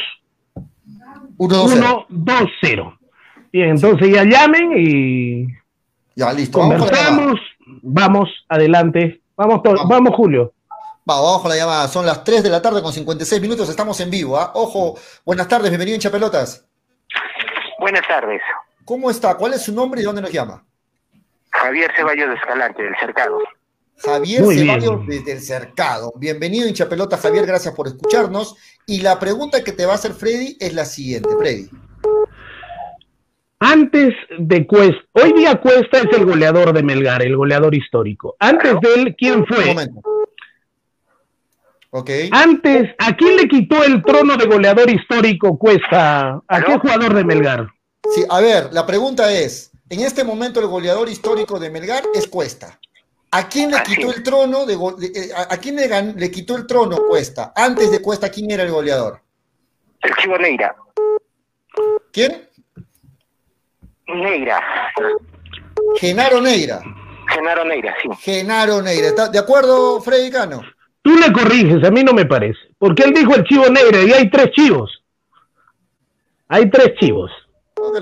[1.37, 2.99] 120.
[3.53, 5.47] Bien, entonces ya llamen y...
[6.17, 6.61] Ya, listo.
[6.61, 7.41] Conversamos,
[7.83, 9.21] vamos, adelante.
[9.37, 10.53] Vamos, vamos Julio.
[11.05, 11.89] Vamos, con la llamada.
[11.89, 13.69] Son las 3 de la tarde con 56 minutos.
[13.69, 14.39] Estamos en vivo.
[14.39, 14.53] ¿ah?
[14.55, 15.71] Ojo, buenas tardes.
[15.71, 16.67] Bienvenido en Chapelotas.
[17.79, 18.41] Buenas tardes.
[18.85, 19.37] ¿Cómo está?
[19.37, 20.65] ¿Cuál es su nombre y dónde nos llama?
[21.51, 23.39] Javier Ceballos de Escalante, del Cercado.
[24.05, 26.13] Javier Ceballos desde el Cercado.
[26.17, 27.47] Bienvenido en Chapelotas, Javier.
[27.47, 28.55] Gracias por escucharnos.
[28.87, 31.31] Y la pregunta que te va a hacer Freddy es la siguiente.
[31.39, 31.71] Freddy.
[33.61, 38.37] Antes de Cuesta, hoy día Cuesta es el goleador de Melgar, el goleador histórico.
[38.39, 39.61] Antes de él, ¿quién fue?
[39.61, 40.03] Un momento.
[42.33, 46.43] Antes, ¿a quién le quitó el trono de goleador histórico Cuesta?
[46.47, 47.69] ¿A qué jugador de Melgar?
[48.13, 52.27] Sí, a ver, la pregunta es, en este momento el goleador histórico de Melgar es
[52.27, 52.81] Cuesta.
[53.36, 57.52] ¿A quién le quitó el trono de, eh, a, quién le, quitó el trono Cuesta?
[57.56, 59.20] Antes de Cuesta, ¿quién era el goleador?
[60.02, 60.73] El Chivo Neira.
[62.12, 62.48] ¿Quién?
[64.06, 64.62] Neira.
[65.97, 66.81] Genaro Neira.
[67.27, 68.09] Genaro Neira, sí.
[68.20, 69.09] Genaro Neira.
[69.09, 70.62] ¿Está de acuerdo, Freddy Cano?
[71.02, 72.61] Tú le corriges, a mí no me parece.
[72.78, 75.02] Porque él dijo el chivo negro y hay tres chivos.
[76.47, 77.32] Hay tres chivos.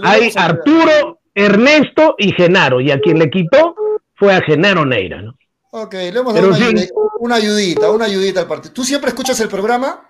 [0.02, 2.82] Hay Arturo, Ernesto y Genaro.
[2.82, 3.76] Y a quien le quitó
[4.22, 5.34] fue a Genaro Neira, ¿no?
[5.72, 6.50] Ok, le hemos dado
[7.18, 8.72] una, ayudita, una ayudita al partido.
[8.72, 10.08] ¿Tú siempre escuchas el programa?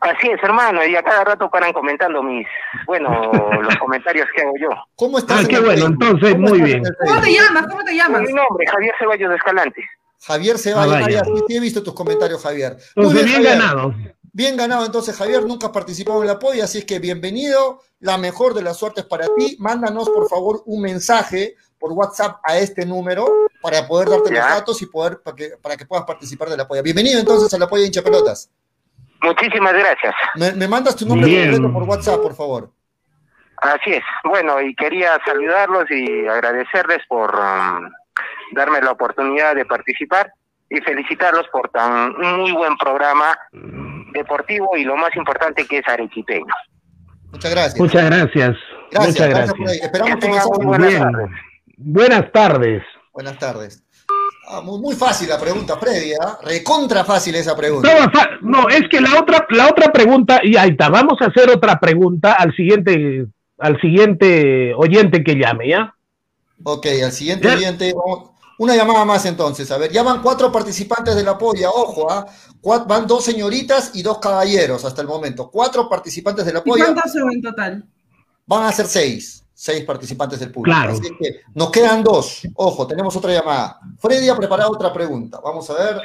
[0.00, 2.44] Así es, hermano, y a cada rato paran comentando mis,
[2.88, 3.30] bueno,
[3.62, 4.70] los comentarios que hago yo.
[4.96, 5.44] ¿Cómo estás?
[5.44, 6.82] Ah, qué bueno, entonces, muy bien.
[7.06, 7.66] ¿Cómo te llamas?
[7.68, 8.22] ¿Cómo te llamas?
[8.22, 9.84] Mi nombre, Javier Ceballos de Escalante.
[10.22, 12.78] Javier Ceballos, ah, sí, he visto tus comentarios, Javier.
[12.96, 13.94] Muy bien, ganado.
[14.32, 18.18] Bien ganado, entonces, Javier, nunca has participado en la polla, así es que bienvenido, la
[18.18, 19.56] mejor de las suertes para ti.
[19.60, 23.26] Mándanos, por favor, un mensaje por WhatsApp a este número
[23.62, 26.68] para poder darte los datos y poder para que, para que puedas participar de la
[26.68, 26.82] polla.
[26.82, 28.50] Bienvenido entonces a la polla hincha pelotas.
[29.22, 30.14] Muchísimas gracias.
[30.56, 32.70] Me, mandas tu nombre completo por WhatsApp, por favor.
[33.56, 34.04] Así es.
[34.24, 37.90] Bueno, y quería saludarlos y agradecerles por um,
[38.52, 40.32] darme la oportunidad de participar
[40.70, 43.36] y felicitarlos por tan muy buen programa
[44.12, 46.54] deportivo y lo más importante que es arequipeño.
[47.32, 47.80] Muchas gracias.
[47.80, 48.56] Muchas gracias.
[48.90, 49.78] Gracias, Muchas gracias, por ahí.
[49.82, 50.28] Esperamos Que
[50.58, 51.30] muy buenas tardes.
[51.82, 52.82] Buenas tardes.
[53.12, 53.82] Buenas tardes.
[54.48, 56.38] Ah, muy, muy fácil la pregunta, Freddy, ¿ah?
[56.42, 57.88] Recontra fácil esa pregunta.
[58.42, 61.78] No, es que la otra, la otra pregunta, y ahí está, vamos a hacer otra
[61.80, 63.26] pregunta al siguiente,
[63.58, 65.94] al siguiente oyente que llame, ¿ya?
[66.64, 67.54] Ok, al siguiente Ya.
[67.54, 69.70] oyente, vamos- una llamada más entonces.
[69.70, 72.26] A ver, ya van cuatro participantes de la polla, ojo, ¿ah?
[72.86, 75.48] Van dos señoritas y dos caballeros hasta el momento.
[75.50, 77.84] Cuatro participantes de la ¿Y polla, cuántos son en total?
[78.46, 79.44] van a ser seis.
[79.60, 80.74] Seis participantes del público.
[80.74, 80.92] Claro.
[80.92, 82.48] Así que nos quedan dos.
[82.54, 83.78] Ojo, tenemos otra llamada.
[83.98, 85.38] Freddy ha preparado otra pregunta.
[85.44, 86.00] Vamos a ver.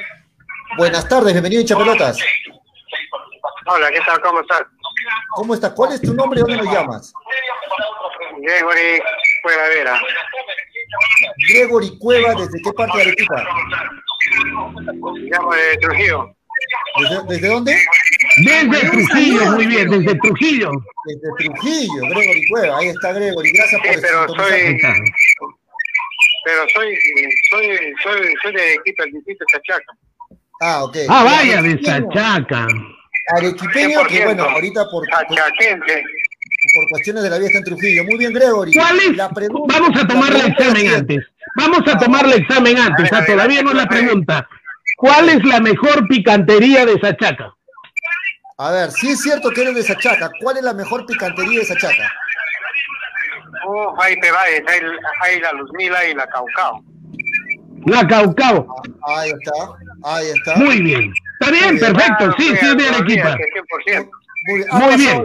[0.76, 2.18] Buenas tardes, bienvenido hincha pelotas.
[3.66, 4.20] Hola, ¿qué tal?
[4.20, 4.62] ¿Cómo estás?
[5.30, 5.72] ¿Cómo estás?
[5.72, 7.14] ¿Cuál es tu nombre y dónde nos llamas?
[8.42, 9.02] Gregory
[9.42, 10.02] Cuevadera.
[11.48, 13.42] Gregory Cueva, ¿desde qué parte de Arequipa?
[15.30, 16.35] Llamo de Trujillo.
[16.98, 17.76] ¿Desde, desde dónde?
[18.44, 20.70] Desde Trujillo, muy bien, desde Trujillo.
[21.06, 22.78] Desde Trujillo, Gregory Cueva.
[22.78, 23.52] Ahí está Gregory.
[23.52, 24.78] Gracias por Sí, pero soy,
[26.44, 26.98] pero soy,
[27.50, 29.92] soy, soy, soy de equipo del distrito de Chachaca.
[30.60, 30.96] Ah, ok.
[31.08, 31.82] Ah, vaya, de.
[31.82, 32.66] Sachaca.
[33.36, 34.24] Arequipeño, que 100%.
[34.24, 38.04] bueno, ahorita por, por, cuestiones de la vida está en Trujillo.
[38.04, 38.72] Muy bien, Gregory.
[38.72, 39.16] ¿Cuál es?
[39.16, 41.24] La pregunta- Vamos a tomar el examen antes.
[41.56, 44.48] Vamos a tomar el examen antes, ah, todavía no es la pregunta.
[44.96, 47.52] ¿Cuál es la mejor picantería de Sachaca?
[48.58, 51.66] A ver, si es cierto que eres de Sachaca, ¿cuál es la mejor picantería de
[51.66, 52.10] Sachaca?
[53.68, 54.62] Uf, ahí te ahí,
[55.22, 56.82] ahí la Luzmila y la Caucao.
[57.86, 58.66] La Caucao.
[59.06, 59.52] Ahí está,
[60.04, 60.56] ahí está.
[60.56, 61.12] Muy bien.
[61.40, 61.92] Está bien, Muy bien.
[61.92, 62.16] perfecto.
[62.16, 63.36] Claro, Sí, sí, es de olvídate, Arequipa.
[63.86, 64.10] 100%.
[64.48, 65.24] Muy bien, ha Muy bien.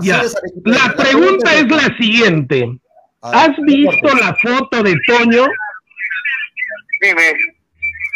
[0.00, 0.22] Sí Ya.
[0.64, 2.80] La pregunta es la siguiente.
[3.22, 5.46] ¿Has visto la foto de Toño?
[7.02, 7.32] Dime,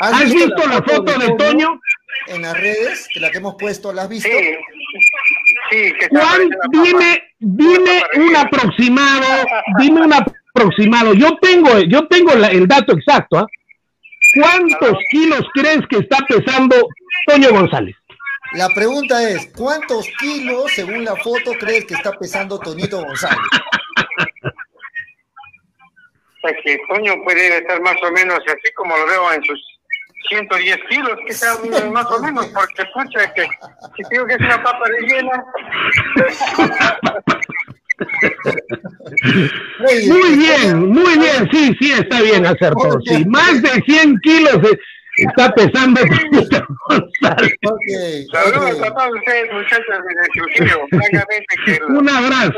[0.00, 1.80] ¿Has visto la foto de Toño?
[2.26, 4.28] En las redes, que la que hemos puesto, ¿la has visto?
[4.28, 4.54] sí,
[5.70, 6.08] sí, que.
[6.70, 9.26] Dime, dime un aproximado,
[9.78, 11.14] dime un aproximado.
[11.14, 13.38] Yo tengo, yo tengo la- el dato exacto.
[13.38, 13.46] ¿ah?
[14.40, 16.76] ¿Cuántos kilos crees que está pesando
[17.26, 17.94] Toño González?
[18.54, 23.38] La pregunta es, ¿cuántos kilos, según la foto, crees que está pesando Toñito González?
[26.40, 29.60] Pues que Toño puede estar más o menos así como lo veo en sus
[30.28, 31.54] 110 kilos, que sea
[31.90, 33.42] más o menos, porque pucha, que
[33.96, 35.44] si digo que es una papa rellena,
[40.08, 42.98] Muy bien, muy bien, sí, sí, está bien acertó.
[43.04, 44.78] Sí, más de 100 kilos eh,
[45.16, 46.00] está pesando
[46.88, 47.56] González.
[48.32, 52.52] Saludos a todos ustedes muchachos de Trujillo, francamente que el Un abrazo.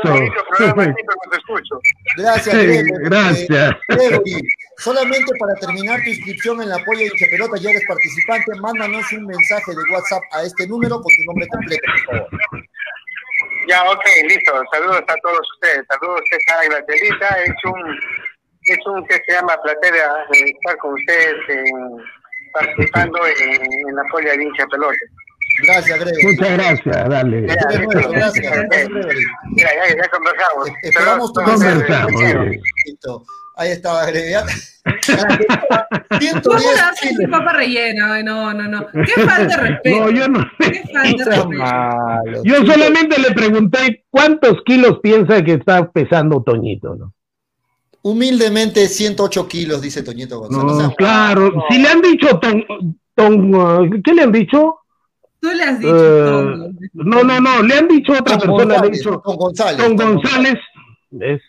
[0.57, 0.95] programa
[1.37, 1.79] escucho.
[2.17, 3.75] Gracias, Sí, gracias.
[3.89, 4.41] Eh,
[4.77, 9.11] solamente para terminar tu inscripción en la Polla de Hincha Pelota, ya eres participante, mándanos
[9.13, 12.29] un mensaje de WhatsApp a este número con tu nombre completo, por favor.
[13.67, 14.53] Ya, ok, listo.
[14.71, 15.85] Saludos a todos ustedes.
[15.89, 16.21] Saludos
[16.55, 17.27] a Águila Telita.
[17.45, 17.99] Es un,
[18.63, 21.97] es un que se llama placer eh, estar con ustedes en-
[22.59, 24.95] participando en, en la polla de hincha pelota.
[25.63, 26.23] Gracias, Gregory.
[26.25, 27.45] Muchas gracias, dale.
[27.45, 29.23] Este es nuestro, gracias, gracias, Gregory.
[29.55, 30.67] Ya, ya, ya conversamos.
[30.69, 31.41] Eh, Esperamos tu.
[31.41, 32.21] Conversamos.
[33.55, 34.51] Ahí estaba Gregory.
[35.07, 37.31] ¿Cómo 110 le haces kilos.
[37.31, 38.13] papa rellena?
[38.13, 38.87] Ay, No, no, no.
[38.91, 39.97] Qué falta de respeto.
[39.99, 40.45] No, yo no.
[40.59, 41.49] Qué falta de respeto.
[41.49, 42.41] Malo.
[42.43, 47.13] Yo solamente le pregunté cuántos kilos piensa que está pesando Toñito, ¿no?
[48.07, 50.65] Humildemente 108 kilos, dice Toñito González.
[50.65, 51.51] No, O sea, claro.
[51.69, 52.63] Si le han dicho ton,
[53.15, 54.77] ton, uh, ¿qué le han dicho?
[55.41, 55.91] Tú le has dicho.
[55.93, 56.67] Toño.
[56.93, 59.35] no, no, no, le han dicho a otra Ton persona, le han González, dicho Ton
[59.35, 59.77] González.
[59.77, 60.55] Ton Ton González.
[61.19, 61.41] Es-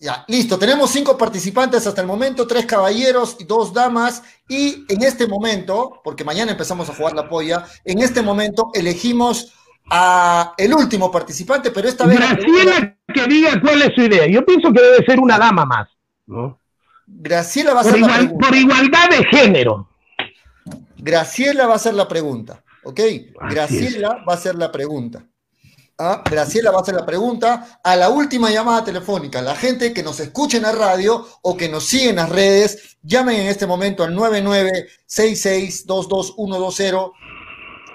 [0.00, 0.58] Ya, listo.
[0.58, 4.22] Tenemos cinco participantes hasta el momento, tres caballeros y dos damas.
[4.48, 9.54] Y en este momento, porque mañana empezamos a jugar la polla, en este momento elegimos
[9.90, 14.26] a el último participante, pero esta vez Graciela que diga cuál es su idea.
[14.26, 15.88] Yo pienso que debe ser una dama más,
[16.26, 16.58] ¿no?
[17.06, 18.46] Graciela va a hacer la pregunta.
[18.46, 19.88] por igualdad de género.
[20.96, 23.00] Graciela va a hacer la pregunta, ¿ok?
[23.50, 25.22] Graciela va a hacer la pregunta.
[25.96, 29.40] Ah, Graciela va a hacer la pregunta a la última llamada telefónica.
[29.40, 32.96] La gente que nos escuche en la radio o que nos sigue en las redes,
[33.02, 37.12] llamen en este momento al 9966222120.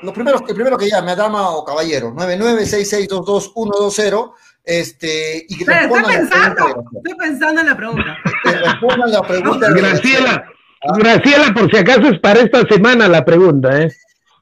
[0.01, 4.31] Lo primero, el primero que llame, a dama o caballero, 9966222120.
[4.63, 6.55] Este, y que estoy respondan la pensando.
[6.65, 6.89] pregunta.
[6.97, 8.17] Estoy pensando en la pregunta.
[8.43, 9.69] Que respondan la pregunta.
[9.69, 10.45] de Graciela,
[10.97, 13.89] Graciela, por si acaso es para esta semana la pregunta, ¿eh?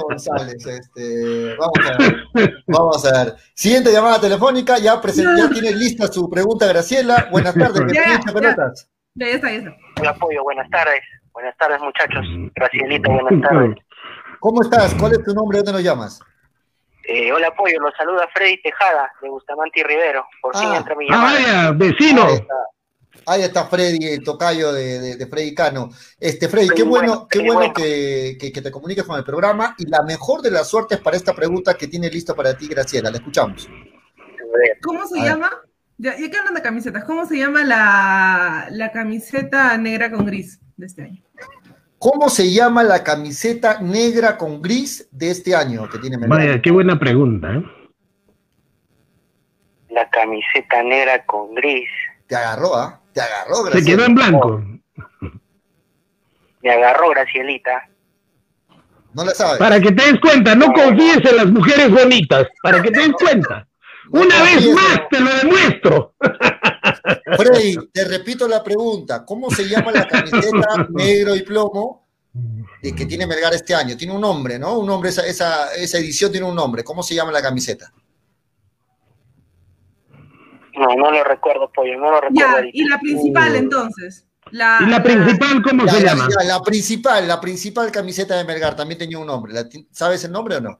[0.03, 0.65] González.
[0.65, 2.53] Este, vamos a ver.
[2.67, 3.35] Vamos a ver.
[3.53, 4.77] Siguiente llamada telefónica.
[4.77, 7.27] Ya, ya tiene lista su pregunta, Graciela.
[7.31, 7.81] Buenas tardes.
[7.93, 8.89] Ya, ya, pelotas.
[9.15, 9.75] Ya, ya está, ya está.
[9.99, 10.43] Hola, apoyo.
[10.43, 11.01] Buenas tardes.
[11.33, 12.25] Buenas tardes, muchachos.
[12.55, 13.75] Gracielita, buenas tardes.
[14.39, 14.95] ¿Cómo estás?
[14.95, 15.57] ¿Cuál es tu nombre?
[15.59, 16.19] ¿Dónde nos llamas?
[17.07, 17.79] Eh, hola, apoyo.
[17.79, 20.25] Los saluda Freddy Tejada, de Bustamante y Rivero.
[20.41, 20.77] Por fin Ah.
[20.77, 21.33] entra mi Ah, llamada.
[21.33, 22.25] vaya, vecino.
[23.25, 25.89] Ahí está, Freddy, el tocayo de, de- de Freddy Cano.
[26.19, 29.87] Este, Freddy, qué bueno, qué bueno que, que- que te comuniques con el programa y
[29.87, 33.09] la mejor de las suertes para esta pregunta que tiene listo para ti, Graciela.
[33.11, 33.69] La escuchamos.
[34.81, 35.49] ¿Cómo se llama?
[35.97, 40.59] Ya, ya que hablan de camisetas, ¿cómo se llama la, la camiseta negra con gris
[40.77, 41.21] de este año?
[41.97, 46.39] ¿Cómo se llama la camiseta negra con gris de este año que tiene Melgar?
[46.39, 47.53] Vaya, qué buena pregunta.
[47.53, 47.63] ¿eh?
[49.89, 51.89] La camiseta negra con gris.
[52.29, 53.01] Te agarró, ¿ah?
[53.11, 53.85] Te agarró, Se Graciela.
[53.87, 54.63] quedó en blanco.
[56.61, 57.89] Me agarró Gracielita.
[59.13, 59.57] No la sabes.
[59.57, 62.45] Para que te des cuenta, no confíes en las mujeres bonitas.
[62.61, 63.67] Para que te des cuenta.
[64.11, 66.13] Una vez confíes más te lo demuestro.
[67.35, 69.25] Freddy, te repito la pregunta.
[69.25, 72.07] ¿Cómo se llama la camiseta negro y plomo
[72.83, 73.97] de que tiene Melgar este año?
[73.97, 74.77] Tiene un nombre, ¿no?
[74.77, 76.83] Un nombre, esa, esa, esa edición tiene un nombre.
[76.83, 77.91] ¿Cómo se llama la camiseta?
[80.79, 82.33] No, no lo recuerdo, pollo, no lo recuerdo.
[82.39, 82.77] Ya, ahorita.
[82.77, 83.55] y la principal Uh.
[83.57, 84.25] entonces.
[84.51, 86.27] La, ¿Y la principal cómo Ya, se llama?
[86.39, 89.53] ya, la principal, la principal camiseta de Melgar también tenía un nombre.
[89.53, 90.79] ¿La ¿Sabes el nombre o no?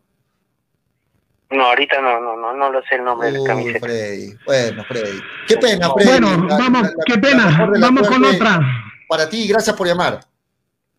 [1.52, 3.80] No, ahorita no, no, no, no lo sé el nombre de la camiseta.
[3.80, 4.34] Freddy.
[4.46, 5.20] Bueno, Freddy.
[5.48, 6.10] Qué pena, Freddy.
[6.10, 7.68] Bueno, La- vamos, la- la- qué la pena.
[7.72, 8.60] la Vamos con otra.
[9.08, 10.20] Para ti, gracias por llamar.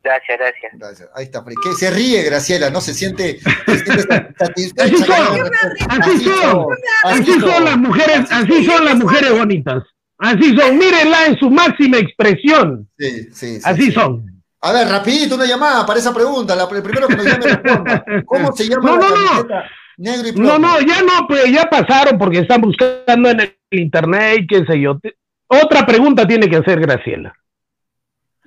[0.03, 0.73] Gracias, gracias.
[0.75, 1.09] Gracias.
[1.15, 1.45] Ahí está.
[1.45, 2.81] Que se ríe, Graciela, ¿no?
[2.81, 4.85] Se siente, se siente sat- satisfecha.
[4.85, 5.51] Así son,
[5.89, 6.67] así son,
[7.05, 9.83] así son las mujeres, así son las mujeres bonitas.
[10.19, 12.89] Así son, mírenla en su máxima expresión.
[12.99, 13.93] Sí, sí, sí, Así sí.
[13.93, 14.25] son.
[14.63, 16.55] A ver, rapidito una llamada para esa pregunta.
[16.55, 18.05] La, el primero que nos llame responda.
[18.27, 19.63] ¿Cómo se llama No, la no, no.
[19.97, 20.49] negro y plomo?
[20.51, 24.65] No, no, ya no, pues ya pasaron porque están buscando en el internet y qué
[24.67, 24.99] sé yo.
[25.47, 27.35] Otra pregunta tiene que hacer Graciela.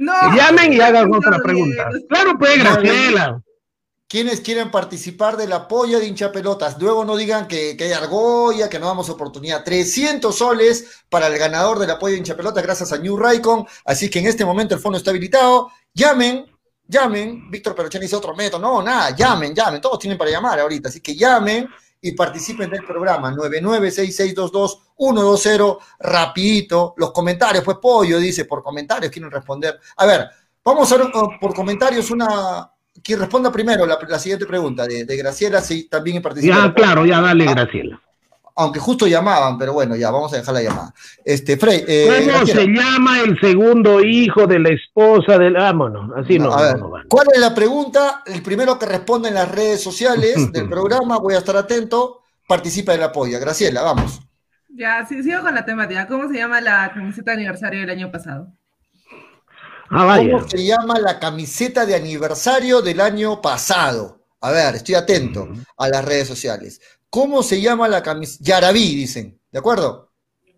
[0.04, 0.14] No.
[0.32, 1.90] Que llamen y hagan No, otra pregunta.
[1.92, 2.00] no.
[2.10, 3.42] Claro, pues Graciela.
[4.08, 8.70] Quienes quieren participar de la polla de hinchapelotas, luego no digan que, que hay argolla,
[8.70, 9.64] que no damos oportunidad.
[9.64, 13.66] 300 soles para el ganador de la polla de hinchapelotas gracias a New Raycon.
[13.86, 15.72] Así que en este momento el fondo está habilitado.
[15.96, 16.46] Llamen,
[16.88, 17.50] llamen.
[17.50, 18.60] Víctor Perochán dice otro método.
[18.62, 19.82] No, nada, llamen, llamen.
[19.82, 20.90] Todos tienen para llamar ahorita.
[20.90, 21.68] Así que llamen
[22.04, 26.94] y participen del programa 9966222120 rapidito.
[26.98, 29.80] Los comentarios, pues pollo dice, por comentarios quieren responder.
[29.98, 30.28] A ver,
[30.64, 32.70] vamos a ver uh, por comentarios una...
[33.04, 36.56] Quien responda primero la, siguiente pregunta de, de Graciela, sí, también participa.
[36.56, 38.00] Ya, claro, ya dale, Graciela.
[38.56, 40.94] Aunque justo llamaban, pero bueno, ya, vamos a dejar la llamada.
[41.26, 45.54] Este, Frey, eh, ¿Cómo Graciela, se llama el segundo hijo de la esposa del...
[45.54, 46.54] Vámonos, así no.
[46.54, 47.08] a ver, no, no vale.
[47.10, 48.22] ¿cuál es la pregunta?
[48.26, 52.92] El primero que responde en las redes sociales del programa, voy a estar atento, participa
[52.92, 53.40] de la polla.
[53.40, 54.20] Graciela, vamos.
[54.76, 56.08] Ya, sí, sigo con la temática.
[56.08, 58.54] ¿Cómo se llama la camiseta de aniversario del año pasado?
[59.90, 60.32] Ah, vaya.
[60.32, 64.24] ¿Cómo se llama la camiseta de aniversario del año pasado?
[64.42, 65.48] A ver, estoy atento
[65.78, 66.82] a las redes sociales.
[67.14, 68.44] ¿Cómo se llama la camiseta?
[68.44, 69.38] Yarabí, dicen.
[69.52, 70.10] ¿De acuerdo?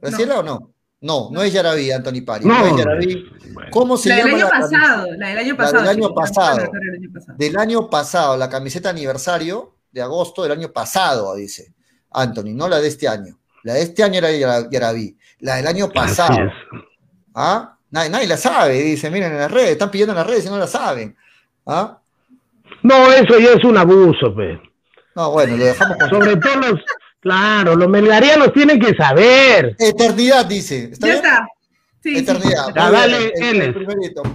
[0.02, 0.72] ¿Graciela o no?
[1.02, 2.46] No, no es Yarabí, Anthony Pari.
[2.46, 2.66] No, No.
[2.68, 3.26] es Yarabí.
[3.72, 4.80] ¿Cómo se La del llama año la camiseta?
[4.82, 5.74] pasado, la del año pasado.
[5.78, 7.38] del la del año pasado.
[7.38, 11.74] Del año pasado, la camiseta aniversario de agosto del año pasado, dice
[12.12, 13.38] Anthony, no la de este año.
[13.64, 15.18] La de este año era Yara- Yarabí.
[15.40, 16.38] La del año pasado.
[17.34, 17.78] ¿Ah?
[17.92, 20.50] Nadie, nadie la sabe, dice, miren en las redes, están pidiendo en las redes y
[20.50, 21.18] no la saben.
[21.66, 22.00] ¿Ah?
[22.82, 24.58] No, eso ya es un abuso, pues.
[25.16, 26.80] No, bueno, lo dejamos con Sobre todo los...
[27.20, 29.76] Claro, los melgarianos tienen que saber.
[29.80, 30.90] Eternidad, dice.
[30.92, 31.26] ¿Está Ya bien?
[31.26, 31.48] está.
[32.04, 32.18] Sí.
[32.20, 32.74] Eternidad.
[32.76, 33.74] Dale, el-.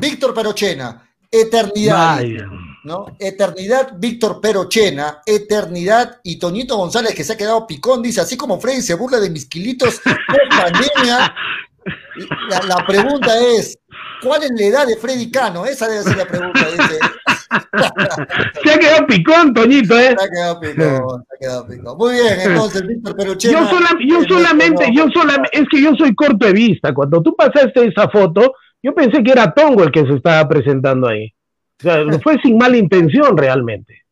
[0.01, 1.09] Víctor Perochena.
[1.31, 2.17] Eternidad.
[2.17, 2.49] Vaya.
[2.83, 3.15] ¿no?
[3.19, 8.59] Eternidad, Víctor Perochena, Eternidad y Toñito González que se ha quedado picón, dice, así como
[8.59, 10.01] Freddy se burla de mis kilitos
[10.51, 11.35] pandemia,
[12.49, 13.79] la, la pregunta es,
[14.23, 15.67] ¿cuál es la edad de Freddy Cano?
[15.67, 16.99] Esa debe ser la pregunta, dice.
[18.65, 20.15] Se ha quedado picón, Toñito, ¿eh?
[20.19, 21.99] Se ha quedado picón, se ha quedado picón.
[21.99, 23.61] Muy bien, entonces, Víctor Perochena.
[23.61, 26.95] Yo, sola- yo solamente, yo solamente, es que yo soy corto de vista.
[26.95, 31.09] Cuando tú pasaste esa foto, yo pensé que era Tongo el que se estaba presentando
[31.09, 31.33] ahí.
[31.81, 34.03] O sea, fue sin mala intención realmente.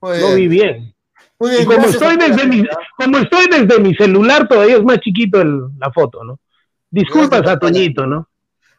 [0.00, 0.94] muy Lo vi bien.
[1.40, 2.64] Muy bien, Y como estoy desde mi,
[2.96, 6.40] como estoy desde mi celular, todavía es más chiquito el- la foto, ¿no?
[6.90, 8.28] Disculpas a Toñito, ¿no?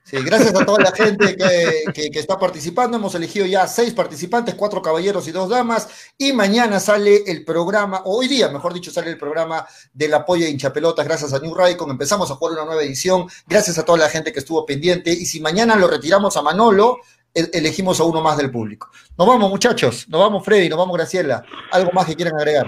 [0.10, 2.98] Sí, gracias a toda la gente que, está participando.
[2.98, 5.88] Hemos elegido ya seis participantes, cuatro caballeros y dos damas.
[6.18, 10.46] Y mañana sale el programa, o hoy día, mejor dicho, sale el programa del apoyo
[10.46, 11.06] de hinchapelotas.
[11.06, 11.92] Gracias a New Raycon.
[11.92, 13.28] Empezamos a jugar una nueva edición.
[13.46, 15.12] Gracias a toda la gente que estuvo pendiente.
[15.12, 16.98] Y si mañana lo retiramos a Manolo,
[17.34, 18.90] elegimos a uno más del público.
[19.16, 20.08] Nos vamos, muchachos.
[20.10, 20.70] Nos vamos, Freddy.
[20.70, 21.44] Nos vamos, Graciela.
[21.72, 22.66] ¿Algo más que quieran agregar?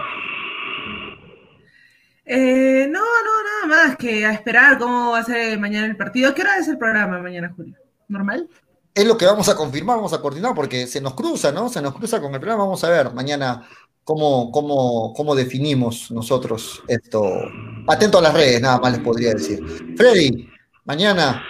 [2.34, 6.34] Eh, no, no, nada más que a esperar cómo va a ser mañana el partido.
[6.34, 7.76] ¿Qué hora es el programa mañana, Julio?
[8.08, 8.48] ¿Normal?
[8.96, 11.68] Es lo que vamos a confirmar, vamos a coordinar, porque se nos cruza, ¿no?
[11.68, 12.64] Se nos cruza con el programa.
[12.64, 13.68] Vamos a ver mañana
[14.06, 17.22] cómo, cómo, cómo definimos nosotros esto.
[17.86, 19.60] Atento a las redes, nada más les podría decir.
[19.98, 20.50] Freddy,
[20.86, 21.44] mañana.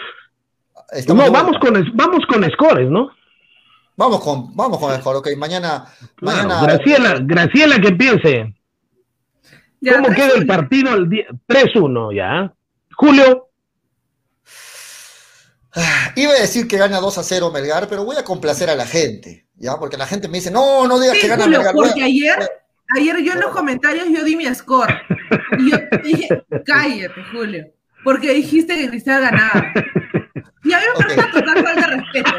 [1.10, 3.12] No, vamos con, vamos con scores, ¿no?
[3.98, 5.30] Vamos con, vamos con el score, ok.
[5.38, 5.86] Mañana.
[6.22, 8.61] mañana Graciela, Graciela, que piense.
[9.90, 11.10] ¿Cómo queda el partido el
[11.48, 12.54] 3-1 ya?
[12.96, 13.50] Julio.
[15.74, 18.76] Ah, iba a decir que gana 2 a 0 Melgar, pero voy a complacer a
[18.76, 19.78] la gente, ¿ya?
[19.80, 21.74] Porque la gente me dice, no, no digas que gana Melgar.
[21.74, 22.38] Porque ayer,
[22.96, 24.94] ayer yo en los comentarios yo di mi score.
[25.58, 26.28] Y yo dije,
[26.66, 27.66] cállate, Julio.
[28.04, 29.74] Porque dijiste que Cristal ganaba.
[30.64, 32.32] Y a mí me parece total falta de respeto.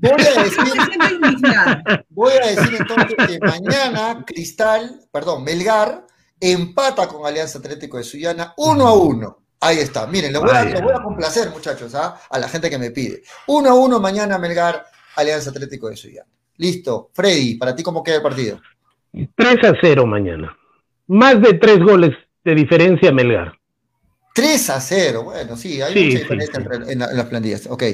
[0.00, 6.06] Voy a, decir, voy a decir entonces que mañana Cristal, perdón, Melgar
[6.52, 9.38] empata con Alianza Atlético de Sullana 1 a 1.
[9.60, 10.06] Ahí está.
[10.06, 12.20] Miren, lo voy, a, complacer, muchachos, ¿ah?
[12.28, 13.22] a la gente que me pide.
[13.46, 14.84] 1 a 1 mañana Melgar,
[15.16, 16.28] Alianza Atlético de Sullana.
[16.56, 17.10] Listo.
[17.12, 18.60] Freddy, ¿para ti cómo queda el partido?
[19.12, 20.56] 3 a 0 mañana.
[21.06, 22.14] Más de 3 goles
[22.44, 23.58] de diferencia Melgar.
[24.34, 27.66] 3 a 0, bueno, sí, hay mucha diferencia En, las plantillas.
[27.68, 27.84] Ok,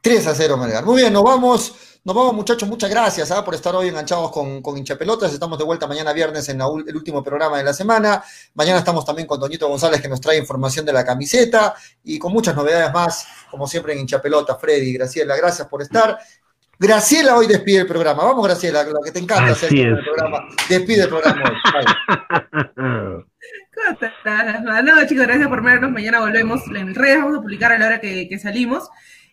[0.00, 0.84] 3 a 0 Melgar.
[0.84, 1.89] Muy bien, nos vamos.
[2.02, 2.66] Nos vamos, muchachos.
[2.66, 3.44] Muchas gracias ¿ah?
[3.44, 5.34] por estar hoy enganchados con, con Hinchapelotas.
[5.34, 8.22] Estamos de vuelta mañana viernes en el último programa de la semana.
[8.54, 12.32] Mañana estamos también con Doñito González que nos trae información de la camiseta y con
[12.32, 14.58] muchas novedades más, como siempre en Hinchapelotas.
[14.58, 16.18] Freddy, Graciela, gracias por estar.
[16.78, 18.24] Graciela hoy despide el programa.
[18.24, 20.48] Vamos, Graciela, lo que te encanta hacer el programa.
[20.70, 23.24] Despide el programa hoy.
[24.84, 25.90] No, chicos, gracias por vernos.
[25.90, 27.18] Mañana volvemos en redes.
[27.18, 28.88] Vamos a publicar a la hora que, que salimos.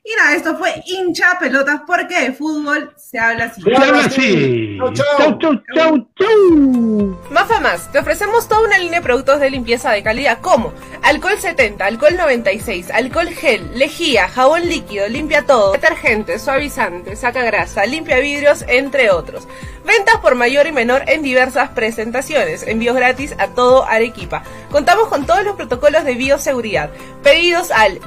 [0.09, 3.61] Y nada, esto fue hincha pelotas porque de fútbol se habla así.
[3.61, 4.77] Se habla así.
[4.93, 7.17] Chau, chau, chau, chau.
[7.29, 10.73] Más más, te ofrecemos toda una línea de productos de limpieza de calidad como
[11.03, 17.85] alcohol 70, alcohol 96, alcohol gel, lejía, jabón líquido, limpia todo, detergente, suavizante, saca grasa,
[17.85, 19.45] limpia vidrios, entre otros.
[19.87, 22.63] Ventas por mayor y menor en diversas presentaciones.
[22.63, 24.43] Envíos gratis a todo Arequipa.
[24.69, 26.89] Contamos con todos los protocolos de bioseguridad.
[27.23, 28.01] Pedidos al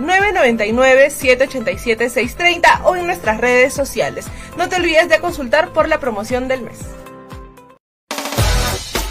[1.96, 4.26] 999-787-630 o en nuestras redes sociales.
[4.56, 6.78] No te olvides de consultar por la promoción del mes.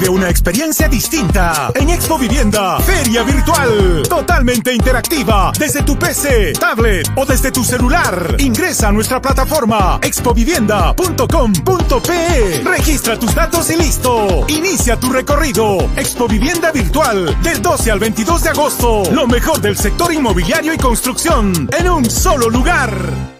[0.00, 7.06] Vive una experiencia distinta en Expo Vivienda, feria virtual, totalmente interactiva, desde tu PC, tablet
[7.16, 8.34] o desde tu celular.
[8.38, 12.62] Ingresa a nuestra plataforma expovivienda.com.pe.
[12.64, 14.46] Registra tus datos y listo.
[14.48, 15.76] Inicia tu recorrido.
[15.96, 19.02] Expo Vivienda virtual del 12 al 22 de agosto.
[19.12, 23.39] Lo mejor del sector inmobiliario y construcción en un solo lugar.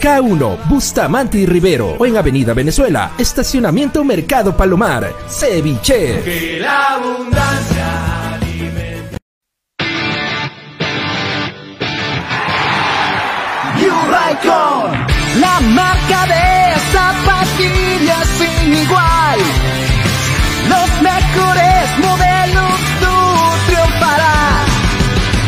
[0.00, 6.22] K1, Bustamante y Rivero o en Avenida Venezuela, Estacionamiento Mercado Palomar, Ceviche.
[6.22, 8.06] Que la abundancia
[14.08, 15.06] Raycon,
[15.40, 19.38] la marca de zapatillas sin igual.
[20.68, 22.75] Los mejores modelos.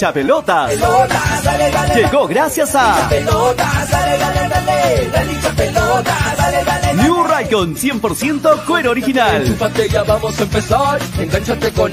[0.00, 0.70] Hincha pelotas.
[0.70, 1.94] Pelotas, dale, dale.
[1.94, 3.06] Llegó gracias a.
[6.94, 9.44] New Raycon 100% cuero original.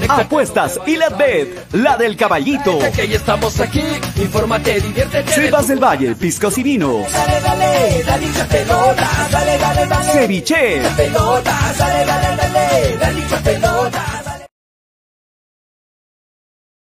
[0.08, 2.78] Apuestas y la bet, la del caballito.
[2.78, 2.88] Que
[5.68, 7.12] del Valle, piscos y vinos.
[7.12, 8.04] Dale, dale,
[9.30, 10.12] dale, dale, dale.
[10.12, 10.80] Ceviche.